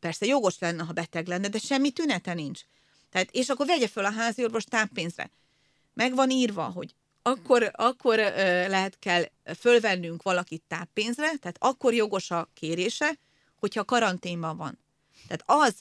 persze 0.00 0.26
jogos 0.26 0.58
lenne, 0.58 0.82
ha 0.82 0.92
beteg 0.92 1.26
lenne, 1.26 1.48
de 1.48 1.58
semmi 1.58 1.90
tünete 1.90 2.34
nincs. 2.34 2.60
Tehát, 3.10 3.28
és 3.30 3.48
akkor 3.48 3.66
vegye 3.66 3.88
föl 3.88 4.04
a 4.04 4.12
házi 4.12 4.44
orvos 4.44 4.64
táppénzre. 4.64 5.30
Meg 5.94 6.14
van 6.14 6.30
írva, 6.30 6.62
hogy 6.64 6.94
akkor, 7.22 7.70
akkor 7.72 8.16
lehet 8.68 8.98
kell 8.98 9.24
fölvennünk 9.58 10.22
valakit 10.22 10.62
táppénzre, 10.68 11.36
tehát 11.36 11.56
akkor 11.58 11.94
jogos 11.94 12.30
a 12.30 12.48
kérése, 12.54 13.18
hogyha 13.58 13.84
karanténban 13.84 14.56
van. 14.56 14.78
Tehát 15.26 15.68
az, 15.68 15.74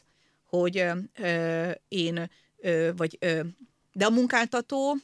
hogy 0.50 0.78
ö, 1.14 1.72
én, 1.88 2.30
ö, 2.58 2.91
vagy, 2.96 3.18
ö, 3.20 3.39
de 3.91 4.06
a 4.06 4.10
munkáltató 4.10 4.98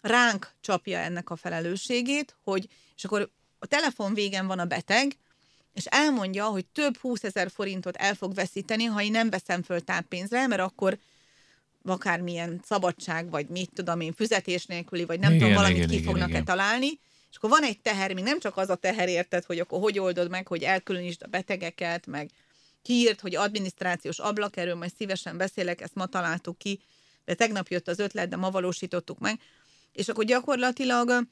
ránk 0.00 0.54
csapja 0.60 0.98
ennek 0.98 1.30
a 1.30 1.36
felelősségét, 1.36 2.36
hogy, 2.42 2.68
és 2.96 3.04
akkor 3.04 3.30
a 3.58 3.66
telefon 3.66 4.14
végen 4.14 4.46
van 4.46 4.58
a 4.58 4.64
beteg, 4.64 5.16
és 5.76 5.84
elmondja, 5.84 6.44
hogy 6.44 6.66
több 6.66 6.96
20 6.96 7.24
ezer 7.24 7.50
forintot 7.50 7.96
el 7.96 8.14
fog 8.14 8.34
veszíteni, 8.34 8.84
ha 8.84 9.02
én 9.02 9.10
nem 9.10 9.30
veszem 9.30 9.62
föl 9.62 9.80
táppénzre, 9.80 10.46
mert 10.46 10.60
akkor 10.60 10.98
akármilyen 11.84 12.60
szabadság, 12.64 13.30
vagy 13.30 13.48
mit 13.48 13.70
tudom 13.74 14.00
én, 14.00 14.12
fizetés 14.12 14.66
nélküli, 14.66 15.04
vagy 15.04 15.18
nem 15.18 15.30
Igen, 15.30 15.40
tudom, 15.40 15.54
valamit 15.54 15.76
igen, 15.76 15.88
ki 15.88 15.94
igen, 15.94 16.06
fognak-e 16.06 16.30
igen. 16.30 16.44
találni, 16.44 17.00
és 17.30 17.36
akkor 17.36 17.50
van 17.50 17.62
egy 17.62 17.80
teher, 17.80 18.14
még 18.14 18.24
nem 18.24 18.40
csak 18.40 18.56
az 18.56 18.70
a 18.70 18.74
teher 18.74 19.08
érted, 19.08 19.44
hogy 19.44 19.58
akkor 19.58 19.80
hogy 19.80 19.98
oldod 19.98 20.30
meg, 20.30 20.46
hogy 20.46 20.62
elkülönítsd 20.62 21.22
a 21.22 21.26
betegeket, 21.26 22.06
meg 22.06 22.30
kiírt, 22.82 23.20
hogy 23.20 23.34
adminisztrációs 23.34 24.18
ablak, 24.18 24.56
erről 24.56 24.74
majd 24.74 24.92
szívesen 24.96 25.36
beszélek, 25.36 25.80
ezt 25.80 25.94
ma 25.94 26.06
találtuk 26.06 26.58
ki, 26.58 26.80
de 27.24 27.34
tegnap 27.34 27.68
jött 27.68 27.88
az 27.88 27.98
ötlet, 27.98 28.28
de 28.28 28.36
ma 28.36 28.50
valósítottuk 28.50 29.18
meg. 29.18 29.40
És 29.92 30.08
akkor 30.08 30.24
gyakorlatilag 30.24 31.26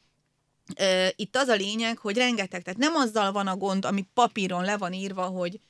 itt 1.16 1.36
az 1.36 1.48
a 1.48 1.54
lényeg, 1.54 1.98
hogy 1.98 2.16
rengeteg, 2.16 2.62
tehát 2.62 2.78
nem 2.78 2.94
azzal 2.94 3.32
van 3.32 3.46
a 3.46 3.56
gond, 3.56 3.84
ami 3.84 4.06
papíron 4.14 4.64
le 4.64 4.76
van 4.76 4.92
írva, 4.92 5.24
hogy, 5.24 5.60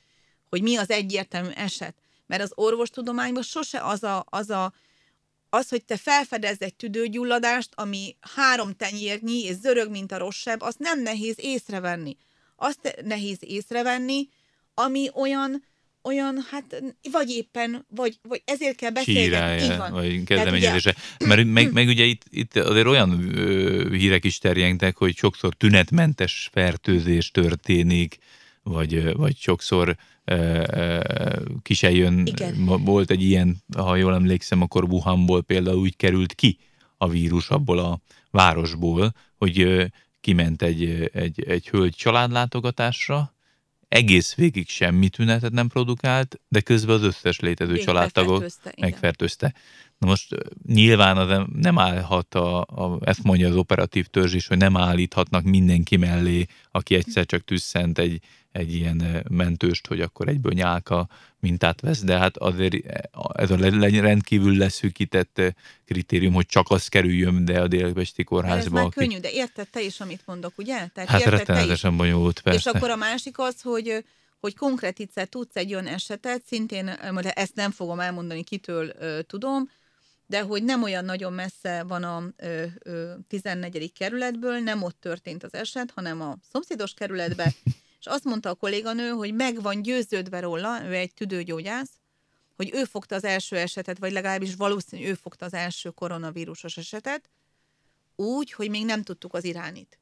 hogy 0.49 0.61
mi 0.61 0.75
az 0.75 0.89
egyértelmű 0.89 1.49
eset. 1.49 1.95
Mert 2.27 2.41
az 2.41 2.51
orvostudományban 2.55 3.43
sose 3.43 3.83
az 3.83 4.03
a, 4.03 4.25
az 4.29 4.49
a 4.49 4.73
az, 5.49 5.69
hogy 5.69 5.85
te 5.85 5.97
felfedez 5.97 6.55
egy 6.59 6.75
tüdőgyulladást, 6.75 7.69
ami 7.75 8.15
három 8.35 8.75
tenyérnyi 8.75 9.43
és 9.43 9.55
zörög, 9.55 9.89
mint 9.89 10.11
a 10.11 10.17
rosszabb, 10.17 10.61
azt 10.61 10.79
nem 10.79 11.01
nehéz 11.01 11.35
észrevenni. 11.37 12.17
Azt 12.55 12.95
nehéz 13.03 13.37
észrevenni, 13.39 14.29
ami 14.73 15.09
olyan, 15.13 15.63
olyan, 16.05 16.45
hát, 16.49 16.83
vagy 17.11 17.29
éppen, 17.29 17.85
vagy, 17.95 18.19
vagy 18.21 18.41
ezért 18.45 18.75
kell 18.75 18.91
Sírálja, 18.95 19.77
van. 19.77 19.91
vagy 19.91 20.23
kezdeményezése. 20.23 20.95
Mert 21.25 21.45
meg, 21.45 21.73
meg 21.73 21.87
ugye 21.87 22.03
itt, 22.03 22.23
itt 22.29 22.55
azért 22.55 22.87
olyan 22.87 23.37
ö, 23.37 23.89
hírek 23.91 24.23
is 24.23 24.37
terjengtek, 24.37 24.97
hogy 24.97 25.15
sokszor 25.15 25.53
tünetmentes 25.53 26.49
fertőzés 26.51 27.31
történik, 27.31 28.17
vagy, 28.63 29.13
vagy 29.13 29.37
sokszor 29.37 29.95
ki 31.61 31.73
se 31.73 31.91
jön. 31.91 32.25
Igen. 32.25 32.65
Volt 32.65 33.11
egy 33.11 33.21
ilyen, 33.21 33.63
ha 33.77 33.95
jól 33.95 34.13
emlékszem, 34.13 34.61
akkor 34.61 34.83
Wuhanból 34.83 35.41
például 35.41 35.77
úgy 35.77 35.95
került 35.95 36.33
ki 36.33 36.57
a 36.97 37.07
vírus 37.07 37.49
abból 37.49 37.79
a 37.79 37.99
városból, 38.31 39.13
hogy 39.37 39.87
kiment 40.21 40.61
egy, 40.61 41.09
egy, 41.13 41.43
egy 41.43 41.67
hölgy 41.69 41.95
családlátogatásra, 41.95 43.34
egész 43.95 44.35
végig 44.35 44.69
semmi 44.69 45.09
tünetet 45.09 45.51
nem 45.51 45.67
produkált, 45.67 46.39
de 46.47 46.61
közben 46.61 46.95
az 46.95 47.03
összes 47.03 47.39
létező 47.39 47.71
Végig 47.71 47.85
családtagot 47.85 48.53
megfertőzte. 48.81 49.53
Na 49.97 50.07
most 50.07 50.35
nyilván 50.67 51.17
az 51.17 51.45
nem 51.53 51.79
állhat, 51.79 52.35
a, 52.35 52.61
a, 52.61 52.99
ezt 53.01 53.23
mondja 53.23 53.47
az 53.47 53.55
operatív 53.55 54.05
törzs 54.05 54.33
is, 54.33 54.47
hogy 54.47 54.57
nem 54.57 54.77
állíthatnak 54.77 55.43
mindenki 55.43 55.95
mellé, 55.95 56.45
aki 56.71 56.95
egyszer 56.95 57.25
csak 57.25 57.43
tüsszent 57.43 57.97
egy, 57.97 58.19
egy 58.51 58.73
ilyen 58.73 59.25
mentőst, 59.29 59.87
hogy 59.87 60.01
akkor 60.01 60.27
egyből 60.27 60.53
nyálka 60.53 61.07
mintát 61.45 61.81
vesz, 61.81 62.01
de 62.01 62.17
hát 62.17 62.37
azért 62.37 62.75
ez 63.33 63.51
a 63.51 63.55
rendkívül 64.01 64.57
leszűkített 64.57 65.41
kritérium, 65.85 66.33
hogy 66.33 66.45
csak 66.45 66.69
az 66.69 66.87
kerüljön 66.87 67.45
de 67.45 67.61
a 67.61 67.67
délpesti 67.67 68.23
kórházba. 68.23 68.65
Ez 68.65 68.67
már 68.67 68.83
aki... 68.83 68.99
könnyű, 68.99 69.19
de 69.19 69.31
érted 69.31 69.67
te 69.67 69.81
is, 69.81 69.99
amit 69.99 70.21
mondok, 70.25 70.53
ugye? 70.57 70.87
Tehát 70.93 71.09
hát 71.09 71.23
rettenetesen 71.23 71.97
bonyolult, 71.97 72.41
persze. 72.41 72.69
És 72.69 72.75
akkor 72.75 72.89
a 72.89 72.95
másik 72.95 73.39
az, 73.39 73.61
hogy 73.61 74.03
hogy 74.39 74.55
konkrét 74.55 74.99
egyszer 74.99 75.27
tudsz 75.27 75.55
egy 75.55 75.73
olyan 75.73 75.87
esetet, 75.87 76.45
szintén, 76.45 76.87
ezt 77.33 77.55
nem 77.55 77.71
fogom 77.71 77.99
elmondani, 77.99 78.43
kitől 78.43 78.93
ö, 78.99 79.21
tudom, 79.21 79.69
de 80.27 80.41
hogy 80.41 80.63
nem 80.63 80.83
olyan 80.83 81.05
nagyon 81.05 81.33
messze 81.33 81.83
van 81.83 82.03
a 82.03 82.23
ö, 82.37 82.63
ö, 82.79 83.13
14. 83.27 83.93
kerületből, 83.93 84.59
nem 84.59 84.83
ott 84.83 84.97
történt 84.99 85.43
az 85.43 85.53
eset, 85.53 85.91
hanem 85.95 86.21
a 86.21 86.37
szomszédos 86.51 86.93
kerületbe, 86.93 87.53
és 88.05 88.11
azt 88.11 88.23
mondta 88.23 88.49
a 88.49 88.53
kolléganő, 88.53 89.09
hogy 89.09 89.33
meg 89.33 89.61
van 89.61 89.81
győződve 89.81 90.39
róla, 90.39 90.85
ő 90.85 90.93
egy 90.93 91.13
tüdőgyógyász, 91.13 91.91
hogy 92.55 92.69
ő 92.73 92.83
fogta 92.83 93.15
az 93.15 93.23
első 93.23 93.55
esetet, 93.55 93.97
vagy 93.97 94.11
legalábbis 94.11 94.55
valószínű, 94.55 95.05
ő 95.05 95.13
fogta 95.13 95.45
az 95.45 95.53
első 95.53 95.89
koronavírusos 95.89 96.77
esetet, 96.77 97.29
úgy, 98.15 98.51
hogy 98.51 98.69
még 98.69 98.85
nem 98.85 99.03
tudtuk 99.03 99.33
az 99.33 99.43
iránit. 99.43 99.99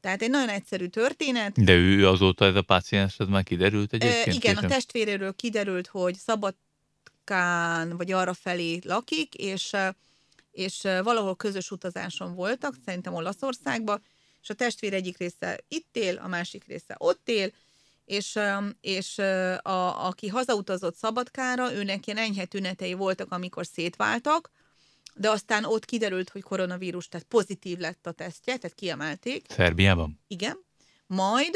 Tehát 0.00 0.22
egy 0.22 0.30
nagyon 0.30 0.48
egyszerű 0.48 0.86
történet. 0.86 1.64
De 1.64 1.72
ő 1.72 2.08
azóta 2.08 2.44
ez 2.44 2.54
a 2.54 2.62
páciens, 2.62 3.18
ez 3.18 3.26
már 3.26 3.42
kiderült 3.42 3.92
egyébként? 3.92 4.26
E, 4.26 4.32
igen, 4.32 4.56
a 4.56 4.66
testvéréről 4.66 5.34
kiderült, 5.34 5.86
hogy 5.86 6.14
Szabadkán, 6.14 7.96
vagy 7.96 8.12
arra 8.12 8.34
felé 8.34 8.78
lakik, 8.84 9.34
és, 9.34 9.72
és 10.50 10.80
valahol 10.82 11.36
közös 11.36 11.70
utazáson 11.70 12.34
voltak, 12.34 12.74
szerintem 12.84 13.14
Olaszországba, 13.14 14.00
és 14.46 14.52
a 14.52 14.54
testvér 14.54 14.94
egyik 14.94 15.18
része 15.18 15.60
itt 15.68 15.96
él, 15.96 16.16
a 16.16 16.26
másik 16.28 16.64
része 16.64 16.94
ott 16.98 17.28
él, 17.28 17.52
és, 18.04 18.38
és 18.80 19.18
a, 19.62 20.06
aki 20.06 20.28
hazautazott 20.28 20.96
Szabadkára, 20.96 21.72
őnek 21.72 22.06
ilyen 22.06 22.18
enyhe 22.18 22.44
tünetei 22.44 22.92
voltak, 22.92 23.32
amikor 23.32 23.66
szétváltak, 23.66 24.50
de 25.14 25.30
aztán 25.30 25.64
ott 25.64 25.84
kiderült, 25.84 26.30
hogy 26.30 26.42
koronavírus, 26.42 27.08
tehát 27.08 27.26
pozitív 27.26 27.78
lett 27.78 28.06
a 28.06 28.12
tesztje, 28.12 28.56
tehát 28.56 28.76
kiemelték. 28.76 29.46
Szerbiában? 29.48 30.20
Igen. 30.26 30.64
Majd 31.06 31.54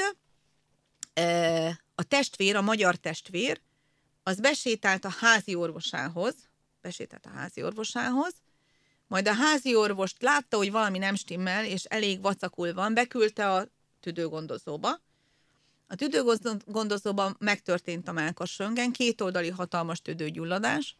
e, 1.14 1.66
a 1.94 2.02
testvér, 2.02 2.56
a 2.56 2.62
magyar 2.62 2.96
testvér, 2.96 3.60
az 4.22 4.40
besétált 4.40 5.04
a 5.04 5.14
házi 5.20 5.54
orvosához, 5.54 6.34
besétált 6.80 7.26
a 7.26 7.30
házi 7.30 7.62
orvosához, 7.62 8.32
majd 9.10 9.28
a 9.28 9.32
házi 9.32 9.74
orvost 9.74 10.22
látta, 10.22 10.56
hogy 10.56 10.70
valami 10.70 10.98
nem 10.98 11.14
stimmel, 11.14 11.64
és 11.64 11.84
elég 11.84 12.20
vacakul 12.20 12.74
van, 12.74 12.94
beküldte 12.94 13.52
a 13.52 13.66
tüdőgondozóba. 14.00 15.00
A 15.86 15.94
tüdőgondozóban 15.94 17.36
megtörtént 17.38 18.08
a 18.08 18.12
melkas 18.12 18.58
röngen, 18.58 18.92
kétoldali 18.92 19.48
hatalmas 19.48 20.00
tüdőgyulladás, 20.00 20.96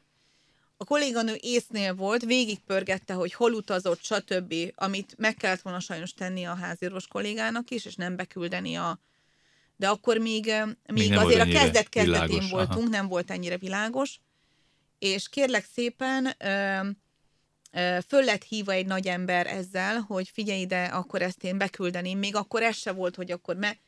a 0.77 0.85
kolléganő 0.85 1.37
észnél 1.41 1.95
volt, 1.95 2.25
végigpörgette, 2.25 3.15
hogy 3.15 3.33
hol 3.33 3.53
utazott, 3.53 4.03
stb., 4.03 4.55
amit 4.75 5.15
meg 5.19 5.35
kellett 5.35 5.61
volna 5.61 5.81
sajnos 5.81 6.13
tenni 6.13 6.45
a 6.45 6.55
házírvos 6.55 7.07
kollégának 7.07 7.71
is, 7.71 7.85
és 7.85 7.95
nem 7.95 8.17
beküldeni 8.17 8.77
a... 8.77 9.01
De 9.77 9.89
akkor 9.89 10.19
még, 10.19 10.49
eh, 10.49 10.67
még, 10.67 10.77
még 11.09 11.19
azért 11.19 11.41
a 11.41 11.59
kezdet-kezdetén 11.59 12.49
voltunk, 12.49 12.83
aha. 12.83 12.89
nem 12.89 13.09
volt 13.09 13.31
ennyire 13.31 13.57
világos. 13.57 14.21
És 14.99 15.29
kérlek 15.29 15.67
szépen, 15.75 16.35
ö, 16.39 16.89
föl 18.07 18.25
lett 18.25 18.43
hívva 18.43 18.73
egy 18.73 18.87
nagy 18.87 19.07
ember 19.07 19.47
ezzel, 19.47 20.01
hogy 20.01 20.29
figyelj 20.29 20.61
ide, 20.61 20.85
akkor 20.85 21.23
ezt 21.23 21.45
én 21.45 21.59
beküldeném. 21.59 22.19
Még 22.19 22.35
akkor 22.35 22.63
ez 22.63 22.77
se 22.77 22.93
volt, 22.93 23.17
hogy 23.17 23.31
akkor 23.31 23.57
me... 23.57 23.79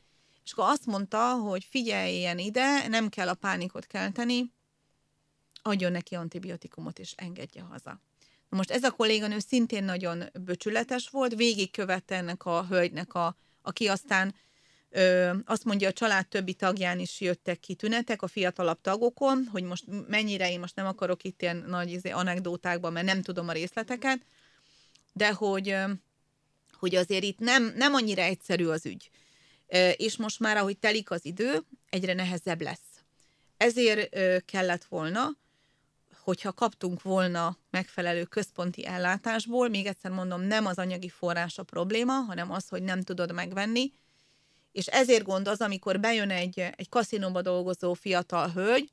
És 0.43 0.51
akkor 0.51 0.65
azt 0.69 0.85
mondta, 0.85 1.33
hogy 1.33 1.63
figyeljen 1.69 2.37
ide, 2.37 2.87
nem 2.87 3.09
kell 3.09 3.27
a 3.27 3.33
pánikot 3.33 3.85
kelteni, 3.85 4.51
adjon 5.61 5.91
neki 5.91 6.15
antibiotikumot, 6.15 6.99
és 6.99 7.13
engedje 7.15 7.61
haza. 7.61 8.01
Na 8.49 8.57
most 8.57 8.71
ez 8.71 8.83
a 8.83 8.91
kolléganő 8.91 9.39
szintén 9.39 9.83
nagyon 9.83 10.23
böcsületes 10.33 11.09
volt, 11.09 11.35
végigkövette 11.35 12.15
ennek 12.15 12.45
a 12.45 12.65
hölgynek, 12.65 13.13
a, 13.13 13.35
aki 13.61 13.87
aztán 13.87 14.35
ö, 14.93 15.33
azt 15.45 15.63
mondja, 15.63 15.87
a 15.87 15.93
család 15.93 16.27
többi 16.27 16.53
tagján 16.53 16.99
is 16.99 17.21
jöttek 17.21 17.59
ki 17.59 17.75
tünetek, 17.75 18.21
a 18.21 18.27
fiatalabb 18.27 18.81
tagokon, 18.81 19.47
hogy 19.51 19.63
most 19.63 19.83
mennyire, 20.07 20.51
én 20.51 20.59
most 20.59 20.75
nem 20.75 20.85
akarok 20.85 21.23
itt 21.23 21.41
ilyen 21.41 21.65
nagy 21.67 21.91
izé, 21.91 22.09
anekdótákban, 22.09 22.93
mert 22.93 23.05
nem 23.05 23.21
tudom 23.21 23.47
a 23.47 23.51
részleteket, 23.51 24.25
de 25.13 25.31
hogy, 25.31 25.75
hogy 26.71 26.95
azért 26.95 27.23
itt 27.23 27.39
nem, 27.39 27.73
nem 27.75 27.93
annyira 27.93 28.21
egyszerű 28.21 28.65
az 28.65 28.85
ügy. 28.85 29.09
És 29.95 30.17
most 30.17 30.39
már, 30.39 30.57
ahogy 30.57 30.77
telik 30.77 31.11
az 31.11 31.25
idő, 31.25 31.63
egyre 31.89 32.13
nehezebb 32.13 32.61
lesz. 32.61 33.03
Ezért 33.57 34.15
kellett 34.45 34.83
volna, 34.83 35.37
hogyha 36.19 36.51
kaptunk 36.51 37.01
volna 37.01 37.57
megfelelő 37.69 38.23
központi 38.23 38.85
ellátásból, 38.85 39.69
még 39.69 39.85
egyszer 39.85 40.11
mondom, 40.11 40.41
nem 40.41 40.65
az 40.65 40.77
anyagi 40.77 41.09
forrás 41.09 41.57
a 41.57 41.63
probléma, 41.63 42.13
hanem 42.13 42.51
az, 42.51 42.67
hogy 42.67 42.83
nem 42.83 43.01
tudod 43.01 43.33
megvenni, 43.33 43.91
és 44.73 44.87
ezért 44.87 45.23
gond 45.23 45.47
az, 45.47 45.61
amikor 45.61 45.99
bejön 45.99 46.29
egy, 46.29 46.59
egy 46.59 46.89
kaszinóba 46.89 47.41
dolgozó 47.41 47.93
fiatal 47.93 48.49
hölgy, 48.49 48.91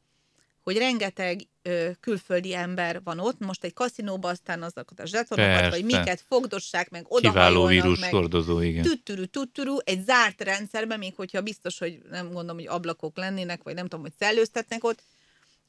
hogy 0.60 0.76
rengeteg 0.76 1.48
ö, 1.62 1.90
külföldi 2.00 2.54
ember 2.54 3.02
van 3.02 3.18
ott, 3.18 3.38
most 3.38 3.64
egy 3.64 3.72
kaszinóba 3.72 4.28
aztán 4.28 4.62
azokat 4.62 5.00
a 5.00 5.06
zsetonokat, 5.06 5.52
Persze. 5.52 5.70
vagy 5.70 5.84
miket 5.84 6.24
fogdossák, 6.28 6.90
meg 6.90 7.04
oda 7.08 7.28
Kiváló 7.28 7.66
vírus 7.66 8.00
meg 8.00 8.10
hordozó, 8.10 8.60
igen. 8.60 8.82
Tutturu, 8.82 9.26
tutturu, 9.26 9.76
egy 9.84 10.04
zárt 10.04 10.40
rendszerben, 10.40 10.98
még 10.98 11.14
hogyha 11.14 11.40
biztos, 11.40 11.78
hogy 11.78 12.02
nem 12.10 12.26
gondolom, 12.26 12.56
hogy 12.56 12.66
ablakok 12.66 13.16
lennének, 13.16 13.62
vagy 13.62 13.74
nem 13.74 13.84
tudom, 13.84 14.00
hogy 14.00 14.14
szellőztetnek 14.18 14.84
ott, 14.84 15.02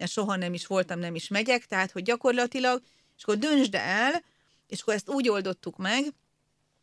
soha 0.08 0.36
nem 0.36 0.54
is 0.54 0.68
voltam, 0.68 1.00
nem 1.00 1.16
is 1.16 1.28
megyek, 1.28 1.66
tehát 1.66 1.92
hogy 1.92 2.04
gyakorlatilag, 2.04 2.82
és 3.18 3.24
akkor 3.24 3.38
döntsd 3.38 3.76
el, 3.76 4.24
és 4.68 4.82
akkor 4.82 4.94
ezt 4.94 5.10
úgy 5.10 5.30
oldottuk 5.30 5.78
meg, 5.78 6.06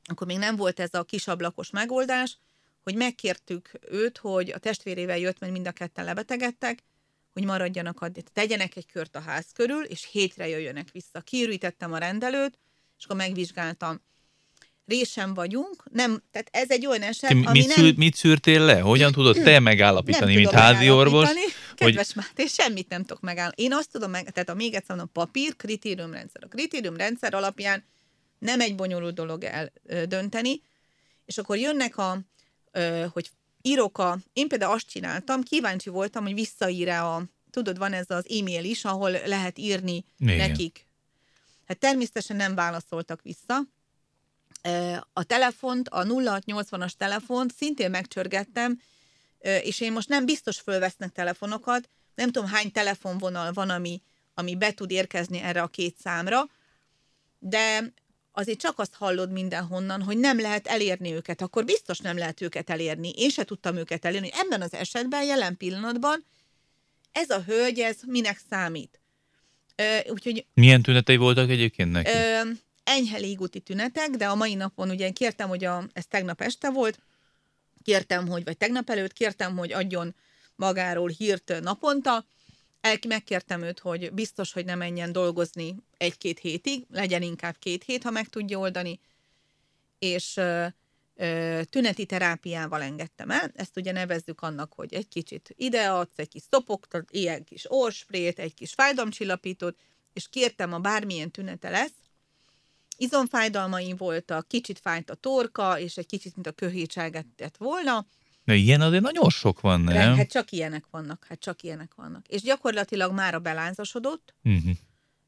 akkor 0.04 0.26
még 0.26 0.38
nem 0.38 0.56
volt 0.56 0.80
ez 0.80 0.88
a 0.92 1.02
kisablakos 1.02 1.70
megoldás, 1.70 2.38
hogy 2.82 2.94
megkértük 2.94 3.70
őt, 3.90 4.18
hogy 4.18 4.50
a 4.50 4.58
testvérével 4.58 5.18
jött, 5.18 5.38
mert 5.38 5.52
mind 5.52 5.66
a 5.66 5.72
ketten 5.72 6.04
lebetegedtek, 6.04 6.82
hogy 7.32 7.44
maradjanak 7.44 8.00
addig, 8.00 8.24
tegyenek 8.32 8.76
egy 8.76 8.86
kört 8.86 9.16
a 9.16 9.20
ház 9.20 9.46
körül, 9.54 9.84
és 9.84 10.08
hétre 10.10 10.48
jöjjönek 10.48 10.90
vissza. 10.92 11.20
Kiürítettem 11.20 11.92
a 11.92 11.98
rendelőt, 11.98 12.58
és 12.98 13.04
akkor 13.04 13.16
megvizsgáltam 13.16 14.00
résen 14.86 15.34
vagyunk, 15.34 15.82
nem, 15.92 16.22
tehát 16.30 16.48
ez 16.52 16.70
egy 16.70 16.86
olyan 16.86 17.02
eset, 17.02 17.30
ami 17.30 17.46
mit, 17.50 17.76
nem... 17.76 17.94
mit 17.96 18.14
szűrtél 18.14 18.64
le? 18.64 18.80
Hogyan 18.80 19.12
tudod 19.12 19.36
te 19.36 19.60
megállapítani, 19.60 20.34
mint 20.34 20.50
házi 20.50 20.90
orvos? 20.90 21.28
Kedves 21.74 22.12
hogy... 22.12 22.24
Máté, 22.24 22.46
semmit 22.46 22.88
nem 22.88 23.04
tudok 23.04 23.22
megállapítani. 23.22 23.68
Én 23.68 23.74
azt 23.74 23.90
tudom 23.90 24.10
meg, 24.10 24.30
tehát 24.30 24.48
a 24.48 24.54
még 24.54 24.74
egyszer 24.74 24.96
mondom, 24.96 25.12
papír, 25.12 25.56
kritériumrendszer. 25.56 26.44
A 26.44 26.48
kritériumrendszer 26.48 27.34
alapján 27.34 27.84
nem 28.38 28.60
egy 28.60 28.74
bonyolult 28.74 29.14
dolog 29.14 29.44
eldönteni, 29.44 30.62
és 31.24 31.38
akkor 31.38 31.56
jönnek 31.56 31.96
a, 31.96 32.20
hogy 33.12 33.30
írok 33.62 33.98
a, 33.98 34.18
én 34.32 34.48
például 34.48 34.72
azt 34.72 34.88
csináltam, 34.88 35.42
kíváncsi 35.42 35.90
voltam, 35.90 36.22
hogy 36.24 36.34
visszaír-e 36.34 37.04
a, 37.04 37.22
tudod, 37.50 37.78
van 37.78 37.92
ez 37.92 38.06
az 38.08 38.28
e-mail 38.30 38.64
is, 38.64 38.84
ahol 38.84 39.10
lehet 39.10 39.58
írni 39.58 40.04
Igen. 40.18 40.36
nekik. 40.36 40.86
Hát 41.66 41.78
természetesen 41.78 42.36
nem 42.36 42.54
válaszoltak 42.54 43.22
vissza, 43.22 43.60
a 45.12 45.22
telefont, 45.22 45.88
a 45.88 46.04
0680-as 46.04 46.92
telefont 46.92 47.52
szintén 47.54 47.90
megcsörgettem, 47.90 48.80
és 49.40 49.80
én 49.80 49.92
most 49.92 50.08
nem 50.08 50.24
biztos 50.24 50.60
fölvesznek 50.60 51.12
telefonokat, 51.12 51.88
nem 52.14 52.30
tudom 52.30 52.48
hány 52.48 52.72
telefonvonal 52.72 53.52
van, 53.52 53.70
ami, 53.70 54.02
ami 54.34 54.56
be 54.56 54.72
tud 54.72 54.90
érkezni 54.90 55.38
erre 55.38 55.62
a 55.62 55.66
két 55.66 55.96
számra, 55.98 56.50
de 57.38 57.92
azért 58.38 58.58
csak 58.58 58.78
azt 58.78 58.94
hallod 58.94 59.32
mindenhonnan, 59.32 60.02
hogy 60.02 60.18
nem 60.18 60.40
lehet 60.40 60.66
elérni 60.66 61.12
őket, 61.12 61.42
akkor 61.42 61.64
biztos 61.64 61.98
nem 61.98 62.16
lehet 62.16 62.40
őket 62.40 62.70
elérni. 62.70 63.12
Én 63.16 63.30
se 63.30 63.44
tudtam 63.44 63.76
őket 63.76 64.04
elérni. 64.04 64.30
Ebben 64.32 64.62
az 64.62 64.74
esetben, 64.74 65.24
jelen 65.24 65.56
pillanatban 65.56 66.24
ez 67.12 67.30
a 67.30 67.42
hölgy, 67.42 67.78
ez 67.78 67.96
minek 68.06 68.40
számít? 68.50 69.00
úgyhogy, 70.10 70.46
Milyen 70.54 70.82
tünetei 70.82 71.16
voltak 71.16 71.50
egyébként 71.50 71.90
neki? 71.90 72.10
enyhe 72.84 73.18
légúti 73.18 73.60
tünetek, 73.60 74.10
de 74.10 74.26
a 74.26 74.34
mai 74.34 74.54
napon 74.54 74.90
ugye 74.90 75.10
kértem, 75.10 75.48
hogy 75.48 75.64
a, 75.64 75.84
ez 75.92 76.06
tegnap 76.06 76.40
este 76.40 76.70
volt, 76.70 76.98
kértem, 77.82 78.28
hogy, 78.28 78.44
vagy 78.44 78.56
tegnap 78.56 78.90
előtt 78.90 79.12
kértem, 79.12 79.56
hogy 79.56 79.72
adjon 79.72 80.14
magáról 80.56 81.08
hírt 81.08 81.60
naponta, 81.62 82.24
el, 82.80 82.98
megkértem 83.08 83.62
őt, 83.62 83.78
hogy 83.78 84.12
biztos, 84.12 84.52
hogy 84.52 84.64
ne 84.64 84.74
menjen 84.74 85.12
dolgozni 85.12 85.76
egy-két 85.96 86.38
hétig, 86.38 86.86
legyen 86.90 87.22
inkább 87.22 87.56
két 87.58 87.84
hét, 87.84 88.02
ha 88.02 88.10
meg 88.10 88.28
tudja 88.28 88.58
oldani, 88.58 89.00
és 89.98 90.36
ö, 90.36 90.66
ö, 91.14 91.60
tüneti 91.70 92.06
terápiával 92.06 92.82
engedtem 92.82 93.30
el. 93.30 93.50
Ezt 93.54 93.76
ugye 93.76 93.92
nevezzük 93.92 94.42
annak, 94.42 94.72
hogy 94.72 94.94
egy 94.94 95.08
kicsit 95.08 95.54
ide 95.56 95.90
adsz, 95.90 96.18
egy 96.18 96.28
kis 96.28 96.42
szopogtat, 96.50 97.10
ilyen 97.10 97.44
kis 97.44 97.64
orsprét, 97.68 98.38
egy 98.38 98.54
kis 98.54 98.72
fájdalomcsillapítót, 98.72 99.78
és 100.12 100.28
kértem, 100.28 100.72
a 100.72 100.78
bármilyen 100.78 101.30
tünete 101.30 101.70
lesz, 101.70 101.92
izomfájdalmaim 102.96 103.96
voltak, 103.96 104.48
kicsit 104.48 104.78
fájt 104.78 105.10
a 105.10 105.14
torka, 105.14 105.78
és 105.78 105.96
egy 105.96 106.06
kicsit, 106.06 106.34
mint 106.34 106.46
a 106.46 106.52
köhétságet 106.52 107.26
tett 107.36 107.56
volna. 107.56 108.06
Na 108.48 108.54
ilyen 108.54 108.80
azért 108.80 109.02
nagyon 109.02 109.30
sok 109.30 109.60
van, 109.60 109.80
nem? 109.80 110.16
Hát 110.16 110.30
csak 110.30 110.50
ilyenek 110.50 110.84
vannak, 110.90 111.24
hát 111.28 111.40
csak 111.40 111.62
ilyenek 111.62 111.94
vannak. 111.94 112.26
És 112.28 112.42
gyakorlatilag 112.42 113.12
már 113.12 113.34
a 113.34 113.38
belázasodott, 113.38 114.34
Uh-huh. 114.44 114.70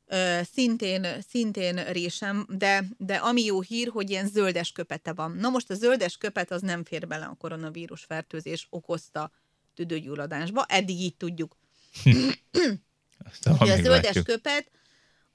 Ö, 0.06 0.40
szintén, 0.52 1.06
szintén 1.28 1.84
résem, 1.84 2.46
de, 2.48 2.84
de 2.98 3.14
ami 3.14 3.44
jó 3.44 3.60
hír, 3.60 3.88
hogy 3.88 4.10
ilyen 4.10 4.28
zöldes 4.28 4.72
köpete 4.72 5.12
van. 5.12 5.36
Na 5.36 5.48
most 5.48 5.70
a 5.70 5.74
zöldes 5.74 6.16
köpet 6.16 6.50
az 6.50 6.60
nem 6.62 6.84
fér 6.84 7.06
bele 7.06 7.24
a 7.24 7.36
koronavírus 7.38 8.04
fertőzés 8.04 8.66
okozta 8.70 9.30
tüdőgyulladásba, 9.74 10.64
eddig 10.68 11.00
így 11.00 11.16
tudjuk. 11.16 11.56
Aztán 13.30 13.56
Ugye 13.60 13.72
a 13.72 13.76
zöldes 13.82 14.04
látjuk. 14.04 14.24
köpet 14.24 14.70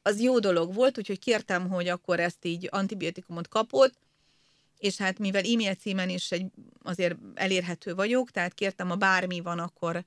az 0.02 0.22
jó 0.22 0.40
dolog 0.40 0.74
volt, 0.74 0.98
úgyhogy 0.98 1.20
kértem, 1.20 1.70
hogy 1.70 1.88
akkor 1.88 2.20
ezt 2.20 2.46
így 2.46 2.68
antibiotikumot 2.72 3.48
kapott, 3.48 3.94
és 4.86 4.98
hát 4.98 5.20
mivel 5.20 5.44
e-mail 5.44 5.74
címen 5.74 6.10
is 6.10 6.32
egy, 6.32 6.46
azért 6.84 7.16
elérhető 7.34 7.96
vagyok, 7.96 8.32
tehát 8.32 8.54
kértem, 8.54 8.88
ha 8.88 8.96
bármi 8.96 9.40
van, 9.40 9.60
akkor, 9.60 10.04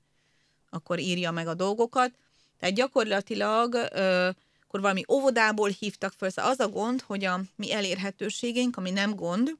akkor 0.69 0.99
írja 0.99 1.31
meg 1.31 1.47
a 1.47 1.53
dolgokat. 1.53 2.11
Tehát 2.59 2.75
gyakorlatilag 2.75 3.73
ö, 3.73 4.29
akkor 4.63 4.81
valami 4.81 5.03
óvodából 5.11 5.69
hívtak 5.69 6.13
föl, 6.17 6.29
szóval 6.29 6.51
az 6.51 6.59
a 6.59 6.69
gond, 6.69 7.01
hogy 7.01 7.25
a 7.25 7.41
mi 7.55 7.73
elérhetőségeink, 7.73 8.77
ami 8.77 8.91
nem 8.91 9.15
gond, 9.15 9.57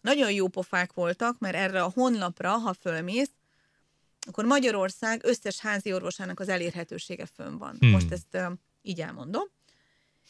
nagyon 0.00 0.32
jó 0.32 0.48
pofák 0.48 0.92
voltak, 0.92 1.38
mert 1.38 1.56
erre 1.56 1.82
a 1.82 1.92
honlapra, 1.94 2.50
ha 2.50 2.72
fölmész, 2.72 3.30
akkor 4.26 4.44
Magyarország 4.44 5.20
összes 5.24 5.58
házi 5.58 5.92
orvosának 5.92 6.40
az 6.40 6.48
elérhetősége 6.48 7.26
fönn 7.34 7.58
van. 7.58 7.76
Hmm. 7.78 7.90
Most 7.90 8.10
ezt 8.10 8.34
uh, 8.34 8.52
így 8.82 9.00
elmondom. 9.00 9.44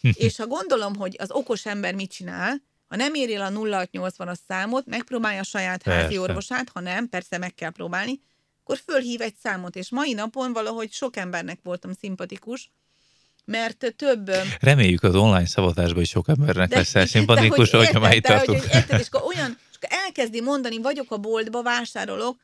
És 0.26 0.36
ha 0.36 0.46
gondolom, 0.46 0.94
hogy 0.94 1.16
az 1.18 1.30
okos 1.30 1.66
ember 1.66 1.94
mit 1.94 2.10
csinál, 2.10 2.62
ha 2.90 2.96
nem 2.96 3.14
éri 3.14 3.34
el 3.34 3.42
a 3.42 3.60
0680-as 3.60 4.36
számot, 4.48 4.86
megpróbálja 4.86 5.40
a 5.40 5.44
saját 5.44 5.82
házi 5.82 6.18
orvosát, 6.18 6.70
ha 6.72 6.80
nem, 6.80 7.08
persze 7.08 7.38
meg 7.38 7.54
kell 7.54 7.70
próbálni, 7.70 8.20
akkor 8.62 8.78
fölhív 8.86 9.20
egy 9.20 9.34
számot, 9.42 9.76
és 9.76 9.90
mai 9.90 10.12
napon 10.12 10.52
valahogy 10.52 10.92
sok 10.92 11.16
embernek 11.16 11.58
voltam 11.62 11.92
szimpatikus, 11.92 12.70
mert 13.44 13.94
több... 13.96 14.30
Reméljük 14.60 15.02
az 15.02 15.14
online 15.14 15.46
szavazásban 15.46 16.02
is 16.02 16.08
sok 16.08 16.28
embernek 16.28 16.68
de- 16.68 16.76
lesz 16.76 16.94
el 16.94 17.02
de 17.02 17.08
szimpatikus, 17.08 17.70
hogy 17.70 17.84
hogyha 17.84 18.00
már 18.00 18.14
itt 18.14 18.24
tartunk. 18.24 18.60
Hogy, 18.60 18.74
érted, 18.74 19.00
és 19.00 19.06
akkor 19.10 19.34
olyan, 19.36 19.58
és 19.70 19.76
akkor 19.76 19.98
elkezdi 20.04 20.40
mondani, 20.40 20.78
vagyok 20.78 21.10
a 21.10 21.16
boltba, 21.16 21.62
vásárolok, 21.62 22.36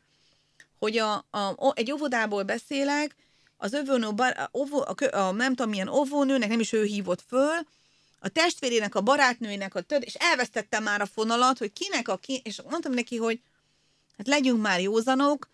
hogy 0.78 0.98
a, 0.98 1.14
a, 1.30 1.72
egy 1.74 1.92
óvodából 1.92 2.42
beszélek, 2.42 3.16
az 3.56 3.72
övönő, 3.72 4.12
bar, 4.12 4.48
a, 4.52 4.94
a, 5.10 5.16
a, 5.16 5.32
nem 5.32 5.54
tudom 5.54 5.70
milyen 5.70 5.88
óvónőnek, 5.88 6.48
nem 6.48 6.60
is 6.60 6.72
ő 6.72 6.84
hívott 6.84 7.24
föl, 7.28 7.66
a 8.18 8.28
testvérének, 8.28 8.94
a 8.94 9.00
barátnőinek, 9.00 9.74
a 9.74 9.80
töd, 9.80 10.02
és 10.02 10.14
elvesztettem 10.14 10.82
már 10.82 11.00
a 11.00 11.06
fonalat, 11.06 11.58
hogy 11.58 11.72
kinek 11.72 12.08
a 12.08 12.16
ki, 12.16 12.40
és 12.44 12.62
mondtam 12.68 12.92
neki, 12.92 13.16
hogy 13.16 13.40
hát 14.16 14.26
legyünk 14.26 14.60
már 14.60 14.80
józanok, 14.80 15.48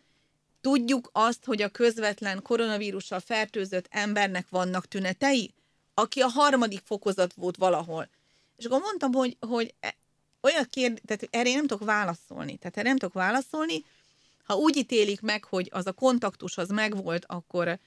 tudjuk 0.61 1.11
azt, 1.13 1.45
hogy 1.45 1.63
a 1.63 1.69
közvetlen 1.69 2.43
koronavírussal 2.43 3.21
fertőzött 3.21 3.87
embernek 3.91 4.47
vannak 4.51 4.89
tünetei, 4.89 5.55
aki 5.95 6.21
a 6.21 6.27
harmadik 6.27 6.81
fokozat 6.85 7.33
volt 7.33 7.57
valahol. 7.57 8.09
És 8.57 8.65
akkor 8.65 8.81
mondtam, 8.81 9.13
hogy, 9.13 9.37
hogy 9.41 9.75
e- 9.81 9.97
olyan 10.41 10.67
kérdés, 10.71 11.01
tehát 11.07 11.29
erre 11.31 11.49
én 11.49 11.55
nem 11.55 11.67
tudok 11.67 11.87
válaszolni. 11.87 12.57
Tehát 12.57 12.77
erre 12.77 12.89
nem 12.89 12.99
tudok 12.99 13.15
válaszolni. 13.15 13.85
Ha 14.45 14.55
úgy 14.55 14.77
ítélik 14.77 15.21
meg, 15.21 15.45
hogy 15.45 15.69
az 15.73 15.87
a 15.87 15.93
kontaktus 15.93 16.59
az 16.59 16.69
megvolt, 16.69 17.25
akkor 17.27 17.79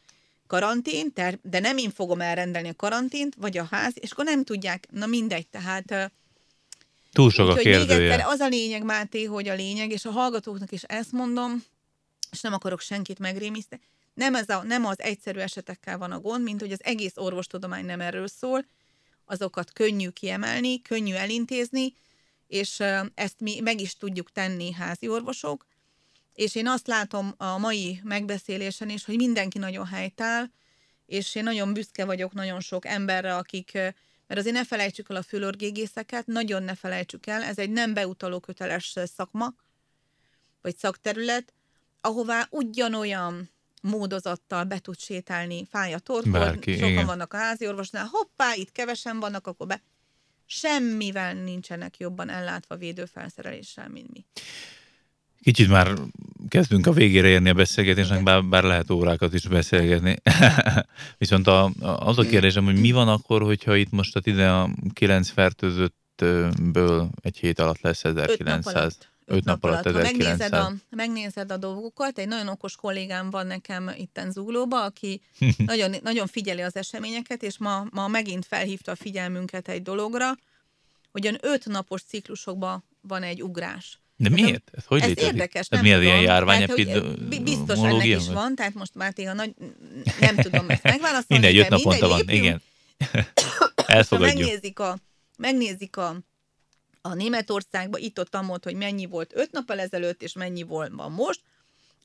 karantén, 0.48 1.14
de 1.41 1.60
nem 1.60 1.78
én 1.78 1.91
fogom 1.91 2.22
elrendelni 2.22 2.70
a 2.70 2.76
karantént, 2.76 3.36
vagy 3.38 3.58
a 3.58 3.68
ház, 3.72 3.93
és 3.96 4.12
akkor 4.12 4.26
nem 4.26 4.43
tudják, 4.43 4.88
na 4.91 5.06
mindegy, 5.06 5.48
tehát 5.48 6.12
Túl 7.12 7.32
sok 7.32 7.48
a 7.48 7.52
Úgyhogy 7.52 7.66
még 7.66 7.76
kérdője. 7.76 8.12
egyszer 8.12 8.28
az 8.28 8.39
a 8.39 8.48
lényeg, 8.48 8.84
Máté, 8.84 9.24
hogy 9.24 9.48
a 9.48 9.54
lényeg, 9.54 9.91
és 9.91 10.06
a 10.06 10.12
hallgatóknak 10.12 10.72
is 10.72 10.84
ezt 10.84 11.12
mondom, 11.12 11.64
és 12.32 12.41
nem 12.41 12.54
akarok 12.54 12.82
senkit 12.82 13.20
megrémiszteni, 13.20 13.82
nem, 14.14 14.36
ez 14.36 14.50
a, 14.50 14.64
nem 14.64 14.86
az 14.86 15.02
egyszerű 15.02 15.39
esetekkel 15.39 15.98
van 15.98 16.12
a 16.12 16.20
gond, 16.20 16.43
mint 16.43 16.62
hogy 16.62 16.72
az 16.72 16.84
egész 16.84 17.14
orvostudomány 17.16 17.86
nem 17.86 18.02
erről 18.02 18.28
szól, 18.28 18.66
azokat 19.26 19.74
könnyű 19.74 20.10
kiemelni, 20.10 20.82
könnyű 20.82 21.14
elintézni, 21.14 21.93
és 22.48 22.84
ezt 23.14 23.39
mi 23.39 23.60
meg 23.60 23.82
is 23.82 23.98
tudjuk 23.98 24.32
tenni 24.32 24.72
házi 24.72 25.08
orvosok, 25.08 25.66
és 26.36 26.56
én 26.56 26.68
azt 26.68 26.88
látom 26.88 27.34
a 27.38 27.58
mai 27.58 28.00
megbeszélésen 28.04 28.90
is, 28.90 29.06
hogy 29.06 29.16
mindenki 29.16 29.58
nagyon 29.58 29.86
helytáll, 29.86 30.46
és 31.06 31.36
én 31.36 31.44
nagyon 31.44 31.74
büszke 31.74 32.06
vagyok 32.06 32.34
nagyon 32.34 32.60
sok 32.60 32.86
emberre, 32.86 33.36
akik, 33.36 33.72
mert 34.28 34.40
azért 34.40 34.56
ne 34.56 34.66
felejtsük 34.66 35.10
el 35.10 35.16
a 35.16 35.22
fülorgégészeket, 35.22 36.26
nagyon 36.26 36.64
ne 36.64 36.76
felejtsük 36.76 37.28
el, 37.28 37.44
ez 37.44 37.58
egy 37.58 37.70
nem 37.70 37.94
beutaló 37.94 38.40
köteles 38.40 38.96
szakma, 39.16 39.54
vagy 40.62 40.78
szakterület, 40.78 41.54
ahová 42.02 42.48
ugyanolyan 42.50 43.50
módozattal 43.82 44.64
be 44.64 44.80
tud 44.80 45.00
sétálni, 45.00 45.66
fáj 45.70 45.94
a 45.94 46.00
torkod, 46.00 46.34
sokan 46.34 46.90
igen. 46.90 47.06
vannak 47.06 47.34
a 47.34 47.38
házi 47.38 47.68
orvosnál, 47.68 48.06
hoppá, 48.06 48.54
itt 48.54 48.72
kevesen 48.72 49.20
vannak, 49.20 49.48
akkor 49.48 49.68
be. 49.68 49.82
Semmivel 50.46 51.34
nincsenek 51.34 51.98
jobban 51.98 52.30
ellátva 52.30 52.76
védőfelszereléssel, 52.76 53.90
mint 53.90 54.12
mi. 54.14 54.26
Kicsit 55.46 55.70
már 55.70 55.93
kezdünk 56.48 56.88
a 56.88 56.91
végére 56.91 57.28
érni 57.28 57.50
a 57.50 57.54
beszélgetésnek, 57.54 58.24
bár, 58.24 58.43
bár 58.43 58.64
lehet 58.64 58.89
órákat 58.89 59.34
is 59.34 59.48
beszélgetni. 59.48 60.16
Viszont 61.18 61.48
a, 61.48 61.64
a, 61.64 62.08
az 62.08 62.18
a 62.18 62.24
kérdésem, 62.24 62.64
hogy 62.66 62.80
mi 62.80 62.91
van 62.91 63.08
akkor, 63.08 63.41
hogyha 63.41 63.76
itt 63.76 63.91
most 63.91 64.16
a 64.16 64.20
19 64.20 65.30
fertőzöttből 65.30 67.10
egy 67.22 67.38
hét 67.38 67.60
alatt 67.60 67.82
lesz 67.82 68.04
Öt 68.04 68.16
nap 68.16 68.30
1900. 68.30 68.76
alatt. 68.76 69.10
öt 69.26 69.43
nap 69.43 69.64
alatt 69.64 69.84
Ha 69.84 69.91
megnézed 69.91 70.41
1900. 70.41 70.62
a, 70.62 70.96
megnézed 70.96 71.52
a 71.52 71.58
dolgokat, 71.58 72.18
egy 72.18 72.28
nagyon 72.28 72.48
okos 72.48 72.76
kollégám 72.76 73.30
van 73.30 73.48
nekem 73.48 73.91
itten 73.98 74.32
Zuglóba, 74.32 74.84
aki 74.84 75.22
nagyon, 75.66 75.96
nagyon 76.04 76.28
figyeli 76.28 76.62
az 76.62 76.76
eseményeket, 76.76 77.43
és 77.43 77.58
ma, 77.58 77.86
ma 77.91 78.08
megint 78.08 78.46
felhívta 78.46 78.91
a 78.91 78.96
figyelmünket 78.96 79.68
egy 79.68 79.82
dologra, 79.82 80.38
hogy 81.12 81.26
olyan 81.28 81.39
öt 81.41 81.66
napos 81.66 82.02
ciklusokban 82.02 82.84
van 83.02 83.24
egy 83.24 83.43
ugrás. 83.43 84.00
De 84.18 84.30
miért? 84.30 84.72
Ez 84.74 84.86
hogy 84.86 85.01
Ez 85.01 85.07
létezik? 85.07 85.32
érdekes, 85.32 85.59
Ez 85.61 85.68
nem 85.70 85.82
mi 85.82 85.91
az 85.91 85.99
tudom. 85.99 86.11
ilyen 86.13 86.24
járvány 86.24 86.59
Hát, 86.59 87.43
Biztos 87.43 87.78
ennek 87.78 88.05
is 88.05 88.28
van, 88.28 88.55
tehát 88.55 88.74
most 88.74 88.95
már 88.95 89.13
tényleg 89.13 89.36
nagy, 89.36 89.53
nem 90.20 90.36
tudom 90.36 90.70
ezt 90.70 90.84
megválaszolni. 90.84 91.26
Mindegy, 91.28 91.55
de 91.55 91.61
öt 91.61 91.70
naponta 91.70 92.07
van, 92.07 92.30
igen. 92.30 92.61
Elfogadjuk. 93.76 94.38
megnézik 94.38 94.80
a, 94.80 94.97
megnézik 95.38 95.97
a, 95.97 96.16
a 97.01 97.13
Németországba, 97.13 97.97
itt-ott 97.97 98.36
amott, 98.36 98.63
hogy 98.63 98.76
mennyi 98.76 99.05
volt 99.05 99.32
öt 99.36 99.51
nappal 99.51 99.80
ezelőtt, 99.80 100.22
és 100.24 100.34
mennyi 100.34 100.63
volt 100.63 100.91
van 100.95 101.11
most, 101.11 101.41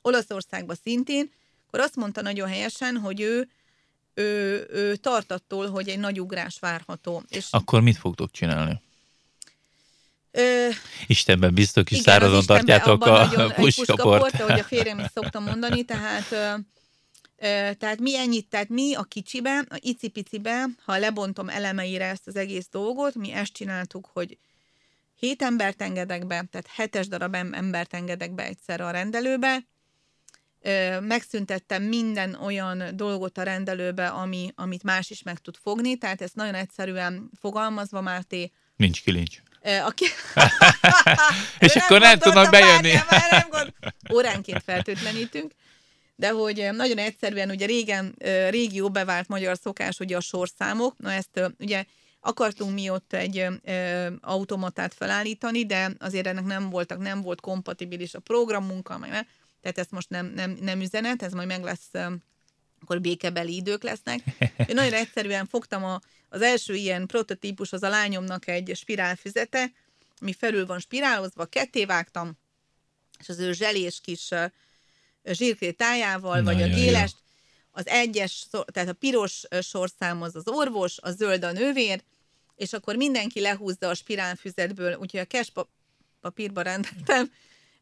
Olaszországban 0.03 0.77
szintén, 0.83 1.31
akkor 1.67 1.81
azt 1.81 1.97
mondta 1.97 2.23
nagyon 2.23 2.49
helyesen, 2.49 2.97
hogy 2.97 3.21
ő, 3.21 3.49
ő, 4.15 4.67
ő 4.71 4.97
tart 4.97 5.33
attól, 5.33 5.69
hogy 5.71 5.89
egy 5.89 5.99
nagy 5.99 6.21
ugrás 6.21 6.59
várható. 6.59 7.23
És, 7.29 7.47
Akkor 7.51 7.81
mit 7.81 7.97
fogtok 7.97 8.31
csinálni? 8.31 8.81
Ö, 10.31 10.69
Istenben 11.07 11.55
biztos 11.55 11.85
kis 11.85 11.99
Igen, 11.99 12.15
az 12.15 12.21
szárazon 12.21 12.47
tartjátok 12.47 13.05
a 13.05 13.53
puskaport. 13.55 14.41
ahogy 14.41 14.59
a 14.59 14.65
férjem 14.65 14.99
is 14.99 15.07
szokta 15.15 15.41
mondani, 15.41 15.85
tehát, 15.85 16.33
ö, 16.33 16.55
ö, 17.37 17.75
tehát 17.79 17.99
mi 17.99 18.17
ennyit, 18.17 18.49
tehát 18.49 18.69
mi 18.69 18.95
a 18.95 19.03
kicsibe, 19.03 19.65
a 19.69 19.77
icipicibe, 19.81 20.65
ha 20.85 20.99
lebontom 20.99 21.49
elemeire 21.49 22.05
ezt 22.05 22.27
az 22.27 22.37
egész 22.37 22.69
dolgot, 22.71 23.15
mi 23.15 23.33
ezt 23.33 23.53
csináltuk, 23.53 24.11
hogy 24.13 24.39
hét 25.15 25.43
embert 25.43 25.83
engedek 25.83 26.27
be, 26.27 26.45
tehát 26.51 26.67
hetes 26.75 27.09
darab 27.09 27.35
em- 27.35 27.55
embert 27.55 27.95
engedek 27.95 28.35
be 28.35 28.45
egyszerre 28.45 28.87
a 28.87 28.91
rendelőbe, 28.91 29.59
megszüntettem 31.01 31.83
minden 31.83 32.35
olyan 32.35 32.97
dolgot 32.97 33.39
a 33.39 33.43
rendelőbe, 33.43 34.09
ami, 34.09 34.53
amit 34.55 34.83
más 34.83 35.11
is 35.11 35.23
meg 35.23 35.39
tud 35.39 35.57
fogni, 35.57 35.97
tehát 35.97 36.23
ezt 36.23 36.35
nagyon 36.35 36.55
egyszerűen 36.55 37.31
fogalmazva, 37.41 38.01
Máté, 38.01 38.53
Nincs 38.77 39.03
kilincs. 39.03 39.43
Aki... 39.63 40.05
És 41.59 41.73
De 41.73 41.81
akkor 41.81 42.01
nem 42.01 42.19
tudnak 42.19 42.51
bejönni. 42.51 42.93
várjál, 42.93 43.07
már 43.11 43.31
nem 43.31 43.49
gond... 43.51 43.73
Óránként 44.13 44.63
fertőtlenítünk, 44.63 45.53
de 46.17 46.31
hogy 46.31 46.69
nagyon 46.73 46.99
egyszerűen, 46.99 47.51
ugye 47.51 47.67
régen, 47.67 48.15
régi 48.49 48.77
jó 48.77 48.91
bevált 48.91 49.29
magyar 49.29 49.59
szokás, 49.63 49.99
ugye 49.99 50.17
a 50.17 50.21
sorszámok, 50.21 50.99
na 50.99 51.13
ezt 51.13 51.41
ugye 51.59 51.85
akartunk 52.21 52.75
mi 52.75 52.91
ott 52.91 53.13
egy 53.13 53.47
ö, 53.65 54.07
automatát 54.21 54.95
felállítani, 54.95 55.67
de 55.67 55.91
azért 55.99 56.27
ennek 56.27 56.45
nem 56.45 56.71
voltak, 56.71 56.99
nem 56.99 57.23
volt 57.23 57.41
kompatibilis 57.41 58.15
a 58.15 58.21
programmunkkal, 58.21 58.99
meg 58.99 59.11
nem, 59.11 59.27
tehát 59.61 59.79
ez 59.79 59.87
most 59.91 60.09
nem, 60.09 60.33
nem, 60.35 60.59
nem 60.61 60.81
üzenet, 60.81 61.23
ez 61.23 61.33
majd 61.33 61.49
meg 61.49 61.63
lesz 61.63 61.91
akkor 62.81 63.01
békebeli 63.01 63.55
idők 63.55 63.83
lesznek. 63.83 64.21
Én 64.69 64.75
nagyon 64.75 64.93
egyszerűen 64.93 65.47
fogtam 65.47 65.85
a, 65.85 66.01
az 66.29 66.43
első 66.43 66.75
ilyen 66.75 67.07
prototípus, 67.07 67.73
az 67.73 67.83
a 67.83 67.89
lányomnak 67.89 68.49
egy 68.49 68.73
spirálfüzete, 68.75 69.73
ami 70.21 70.33
felül 70.33 70.67
van 70.67 70.79
spirálozva, 70.79 71.45
ketté 71.45 71.85
vágtam, 71.85 72.39
és 73.19 73.29
az 73.29 73.39
ő 73.39 73.53
zselés 73.53 74.01
kis 74.01 74.29
zsírkrétájával, 75.25 76.43
vagy 76.43 76.63
a 76.63 76.67
Nagyon 76.67 76.79
gélest, 76.79 77.17
az 77.71 77.87
egyes, 77.87 78.47
tehát 78.73 78.89
a 78.89 78.93
piros 78.93 79.43
sorszám 79.61 80.23
az 80.23 80.37
az 80.37 80.49
orvos, 80.49 80.99
a 80.99 81.11
zöld 81.11 81.45
a 81.45 81.53
nővér, 81.53 82.03
és 82.57 82.73
akkor 82.73 82.97
mindenki 82.97 83.41
lehúzza 83.41 83.89
a 83.89 83.95
spirálfüzetből, 83.95 84.95
úgyhogy 84.95 85.21
a 85.21 85.27
cash 85.27 85.53
papírba 86.21 86.63
rendeltem 86.63 87.33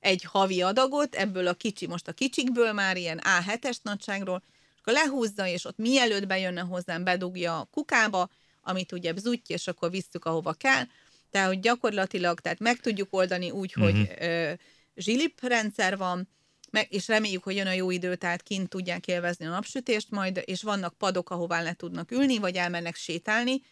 egy 0.00 0.22
havi 0.22 0.62
adagot, 0.62 1.14
ebből 1.14 1.46
a 1.46 1.54
kicsi, 1.54 1.86
most 1.86 2.08
a 2.08 2.12
kicsikből 2.12 2.72
már 2.72 2.96
ilyen 2.96 3.22
A7-es 3.24 3.76
nagyságról, 3.82 4.42
akkor 4.88 5.02
lehúzza, 5.02 5.46
és 5.46 5.64
ott 5.64 5.76
mielőtt 5.76 6.26
bejönne 6.26 6.60
hozzám, 6.60 7.04
bedugja 7.04 7.58
a 7.58 7.68
kukába, 7.70 8.30
amit 8.62 8.92
ugye 8.92 9.12
bzutty, 9.12 9.52
és 9.52 9.66
akkor 9.66 9.90
visszük, 9.90 10.24
ahova 10.24 10.52
kell. 10.52 10.84
Tehát, 11.30 11.48
hogy 11.48 11.60
gyakorlatilag, 11.60 12.40
tehát 12.40 12.58
meg 12.58 12.80
tudjuk 12.80 13.08
oldani 13.10 13.50
úgy, 13.50 13.72
uh-huh. 13.76 13.84
hogy 13.84 14.14
ö, 14.20 14.52
zsilip 14.96 15.40
rendszer 15.40 15.96
van, 15.96 16.28
meg, 16.70 16.86
és 16.90 17.08
reméljük, 17.08 17.42
hogy 17.42 17.56
jön 17.56 17.66
a 17.66 17.72
jó 17.72 17.90
idő, 17.90 18.14
tehát 18.14 18.42
kint 18.42 18.68
tudják 18.68 19.06
élvezni 19.06 19.46
a 19.46 19.50
napsütést 19.50 20.10
majd, 20.10 20.42
és 20.44 20.62
vannak 20.62 20.94
padok, 20.94 21.30
ahová 21.30 21.62
le 21.62 21.72
tudnak 21.72 22.10
ülni, 22.10 22.38
vagy 22.38 22.56
elmennek 22.56 22.96
sétálni. 22.96 23.62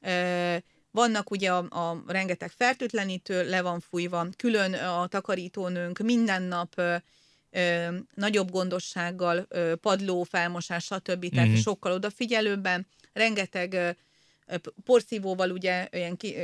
Ö, 0.00 0.56
vannak 0.90 1.30
ugye 1.30 1.52
a, 1.52 1.90
a 1.90 2.02
rengeteg 2.06 2.50
fertőtlenítő, 2.50 3.48
le 3.48 3.62
van 3.62 3.80
fújva, 3.80 4.26
külön 4.36 4.74
a 4.74 5.06
takarítónőnk 5.06 5.98
minden 5.98 6.42
nap 6.42 6.80
ö, 7.50 7.58
ö, 7.60 7.96
nagyobb 8.14 8.50
gondossággal, 8.50 9.46
ö, 9.48 9.74
padló, 9.76 10.22
felmosás, 10.22 10.84
stb. 10.84 11.28
Tehát 11.28 11.48
mm-hmm. 11.48 11.56
sokkal 11.56 11.92
odafigyelőbben, 11.92 12.86
rengeteg 13.12 13.72
ö, 13.72 13.90
porszívóval, 14.84 15.50
ugye 15.50 15.88
olyan 15.92 16.16
ki, 16.16 16.36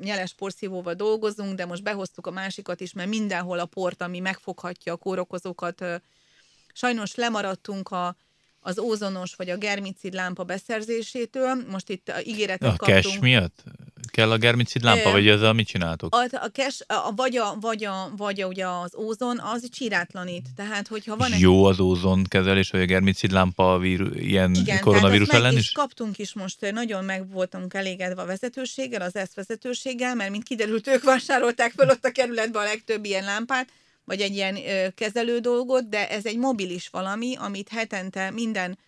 nyeles 0.00 0.34
porszívóval 0.34 0.94
dolgozunk, 0.94 1.54
de 1.54 1.66
most 1.66 1.82
behoztuk 1.82 2.26
a 2.26 2.30
másikat 2.30 2.80
is, 2.80 2.92
mert 2.92 3.08
mindenhol 3.08 3.58
a 3.58 3.64
port, 3.64 4.02
ami 4.02 4.18
megfoghatja 4.18 4.92
a 4.92 4.96
kórokozókat, 4.96 5.84
sajnos 6.72 7.14
lemaradtunk 7.14 7.88
a, 7.88 8.16
az 8.60 8.78
ózonos 8.78 9.34
vagy 9.34 9.50
a 9.50 9.56
germicid 9.56 10.12
lámpa 10.14 10.44
beszerzésétől. 10.44 11.64
Most 11.68 11.88
itt 11.88 12.12
ígéretet 12.24 12.72
a 12.72 12.76
kaptunk. 12.76 12.98
A 12.98 13.00
cash 13.02 13.20
miatt? 13.20 13.64
Kell 14.20 14.30
a 14.30 14.36
germicid 14.36 14.82
lámpa, 14.82 15.08
e, 15.08 15.12
vagy 15.12 15.28
ezzel 15.28 15.52
mit 15.52 15.66
csináltok? 15.66 16.14
A, 16.14 16.24
a 16.32 16.50
cash, 16.52 16.82
a, 16.86 17.12
vagy, 17.16 17.36
a, 17.36 17.56
vagy, 17.60 17.84
a, 17.84 18.12
vagy 18.16 18.40
a, 18.40 18.46
ugye 18.46 18.66
az 18.66 18.94
ózon, 18.96 19.38
az 19.38 19.68
csirátlanít. 19.70 20.48
Tehát, 20.56 20.88
hogyha 20.88 21.16
van 21.16 21.32
egy... 21.32 21.40
Jó 21.40 21.64
az 21.64 21.80
ózon 21.80 22.24
kezelés, 22.28 22.70
vagy 22.70 22.80
a 22.80 22.84
germicid 22.84 23.30
lámpa 23.30 23.78
víru, 23.78 24.14
ilyen 24.14 24.54
Igen, 24.54 24.80
koronavírus 24.80 25.28
ellen 25.28 25.56
is? 25.56 25.72
kaptunk 25.72 26.18
is 26.18 26.34
most, 26.34 26.70
nagyon 26.72 27.04
meg 27.04 27.30
voltunk 27.30 27.74
elégedve 27.74 28.22
a 28.22 28.26
vezetőséggel, 28.26 29.02
az 29.02 29.16
ESZ 29.16 29.34
vezetőséggel, 29.34 30.14
mert 30.14 30.30
mint 30.30 30.44
kiderült, 30.44 30.86
ők 30.86 31.04
vásárolták 31.04 31.72
fel 31.76 31.88
ott 31.88 32.04
a 32.04 32.10
kerületben 32.10 32.62
a 32.62 32.64
legtöbb 32.64 33.04
ilyen 33.04 33.24
lámpát, 33.24 33.68
vagy 34.04 34.20
egy 34.20 34.34
ilyen 34.34 34.56
ö, 34.56 34.86
kezelő 34.94 35.38
dolgot, 35.38 35.88
de 35.88 36.08
ez 36.08 36.26
egy 36.26 36.38
mobilis 36.38 36.88
valami, 36.88 37.36
amit 37.36 37.68
hetente 37.68 38.30
minden, 38.30 38.78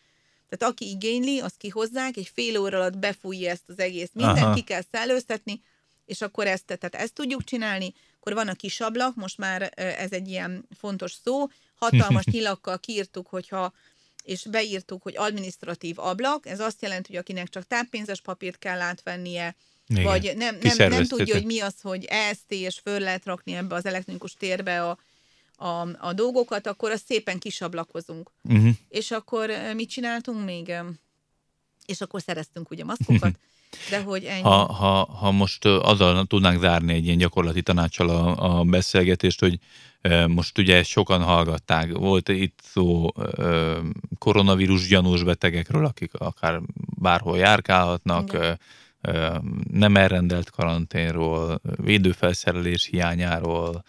tehát 0.56 0.74
aki 0.74 0.88
igényli, 0.88 1.40
azt 1.40 1.56
kihozzák, 1.56 2.16
egy 2.16 2.30
fél 2.34 2.58
óra 2.58 2.78
alatt 2.78 2.98
befújja 2.98 3.50
ezt 3.50 3.62
az 3.66 3.78
egész, 3.78 4.10
mindent 4.12 4.38
Aha. 4.38 4.54
ki 4.54 4.60
kell 4.60 4.82
szellőztetni, 4.92 5.62
és 6.06 6.20
akkor 6.20 6.46
ezt, 6.46 6.64
tehát 6.64 6.94
ezt 6.94 7.12
tudjuk 7.12 7.44
csinálni, 7.44 7.94
akkor 8.18 8.34
van 8.34 8.48
a 8.48 8.54
kis 8.54 8.80
ablak, 8.80 9.14
most 9.14 9.38
már 9.38 9.72
ez 9.74 10.12
egy 10.12 10.28
ilyen 10.28 10.68
fontos 10.78 11.12
szó, 11.24 11.46
hatalmas 11.74 12.24
nyilakkal 12.32 12.78
kiírtuk, 12.78 13.26
hogyha 13.26 13.72
és 14.24 14.46
beírtuk, 14.50 15.02
hogy 15.02 15.16
administratív 15.16 15.98
ablak, 15.98 16.46
ez 16.46 16.60
azt 16.60 16.82
jelenti, 16.82 17.08
hogy 17.10 17.20
akinek 17.20 17.48
csak 17.48 17.66
táppénzes 17.66 18.20
papírt 18.20 18.58
kell 18.58 18.80
átvennie, 18.80 19.56
igen. 19.86 20.04
vagy 20.04 20.32
nem, 20.36 20.58
nem, 20.60 20.88
nem 20.90 21.04
tudja, 21.04 21.34
hogy 21.34 21.44
mi 21.44 21.60
az, 21.60 21.74
hogy 21.82 22.04
EST, 22.04 22.44
és 22.48 22.78
föl 22.82 22.98
lehet 22.98 23.24
rakni 23.24 23.52
ebbe 23.52 23.74
az 23.74 23.86
elektronikus 23.86 24.32
térbe 24.32 24.82
a, 24.82 24.98
a, 25.62 25.88
a 25.98 26.12
dolgokat, 26.12 26.66
akkor 26.66 26.90
azt 26.90 27.06
szépen 27.06 27.38
kisablakozunk. 27.38 28.30
Uh-huh. 28.48 28.70
És 28.88 29.10
akkor 29.10 29.50
mit 29.74 29.88
csináltunk 29.88 30.44
még? 30.44 30.72
És 31.86 32.00
akkor 32.00 32.20
szereztünk 32.22 32.70
ugye 32.70 32.84
maszkokat, 32.84 33.38
de 33.90 34.02
hogy 34.02 34.24
ennyi. 34.24 34.42
Ha, 34.42 34.72
ha, 34.72 35.04
ha 35.04 35.30
most 35.30 35.64
azzal 35.64 36.24
tudnánk 36.24 36.60
zárni 36.60 36.92
egy 36.92 37.04
ilyen 37.04 37.18
gyakorlati 37.18 37.62
tanácsal 37.62 38.08
a, 38.08 38.58
a 38.58 38.64
beszélgetést, 38.64 39.40
hogy 39.40 39.58
most 40.26 40.58
ugye 40.58 40.82
sokan 40.82 41.22
hallgatták, 41.22 41.92
volt 41.92 42.28
itt 42.28 42.58
szó 42.62 43.08
koronavírus 44.18 44.88
gyanús 44.88 45.22
betegekről, 45.22 45.84
akik 45.84 46.14
akár 46.14 46.60
bárhol 47.00 47.38
járkálhatnak, 47.38 48.32
Igen 48.32 48.58
nem 49.70 49.96
elrendelt 49.96 50.50
karanténról, 50.50 51.60
védőfelszerelés 51.76 52.84
hiányáról, 52.84 53.84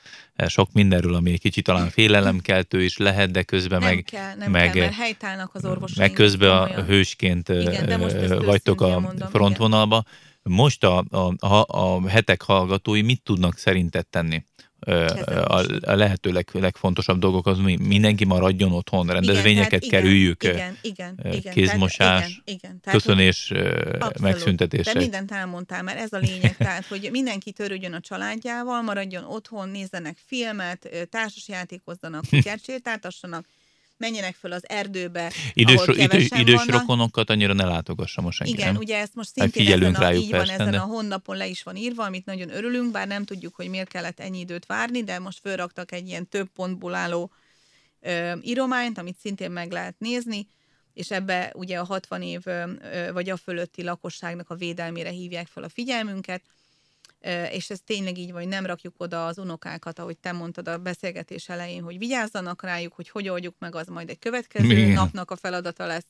sok 0.47 0.71
mindenről, 0.73 1.15
ami 1.15 1.31
egy 1.31 1.39
kicsit 1.39 1.63
talán 1.63 1.89
félelemkeltő 1.89 2.83
is 2.83 2.97
lehet, 2.97 3.31
de 3.31 3.43
közben 3.43 3.79
nem 3.79 3.89
meg... 3.89 4.03
Kell, 4.03 4.35
nem 4.35 4.51
meg, 4.51 4.71
kell, 4.71 4.81
mert 4.81 4.95
helytállnak 4.95 5.49
az 5.53 5.65
orvosaink. 5.65 5.97
Meg 5.97 6.11
közben 6.11 6.51
a 6.51 6.83
hősként 6.83 7.49
igen, 7.49 7.99
vagytok 8.45 8.81
a 8.81 8.99
mondom, 8.99 9.29
frontvonalba. 9.29 10.03
Igen. 10.05 10.57
Most 10.57 10.83
a, 10.83 11.03
a, 11.09 11.47
a, 11.47 11.65
a 11.67 12.07
hetek 12.07 12.41
hallgatói 12.41 13.01
mit 13.01 13.21
tudnak 13.23 13.57
szerinted 13.57 14.07
tenni? 14.07 14.43
A, 14.83 15.65
a 15.81 15.95
lehető 15.95 16.31
leg, 16.31 16.49
legfontosabb 16.51 17.19
dolgok 17.19 17.47
az, 17.47 17.57
hogy 17.61 17.79
mindenki 17.79 18.25
maradjon 18.25 18.71
otthon, 18.71 19.07
rendezvényeket 19.07 19.83
igen, 19.83 20.01
kerüljük, 20.01 20.43
igen, 20.43 20.77
igen, 20.81 21.19
igen, 21.31 21.53
kézmosás, 21.53 22.27
igen, 22.27 22.41
igen, 22.45 22.79
tehát, 22.81 22.99
köszönés, 22.99 23.51
abszolút, 23.51 24.19
megszüntetése. 24.19 24.93
De 24.93 24.99
mindent 24.99 25.31
elmondtál, 25.31 25.83
mert 25.83 25.99
ez 25.99 26.13
a 26.13 26.17
lényeg, 26.17 26.57
tehát 26.67 26.85
hogy 26.85 27.09
mindenki 27.11 27.51
törődjön 27.51 27.93
a 27.93 27.99
családjával, 27.99 28.81
maradjon 28.81 29.23
otthon, 29.23 29.69
nézzenek 29.69 30.17
filmet, 30.25 31.07
társasjátékozzanak, 31.09 32.23
kutyát 32.29 32.61
menjenek 34.03 34.35
föl 34.35 34.51
az 34.51 34.69
erdőbe, 34.69 35.31
idős, 35.53 35.75
ahol 35.75 35.95
idős, 35.95 36.29
idős 36.31 36.55
vannak. 36.55 36.79
rokonokat 36.79 37.29
annyira 37.29 37.53
ne 37.53 37.65
látogassa 37.65 38.21
most 38.21 38.37
senki, 38.37 38.53
Igen, 38.53 38.71
nem? 38.71 38.75
ugye 38.75 38.97
ezt 38.97 39.15
most 39.15 39.39
hát 39.39 39.51
szintén 39.51 39.83
ezen 39.83 39.95
a, 39.95 40.13
így 40.13 40.31
van, 40.31 40.49
ezen 40.49 40.71
de... 40.71 40.77
a 40.77 40.85
honlapon 40.85 41.37
le 41.37 41.47
is 41.47 41.63
van 41.63 41.75
írva, 41.75 42.03
amit 42.03 42.25
nagyon 42.25 42.49
örülünk, 42.49 42.91
bár 42.91 43.07
nem 43.07 43.25
tudjuk, 43.25 43.55
hogy 43.55 43.69
miért 43.69 43.87
kellett 43.89 44.19
ennyi 44.19 44.39
időt 44.39 44.65
várni, 44.65 45.03
de 45.03 45.19
most 45.19 45.39
fölraktak 45.39 45.91
egy 45.91 46.07
ilyen 46.07 46.27
több 46.29 46.49
pontból 46.55 46.95
álló 46.95 47.31
ö, 48.01 48.33
írományt, 48.41 48.97
amit 48.97 49.17
szintén 49.19 49.51
meg 49.51 49.71
lehet 49.71 49.95
nézni, 49.97 50.47
és 50.93 51.11
ebbe 51.11 51.51
ugye 51.55 51.79
a 51.79 51.83
60 51.83 52.21
év 52.21 52.41
ö, 52.43 52.63
vagy 53.13 53.29
a 53.29 53.37
fölötti 53.37 53.83
lakosságnak 53.83 54.49
a 54.49 54.55
védelmére 54.55 55.09
hívják 55.09 55.47
fel 55.47 55.63
a 55.63 55.69
figyelmünket, 55.69 56.41
és 57.51 57.69
ez 57.69 57.79
tényleg 57.85 58.17
így 58.17 58.31
vagy 58.31 58.47
nem 58.47 58.65
rakjuk 58.65 58.95
oda 58.97 59.25
az 59.25 59.37
unokákat, 59.37 59.99
ahogy 59.99 60.17
te 60.17 60.31
mondtad 60.31 60.67
a 60.67 60.77
beszélgetés 60.77 61.49
elején, 61.49 61.83
hogy 61.83 61.97
vigyázzanak 61.97 62.63
rájuk, 62.63 62.93
hogy 62.93 63.09
hogy 63.09 63.29
oldjuk 63.29 63.55
meg, 63.59 63.75
az 63.75 63.87
majd 63.87 64.09
egy 64.09 64.19
következő 64.19 64.77
Igen. 64.77 64.91
napnak 64.91 65.31
a 65.31 65.35
feladata 65.35 65.85
lesz, 65.85 66.05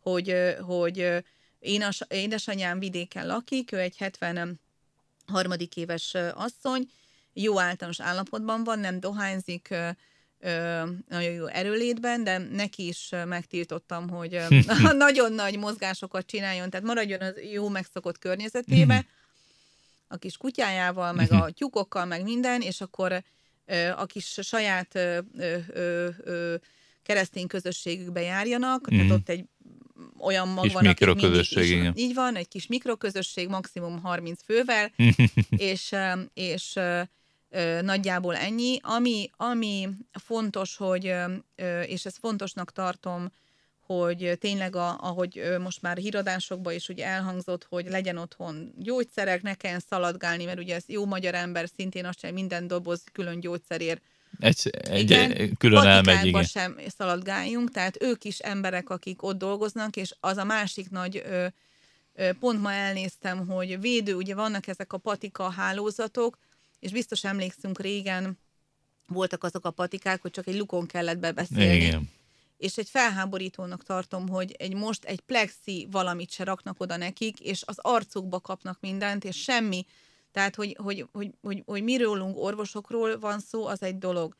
hogy, 0.00 0.34
hogy 0.60 1.24
én 1.58 1.82
a, 1.82 1.90
édesanyám 2.08 2.78
vidéken 2.78 3.26
lakik, 3.26 3.72
ő 3.72 3.78
egy 3.78 3.96
73. 3.96 4.58
éves 5.74 6.14
asszony, 6.34 6.90
jó 7.32 7.60
általános 7.60 8.00
állapotban 8.00 8.64
van, 8.64 8.78
nem 8.78 9.00
dohányzik, 9.00 9.68
ö, 9.70 10.82
nagyon 11.08 11.32
jó 11.32 11.46
erőlétben, 11.46 12.24
de 12.24 12.38
neki 12.38 12.86
is 12.86 13.10
megtiltottam, 13.26 14.08
hogy 14.08 14.40
nagyon 15.06 15.32
nagy 15.32 15.58
mozgásokat 15.58 16.26
csináljon, 16.26 16.70
tehát 16.70 16.86
maradjon 16.86 17.20
az 17.20 17.34
jó 17.52 17.68
megszokott 17.68 18.18
környezetébe, 18.18 18.94
mhm 18.94 19.18
a 20.12 20.16
kis 20.16 20.36
kutyájával, 20.36 21.12
meg 21.12 21.32
a 21.32 21.50
tyúkokkal, 21.50 22.04
meg 22.04 22.22
minden, 22.22 22.60
és 22.60 22.80
akkor 22.80 23.22
a 23.96 24.06
kis 24.06 24.38
saját 24.42 24.94
ö, 24.94 25.18
ö, 25.38 26.08
ö, 26.22 26.54
keresztény 27.02 27.46
közösségükbe 27.46 28.20
járjanak, 28.20 28.80
mm. 28.80 28.96
tehát 28.96 29.04
mhm. 29.04 29.14
ott 29.14 29.28
egy 29.28 29.44
olyan 30.18 30.48
mag 30.48 30.64
kis 30.64 30.72
van, 30.72 30.84
mikroközösség, 30.84 31.80
mindig 31.80 31.96
is, 31.96 32.02
így 32.04 32.14
van, 32.14 32.36
egy 32.36 32.48
kis 32.48 32.66
mikroközösség, 32.66 33.48
maximum 33.48 34.00
30 34.00 34.42
fővel, 34.44 34.92
és, 35.70 35.94
és 36.34 36.78
nagyjából 37.80 38.36
ennyi. 38.36 38.78
Ami, 38.82 39.30
ami 39.36 39.88
fontos, 40.12 40.76
hogy, 40.76 41.14
és 41.86 42.04
ezt 42.04 42.18
fontosnak 42.18 42.72
tartom, 42.72 43.30
hogy 43.94 44.36
tényleg, 44.40 44.76
a, 44.76 44.98
ahogy 45.00 45.42
most 45.60 45.82
már 45.82 45.96
híradásokban 45.96 46.74
is 46.74 46.88
ugye 46.88 47.06
elhangzott, 47.06 47.66
hogy 47.68 47.86
legyen 47.88 48.16
otthon 48.16 48.72
gyógyszerek, 48.76 49.42
ne 49.42 49.54
kelljen 49.54 49.82
szaladgálni, 49.88 50.44
mert 50.44 50.58
ugye 50.58 50.74
ez 50.74 50.84
jó 50.86 51.06
magyar 51.06 51.34
ember 51.34 51.68
szintén 51.76 52.04
azt 52.04 52.18
sem 52.18 52.34
minden 52.34 52.66
doboz 52.66 53.02
külön 53.12 53.40
gyógyszerért 53.40 54.02
egy, 54.38 54.70
egy 54.72 55.00
igen, 55.00 55.56
külön 55.56 55.86
elmegy, 55.86 56.26
igen. 56.26 56.44
sem 56.44 56.80
szaladgáljunk, 56.96 57.70
tehát 57.70 58.02
ők 58.02 58.24
is 58.24 58.38
emberek, 58.38 58.90
akik 58.90 59.22
ott 59.22 59.38
dolgoznak, 59.38 59.96
és 59.96 60.14
az 60.20 60.36
a 60.36 60.44
másik 60.44 60.90
nagy 60.90 61.22
ö, 61.26 61.46
ö, 62.14 62.32
pont 62.32 62.60
ma 62.60 62.72
elnéztem, 62.72 63.46
hogy 63.46 63.80
védő, 63.80 64.14
ugye 64.14 64.34
vannak 64.34 64.66
ezek 64.66 64.92
a 64.92 64.98
patika 64.98 65.50
hálózatok, 65.50 66.38
és 66.80 66.92
biztos 66.92 67.24
emlékszünk 67.24 67.80
régen, 67.80 68.38
voltak 69.06 69.44
azok 69.44 69.64
a 69.64 69.70
patikák, 69.70 70.22
hogy 70.22 70.30
csak 70.30 70.46
egy 70.46 70.56
lukon 70.56 70.86
kellett 70.86 71.18
bebeszélni. 71.18 71.74
Igen 71.74 72.18
és 72.60 72.78
egy 72.78 72.88
felháborítónak 72.88 73.82
tartom, 73.82 74.28
hogy 74.28 74.54
egy 74.58 74.74
most 74.74 75.04
egy 75.04 75.20
plexi 75.20 75.88
valamit 75.90 76.30
se 76.30 76.44
raknak 76.44 76.80
oda 76.80 76.96
nekik, 76.96 77.40
és 77.40 77.62
az 77.66 77.78
arcukba 77.78 78.40
kapnak 78.40 78.80
mindent, 78.80 79.24
és 79.24 79.42
semmi. 79.42 79.86
Tehát, 80.32 80.54
hogy, 80.54 80.76
hogy, 80.82 81.06
hogy, 81.12 81.30
hogy, 81.42 81.62
hogy 81.66 81.82
mirólunk 81.82 82.36
orvosokról 82.38 83.18
van 83.18 83.40
szó, 83.40 83.66
az 83.66 83.82
egy 83.82 83.98
dolog. 83.98 84.36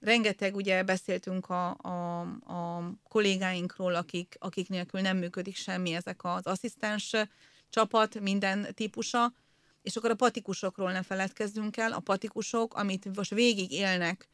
rengeteg, 0.00 0.56
ugye 0.56 0.82
beszéltünk 0.82 1.48
a, 1.48 1.76
a, 1.76 2.20
a 2.44 2.92
kollégáinkról, 3.08 3.94
akik, 3.94 4.36
akik 4.38 4.68
nélkül 4.68 5.00
nem 5.00 5.16
működik 5.16 5.56
semmi, 5.56 5.94
ezek 5.94 6.24
az 6.24 6.46
asszisztens 6.46 7.14
csapat, 7.70 8.20
minden 8.20 8.74
típusa, 8.74 9.32
és 9.82 9.96
akkor 9.96 10.10
a 10.10 10.14
patikusokról 10.14 10.92
ne 10.92 11.02
feledkezzünk 11.02 11.76
el, 11.76 11.92
a 11.92 12.00
patikusok, 12.00 12.74
amit 12.74 13.16
most 13.16 13.34
végig 13.34 13.72
élnek 13.72 14.28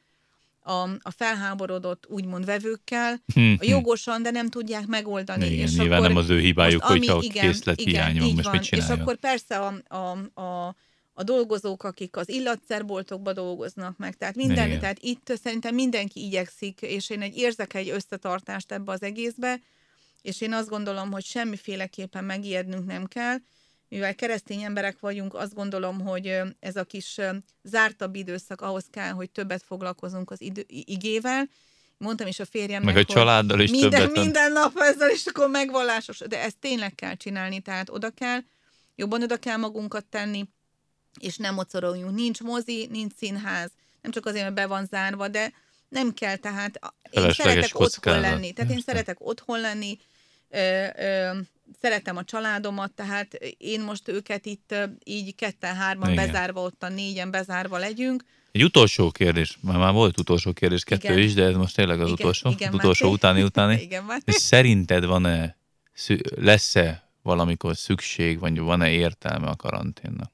a, 0.66 0.82
a 0.82 1.10
felháborodott 1.16 2.04
úgymond 2.08 2.44
vevőkkel, 2.44 3.22
hmm, 3.34 3.56
a 3.60 3.64
jogosan, 3.64 4.22
de 4.22 4.30
nem 4.30 4.48
tudják 4.48 4.86
megoldani. 4.86 5.46
Igen, 5.46 5.66
és 5.66 5.76
nyilván 5.76 5.98
akkor 5.98 6.08
nem 6.08 6.16
az 6.16 6.30
ő 6.30 6.38
hibájuk, 6.38 6.82
hogy 6.82 7.00
csak 7.00 7.20
készlet 7.20 7.80
hiányom, 7.80 8.34
most 8.34 8.52
mit 8.52 8.62
csináljon. 8.62 8.96
És 8.96 9.02
akkor 9.02 9.16
persze 9.16 9.58
a, 9.58 9.96
a, 9.96 10.40
a 10.40 10.74
a 11.16 11.22
dolgozók, 11.22 11.82
akik 11.82 12.16
az 12.16 12.28
illatszerboltokba 12.28 13.32
dolgoznak 13.32 13.96
meg, 13.96 14.16
tehát 14.16 14.34
minden, 14.34 14.66
Igen. 14.66 14.80
tehát 14.80 14.98
itt 15.00 15.32
szerintem 15.42 15.74
mindenki 15.74 16.24
igyekszik, 16.24 16.80
és 16.80 17.10
én 17.10 17.22
egy 17.22 17.36
érzek 17.36 17.74
egy 17.74 17.88
összetartást 17.88 18.72
ebbe 18.72 18.92
az 18.92 19.02
egészbe, 19.02 19.60
és 20.22 20.40
én 20.40 20.52
azt 20.52 20.68
gondolom, 20.68 21.10
hogy 21.10 21.24
semmiféleképpen 21.24 22.24
megijednünk 22.24 22.86
nem 22.86 23.06
kell, 23.06 23.36
mivel 23.94 24.14
keresztény 24.14 24.62
emberek 24.62 25.00
vagyunk, 25.00 25.34
azt 25.34 25.54
gondolom, 25.54 26.00
hogy 26.00 26.38
ez 26.60 26.76
a 26.76 26.84
kis 26.84 27.20
zártabb 27.62 28.14
időszak 28.14 28.60
ahhoz 28.60 28.84
kell, 28.90 29.10
hogy 29.10 29.30
többet 29.30 29.62
foglalkozunk 29.66 30.30
az 30.30 30.40
idő, 30.40 30.64
igével. 30.68 31.48
Mondtam 31.98 32.26
is 32.26 32.38
a 32.38 32.44
férjemnek, 32.44 32.94
Meg 32.94 33.04
a 33.08 33.12
családdal 33.12 33.60
is 33.60 33.70
minden, 33.70 33.90
többet. 33.90 34.22
Minden 34.22 34.52
nap 34.52 34.72
ezzel, 34.76 35.10
és 35.10 35.26
akkor 35.26 35.48
megvallásos, 35.48 36.18
de 36.18 36.42
ezt 36.42 36.58
tényleg 36.58 36.94
kell 36.94 37.14
csinálni, 37.14 37.60
tehát 37.60 37.90
oda 37.90 38.10
kell, 38.10 38.38
jobban 38.96 39.22
oda 39.22 39.36
kell 39.36 39.56
magunkat 39.56 40.04
tenni, 40.04 40.48
és 41.20 41.36
nem 41.36 41.54
mocoroljunk. 41.54 42.14
Nincs 42.14 42.40
mozi, 42.40 42.88
nincs 42.90 43.12
színház, 43.14 43.70
nem 44.02 44.12
csak 44.12 44.26
azért, 44.26 44.42
mert 44.42 44.54
be 44.54 44.66
van 44.66 44.86
zárva, 44.86 45.28
de 45.28 45.52
nem 45.88 46.12
kell, 46.12 46.36
tehát 46.36 46.78
én 47.10 47.32
szeretek 47.32 47.78
otthon 47.80 48.20
lenni. 48.20 48.52
Tehát 48.52 48.70
én 48.70 48.80
szeretek 48.80 49.16
otthon 49.18 49.60
lenni, 49.60 49.98
ö, 50.48 50.86
ö, 50.96 51.30
szeretem 51.80 52.16
a 52.16 52.24
családomat, 52.24 52.92
tehát 52.92 53.34
én 53.58 53.80
most 53.80 54.08
őket 54.08 54.46
itt 54.46 54.74
így 55.04 55.34
ketten-hárman 55.34 56.14
bezárva, 56.14 56.60
ott 56.60 56.82
a 56.82 56.88
négyen 56.88 57.30
bezárva 57.30 57.78
legyünk. 57.78 58.24
Egy 58.52 58.64
utolsó 58.64 59.10
kérdés, 59.10 59.58
már, 59.60 59.78
már 59.78 59.92
volt 59.92 60.20
utolsó 60.20 60.52
kérdés, 60.52 60.84
kettő 60.84 61.08
Igen. 61.12 61.18
is, 61.18 61.34
de 61.34 61.44
ez 61.44 61.54
most 61.54 61.74
tényleg 61.74 62.00
az 62.00 62.06
Igen. 62.06 62.18
utolsó, 62.18 62.50
Igen, 62.50 62.68
az 62.68 62.74
utolsó 62.74 63.04
Máté. 63.04 63.16
utáni 63.16 63.42
utáni. 63.42 63.80
Igen, 63.88 64.04
És 64.24 64.34
szerinted 64.34 65.04
van-e, 65.04 65.56
lesz-e 66.36 67.08
valamikor 67.22 67.76
szükség, 67.76 68.38
vagy 68.38 68.58
van-e 68.58 68.90
értelme 68.90 69.46
a 69.46 69.56
karanténnak? 69.56 70.32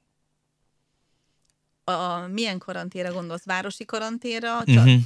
A, 1.84 1.90
a 1.90 2.28
milyen 2.28 2.58
karanténra 2.58 3.12
gondolsz? 3.12 3.44
Városi 3.44 3.84
karanténra? 3.84 4.58
Uh-huh 4.66 5.00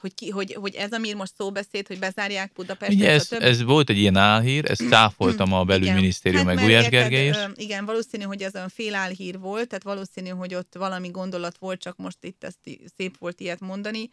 hogy, 0.00 0.14
ki, 0.14 0.30
hogy, 0.30 0.56
hogy 0.60 0.74
ez, 0.74 0.92
ami 0.92 1.12
most 1.12 1.32
szóbeszéd, 1.36 1.86
hogy 1.86 1.98
bezárják 1.98 2.52
Budapestet. 2.54 2.96
Ugye 2.96 3.10
ez, 3.10 3.32
ez 3.32 3.62
volt 3.62 3.90
egy 3.90 3.98
ilyen 3.98 4.16
álhír, 4.16 4.70
ezt 4.70 4.88
cáfoltam 4.88 5.52
a 5.52 5.64
belügyminisztérium 5.64 6.46
hát, 6.46 6.54
meg 6.54 6.64
Gulyás 6.64 6.88
Gergely 6.88 7.28
is. 7.28 7.36
Igen, 7.54 7.84
valószínű, 7.84 8.24
hogy 8.24 8.42
ez 8.42 8.54
olyan 8.54 8.68
félálhír 8.68 9.38
volt, 9.38 9.68
tehát 9.68 9.84
valószínű, 9.84 10.28
hogy 10.28 10.54
ott 10.54 10.74
valami 10.78 11.08
gondolat 11.08 11.56
volt, 11.58 11.80
csak 11.80 11.96
most 11.96 12.16
itt 12.20 12.44
ezt 12.44 12.58
szép 12.96 13.18
volt 13.18 13.40
ilyet 13.40 13.60
mondani. 13.60 14.10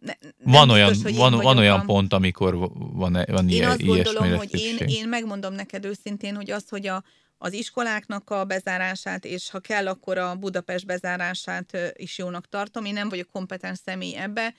Ne, 0.00 0.12
van, 0.44 0.70
olyan, 0.70 0.88
biztos, 0.88 1.16
van, 1.16 1.32
van 1.32 1.58
olyan 1.58 1.86
pont, 1.86 2.12
amikor 2.12 2.56
van, 2.74 3.24
van 3.26 3.48
én 3.48 3.48
ilyen, 3.48 3.70
azt 3.70 3.84
gondolom, 3.84 4.36
hogy 4.36 4.60
én, 4.60 4.76
én 4.76 5.08
megmondom 5.08 5.52
neked 5.52 5.84
őszintén, 5.84 6.36
hogy 6.36 6.50
az, 6.50 6.68
hogy 6.68 6.86
a, 6.86 7.04
az 7.42 7.52
iskoláknak 7.52 8.30
a 8.30 8.44
bezárását, 8.44 9.24
és 9.24 9.50
ha 9.50 9.60
kell, 9.60 9.88
akkor 9.88 10.18
a 10.18 10.34
Budapest 10.34 10.86
bezárását 10.86 11.78
is 11.96 12.18
jónak 12.18 12.48
tartom. 12.48 12.84
Én 12.84 12.92
nem 12.92 13.08
vagyok 13.08 13.30
kompetens 13.30 13.78
személy 13.84 14.16
ebbe, 14.16 14.54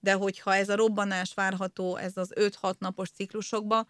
de 0.00 0.12
hogyha 0.12 0.54
ez 0.54 0.68
a 0.68 0.76
robbanás 0.76 1.34
várható, 1.34 1.96
ez 1.96 2.16
az 2.16 2.32
5-6 2.34 2.78
napos 2.78 3.10
ciklusokba, 3.10 3.86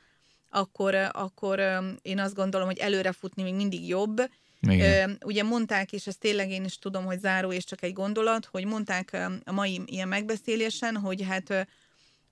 akkor, 0.51 0.95
akkor 1.13 1.61
én 2.03 2.19
azt 2.19 2.35
gondolom, 2.35 2.67
hogy 2.67 2.79
előre 2.79 3.13
futni 3.13 3.43
még 3.43 3.55
mindig 3.55 3.89
jobb. 3.89 4.31
Igen. 4.61 5.19
Ugye 5.25 5.43
mondták, 5.43 5.93
és 5.93 6.07
ezt 6.07 6.19
tényleg 6.19 6.51
én 6.51 6.65
is 6.65 6.79
tudom, 6.79 7.05
hogy 7.05 7.19
záró 7.19 7.53
és 7.53 7.65
csak 7.65 7.83
egy 7.83 7.93
gondolat, 7.93 8.45
hogy 8.45 8.65
mondták 8.65 9.17
a 9.45 9.53
mai 9.53 9.81
ilyen 9.87 10.09
megbeszélésen, 10.09 10.97
hogy 10.97 11.23
hát 11.23 11.69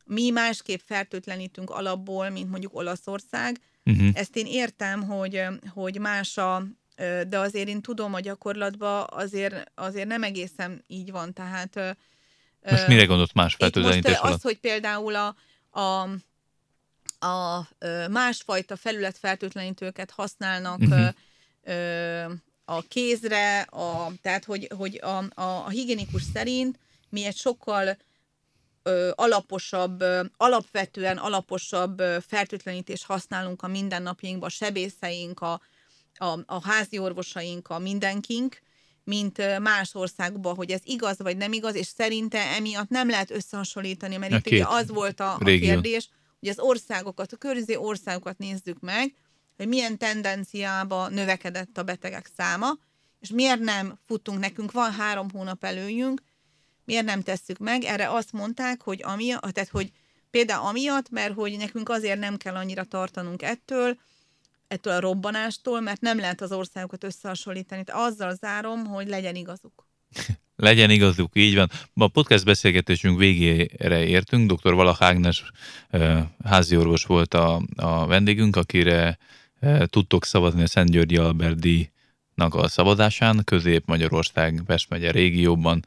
mi 0.05 0.31
másképp 0.31 0.81
fertőtlenítünk 0.85 1.71
alapból, 1.71 2.29
mint 2.29 2.51
mondjuk 2.51 2.75
Olaszország, 2.75 3.61
Uh-huh. 3.89 4.09
Ezt 4.13 4.37
én 4.37 4.47
értem, 4.47 5.03
hogy, 5.03 5.43
hogy 5.75 5.99
más 5.99 6.37
a, 6.37 6.63
de 7.29 7.39
azért 7.39 7.69
én 7.69 7.83
tudom, 7.83 8.15
a 8.15 8.21
gyakorlatban 8.21 9.07
azért, 9.11 9.71
azért 9.75 10.07
nem 10.07 10.23
egészen 10.23 10.85
így 10.87 11.11
van, 11.11 11.33
tehát... 11.33 11.97
Most 12.71 12.89
mire 12.89 13.05
gondolt 13.05 13.33
más 13.33 13.55
feltőzelenítés 13.55 14.17
alatt? 14.17 14.35
Az, 14.35 14.43
hogy 14.43 14.59
például 14.59 15.15
a, 15.15 15.37
a, 15.81 16.09
a 17.27 17.69
másfajta 18.11 18.77
felületfertőtlenítőket 18.77 20.11
használnak 20.11 20.79
uh-huh. 20.79 21.09
a 22.65 22.83
kézre, 22.89 23.61
a, 23.61 24.13
tehát 24.23 24.45
hogy, 24.45 24.71
hogy 24.77 25.01
a, 25.03 25.41
a, 25.41 25.65
a 25.65 25.69
higienikus 25.69 26.23
szerint 26.35 26.79
mi 27.09 27.25
egy 27.25 27.37
sokkal 27.37 27.97
ö, 28.89 29.11
alaposabb, 29.15 30.01
ö, 30.01 30.25
alapvetően 30.37 31.17
alaposabb 31.17 32.01
ö, 32.01 32.17
fertőtlenítést 32.27 33.05
használunk 33.05 33.63
a 33.63 33.69
mindennapjainkban, 33.69 34.49
a 34.49 34.53
sebészeink, 34.53 35.41
a, 35.41 35.61
a, 36.15 36.39
a 36.47 36.69
házi 36.69 36.99
orvosaink, 36.99 37.69
a 37.69 37.79
mindenkink, 37.79 38.61
mint 39.05 39.59
más 39.59 39.95
országokban, 39.95 40.55
hogy 40.55 40.71
ez 40.71 40.81
igaz 40.85 41.19
vagy 41.19 41.37
nem 41.37 41.53
igaz, 41.53 41.75
és 41.75 41.87
szerinte 41.87 42.39
emiatt 42.39 42.89
nem 42.89 43.09
lehet 43.09 43.31
összehasonlítani, 43.31 44.17
mert 44.17 44.33
itt 44.33 44.53
ugye 44.53 44.65
az 44.67 44.89
volt 44.89 45.21
a, 45.21 45.35
a 45.35 45.45
kérdés, 45.45 46.09
hogy 46.41 46.49
az 46.49 46.59
országokat, 46.59 47.33
a 47.33 47.37
környező 47.37 47.77
országokat 47.77 48.39
nézzük 48.39 48.81
meg, 48.81 49.15
hogy 49.57 49.69
milyen 49.69 49.99
tendenciába 49.99 51.09
növekedett 51.09 51.79
a 51.79 51.83
betegek 51.83 52.31
száma, 52.37 52.79
és 53.21 53.31
miért 53.31 53.61
nem 53.61 53.99
futunk, 54.07 54.39
nekünk 54.39 54.73
van 54.73 54.93
három 54.93 55.31
hónap 55.31 55.65
előjünk, 55.65 56.23
miért 56.89 57.05
nem 57.05 57.23
tesszük 57.23 57.59
meg? 57.59 57.85
Erre 57.85 58.11
azt 58.11 58.33
mondták, 58.33 58.83
hogy, 58.83 59.01
amiatt, 59.05 59.53
tehát, 59.53 59.71
hogy 59.71 59.91
például 60.31 60.67
amiatt, 60.67 61.11
mert 61.11 61.35
hogy 61.35 61.57
nekünk 61.59 61.89
azért 61.89 62.19
nem 62.19 62.37
kell 62.37 62.55
annyira 62.55 62.85
tartanunk 62.85 63.43
ettől, 63.43 63.97
ettől 64.69 64.93
a 64.93 65.01
robbanástól, 65.01 65.81
mert 65.81 66.01
nem 66.01 66.19
lehet 66.19 66.41
az 66.41 66.53
országokat 66.53 67.05
összehasonlítani. 67.05 67.85
Tehát 67.85 68.11
azzal 68.11 68.35
zárom, 68.35 68.87
hogy 68.87 69.09
legyen 69.09 69.35
igazuk. 69.35 69.87
legyen 70.69 70.91
igazuk, 70.91 71.31
így 71.35 71.55
van. 71.55 71.71
A 71.95 72.09
podcast 72.09 72.45
beszélgetésünk 72.45 73.19
végére 73.19 74.05
értünk. 74.05 74.53
Dr. 74.53 74.73
Valach 74.73 75.03
Ágnes 75.03 75.51
háziorvos 76.45 77.05
volt 77.05 77.35
a, 77.35 77.63
a 77.77 78.07
vendégünk, 78.07 78.57
akire 78.57 79.19
tudtok 79.87 80.25
szavazni 80.25 80.63
a 80.63 80.67
Szent 80.67 80.91
Györgyi 80.91 81.17
Albert 81.17 81.61
díj 81.61 81.91
a 82.39 82.69
szavazásán. 82.69 83.45
Közép-Magyarország, 83.45 84.63
Pest 84.67 84.89
megye 84.89 85.11
régióban 85.11 85.85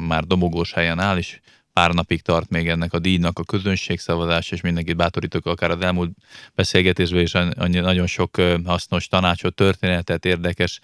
már 0.00 0.24
dobogós 0.24 0.72
helyen 0.72 0.98
áll, 0.98 1.16
és 1.16 1.40
pár 1.72 1.92
napig 1.94 2.22
tart 2.22 2.50
még 2.50 2.68
ennek 2.68 2.92
a 2.92 2.98
díjnak 2.98 3.38
a 3.38 3.44
közönségszavazás, 3.44 4.50
és 4.50 4.60
mindenkit 4.60 4.96
bátorítok, 4.96 5.46
akár 5.46 5.70
az 5.70 5.80
elmúlt 5.80 6.10
beszélgetésben 6.54 7.22
is 7.22 7.34
annyi, 7.34 7.78
nagyon 7.78 8.06
sok 8.06 8.36
hasznos 8.64 9.06
tanácsot, 9.06 9.54
történetet, 9.54 10.24
érdekes 10.24 10.80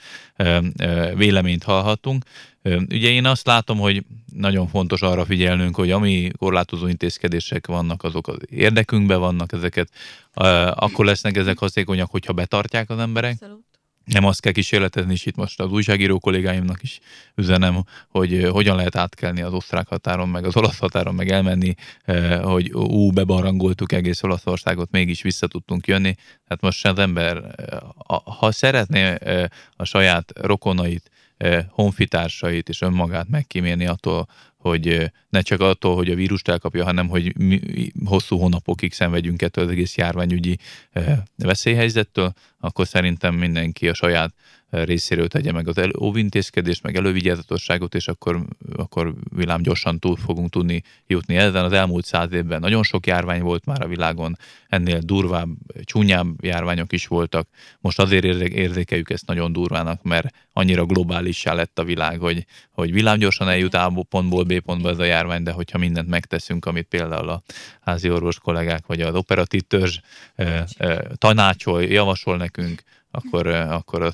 véleményt 1.15 1.63
hallhatunk. 1.63 2.25
Ugye 2.65 3.09
én 3.09 3.27
azt 3.27 3.47
látom, 3.47 3.79
hogy 3.79 4.05
nagyon 4.33 4.69
fontos 4.69 5.03
arra 5.03 5.25
figyelnünk, 5.25 5.77
hogy 5.77 5.91
ami 5.91 6.31
korlátozó 6.39 6.87
intézkedések 6.87 7.67
vannak, 7.67 8.03
azok 8.03 8.29
az 8.29 8.37
érdekünkben 8.51 9.21
vannak, 9.21 9.53
ezeket 9.53 9.91
akkor 10.75 11.05
lesznek 11.05 11.37
ezek 11.37 11.59
hatékonyak, 11.59 12.11
hogyha 12.11 12.33
betartják 12.33 12.91
az 12.91 12.99
emberek. 12.99 13.33
Abszolút 13.33 13.65
nem 14.05 14.25
azt 14.25 14.41
kell 14.41 14.53
kísérletezni, 14.53 15.13
és 15.13 15.27
itt 15.27 15.37
most 15.37 15.61
az 15.61 15.71
újságíró 15.71 16.19
kollégáimnak 16.19 16.83
is 16.83 17.01
üzenem, 17.35 17.85
hogy 18.09 18.49
hogyan 18.51 18.77
lehet 18.77 18.97
átkelni 18.97 19.43
az 19.43 19.53
osztrák 19.53 19.89
határon, 19.89 20.29
meg 20.29 20.45
az 20.45 20.57
olasz 20.57 20.79
határon, 20.79 21.15
meg 21.15 21.31
elmenni, 21.31 21.75
hogy 22.43 22.73
ú, 22.73 23.11
bebarangoltuk 23.11 23.93
egész 23.93 24.23
Olaszországot, 24.23 24.91
mégis 24.91 25.23
vissza 25.23 25.47
tudtunk 25.47 25.87
jönni. 25.87 26.15
Hát 26.49 26.61
most 26.61 26.87
az 26.87 26.99
ember, 26.99 27.55
ha 28.39 28.53
szeretné 28.53 29.15
a 29.77 29.85
saját 29.85 30.33
rokonait, 30.41 31.11
honfitársait 31.69 32.69
és 32.69 32.81
önmagát 32.81 33.29
megkímélni 33.29 33.87
attól, 33.87 34.29
hogy 34.57 35.13
ne 35.29 35.41
csak 35.41 35.61
attól, 35.61 35.95
hogy 35.95 36.11
a 36.11 36.15
vírust 36.15 36.49
elkapja, 36.49 36.85
hanem 36.85 37.09
hogy 37.09 37.37
mi 37.39 37.61
hosszú 38.05 38.39
hónapokig 38.39 38.93
szenvedjünk 38.93 39.43
ettől 39.43 39.65
az 39.65 39.71
egész 39.71 39.97
járványügyi 39.97 40.59
veszélyhelyzettől, 41.37 42.33
akkor 42.65 42.87
szerintem 42.87 43.35
mindenki 43.35 43.89
a 43.89 43.95
saját 43.95 44.35
részéről 44.71 45.29
tegye 45.29 45.53
meg 45.53 45.69
az 45.69 45.89
óvintézkedést, 46.01 46.83
meg 46.83 46.97
elővigyázatosságot, 46.97 47.95
és 47.95 48.09
akkor, 48.09 48.45
akkor 48.77 49.15
vilám 49.37 49.63
gyorsan 49.63 49.99
túl 49.99 50.17
fogunk 50.17 50.51
tudni 50.51 50.83
jutni 51.07 51.37
ezen. 51.37 51.65
Az 51.65 51.73
elmúlt 51.73 52.05
száz 52.05 52.33
évben 52.33 52.61
nagyon 52.61 52.83
sok 52.83 53.07
járvány 53.07 53.43
volt 53.43 53.65
már 53.65 53.83
a 53.83 53.89
világon, 53.89 54.39
ennél 54.69 54.99
durvább, 54.99 55.49
csúnyább 55.85 56.45
járványok 56.45 56.93
is 56.93 57.07
voltak. 57.07 57.49
Most 57.81 57.99
azért 57.99 58.25
érzékeljük 58.25 59.11
ezt 59.11 59.27
nagyon 59.27 59.53
durvának, 59.53 60.03
mert 60.03 60.35
annyira 60.53 60.85
globálissá 60.85 61.53
lett 61.55 61.79
a 61.79 61.85
világ, 61.85 62.19
hogy, 62.19 62.47
hogy 62.71 62.93
villámgyorsan 62.93 63.49
eljut 63.49 63.75
A 63.75 64.05
pontból 64.09 64.45
B 64.45 64.61
pontba 64.61 64.89
ez 64.91 64.99
a 64.99 65.05
járvány, 65.05 65.43
de 65.43 65.53
hogyha 65.53 65.79
mindent 65.79 66.09
megteszünk, 66.09 66.67
amit 66.67 66.87
például 66.87 67.29
a 67.29 67.43
házi 67.81 68.11
orvos 68.11 68.39
kollégák 68.39 68.87
vagy 68.87 69.01
az 69.01 69.15
operatív 69.15 69.63
törzs 69.63 69.99
eh, 70.35 70.65
eh, 70.77 70.99
tanácsol, 71.15 71.83
javasol 71.83 72.37
nekünk, 72.37 72.54
akkor, 73.11 73.47
akkor 73.47 74.13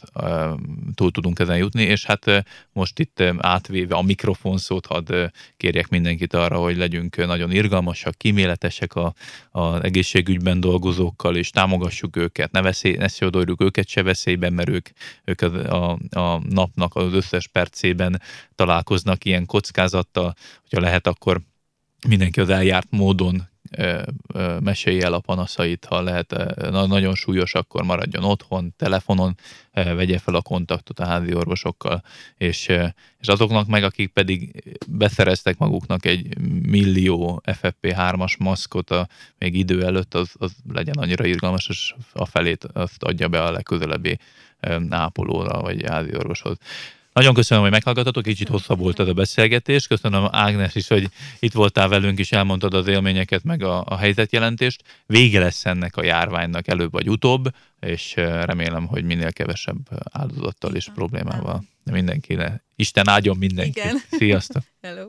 túl 0.95 1.11
tudunk 1.11 1.39
ezen 1.39 1.57
jutni, 1.57 1.83
és 1.83 2.05
hát 2.05 2.45
most 2.73 2.99
itt 2.99 3.23
átvéve 3.39 3.95
a 3.95 4.03
mikrofon 4.03 4.59
szót, 4.59 4.87
hadd 4.87 5.13
kérjek 5.57 5.89
mindenkit 5.89 6.35
arra, 6.35 6.59
hogy 6.59 6.77
legyünk 6.77 7.17
nagyon 7.17 7.51
irgalmasak, 7.51 8.15
kíméletesek 8.15 8.95
a, 8.95 9.15
az 9.51 9.83
egészségügyben 9.83 10.61
dolgozókkal, 10.61 11.37
és 11.37 11.51
támogassuk 11.51 12.17
őket, 12.17 12.53
ne, 12.53 12.63
veszély, 12.63 12.97
ne 12.97 13.09
szjódoljuk 13.09 13.63
őket 13.63 13.89
se 13.89 14.03
veszélyben, 14.03 14.53
mert 14.53 14.69
ők, 14.69 14.89
ők 15.25 15.41
a, 15.41 15.91
a, 15.91 15.99
a 16.21 16.43
napnak 16.49 16.95
az 16.95 17.13
összes 17.13 17.47
percében 17.47 18.23
találkoznak 18.55 19.25
ilyen 19.25 19.47
kockázattal, 19.47 20.35
hogyha 20.61 20.81
lehet, 20.81 21.07
akkor 21.07 21.41
mindenki 22.09 22.41
az 22.41 22.49
eljárt 22.49 22.91
módon 22.91 23.50
mesélje 24.61 25.05
el 25.05 25.13
a 25.13 25.21
panaszait, 25.21 25.85
ha 25.85 26.03
lehet 26.03 26.35
nagyon 26.71 27.15
súlyos, 27.15 27.55
akkor 27.55 27.83
maradjon 27.83 28.25
otthon, 28.25 28.75
telefonon, 28.77 29.37
vegye 29.73 30.19
fel 30.19 30.35
a 30.35 30.43
kontaktot 30.43 31.01
a 31.01 31.07
házi 31.07 31.35
orvosokkal, 31.35 32.03
és, 32.37 32.69
és 33.19 33.29
azoknak 33.29 33.67
meg, 33.67 33.85
akik 33.85 34.09
pedig 34.09 34.65
beszereztek 34.89 35.59
maguknak 35.59 36.05
egy 36.05 36.39
millió 36.63 37.43
FFP3-as 37.47 38.39
maszkot 38.39 38.91
a 38.91 39.09
még 39.39 39.55
idő 39.55 39.85
előtt, 39.85 40.15
az, 40.15 40.31
az 40.39 40.53
legyen 40.73 40.97
annyira 40.99 41.25
irgalmas, 41.25 41.69
és 41.69 41.95
a 42.13 42.27
felét 42.27 42.65
azt 42.65 43.03
adja 43.03 43.29
be 43.29 43.43
a 43.43 43.53
legközelebbi 43.53 44.19
ápolóra, 44.89 45.61
vagy 45.61 45.89
házi 45.89 46.17
orvoshoz. 46.17 46.57
Nagyon 47.13 47.35
köszönöm, 47.35 47.63
hogy 47.63 47.73
meghallgatotok, 47.73 48.23
kicsit 48.23 48.49
hosszabb 48.49 48.79
volt 48.79 49.01
ez 49.01 49.09
a 49.09 49.13
beszélgetés. 49.13 49.87
Köszönöm 49.87 50.29
Ágnes 50.31 50.75
is, 50.75 50.89
hogy 50.89 51.09
itt 51.39 51.53
voltál 51.53 51.89
velünk, 51.89 52.19
és 52.19 52.33
elmondtad 52.33 52.75
az 52.75 52.87
élményeket, 52.87 53.43
meg 53.45 53.63
a, 53.63 53.85
a 53.87 53.97
helyzetjelentést. 53.97 54.83
Vége 55.07 55.41
lesz 55.41 55.67
ennek 55.67 55.97
a 55.97 56.05
járványnak 56.05 56.69
előbb 56.69 56.93
vagy 56.93 57.09
utóbb, 57.09 57.49
és 57.81 58.15
remélem, 58.17 58.87
hogy 58.87 59.05
minél 59.05 59.33
kevesebb 59.33 59.79
áldozattal 60.11 60.75
és 60.75 60.89
problémával. 60.95 61.65
De 61.85 61.93
mindenkire. 61.93 62.65
Isten 62.77 63.09
áldjon 63.09 63.37
mindenkit. 63.37 63.77
Igen. 63.77 63.97
Sziasztok! 64.11 64.63
Hello. 64.83 65.09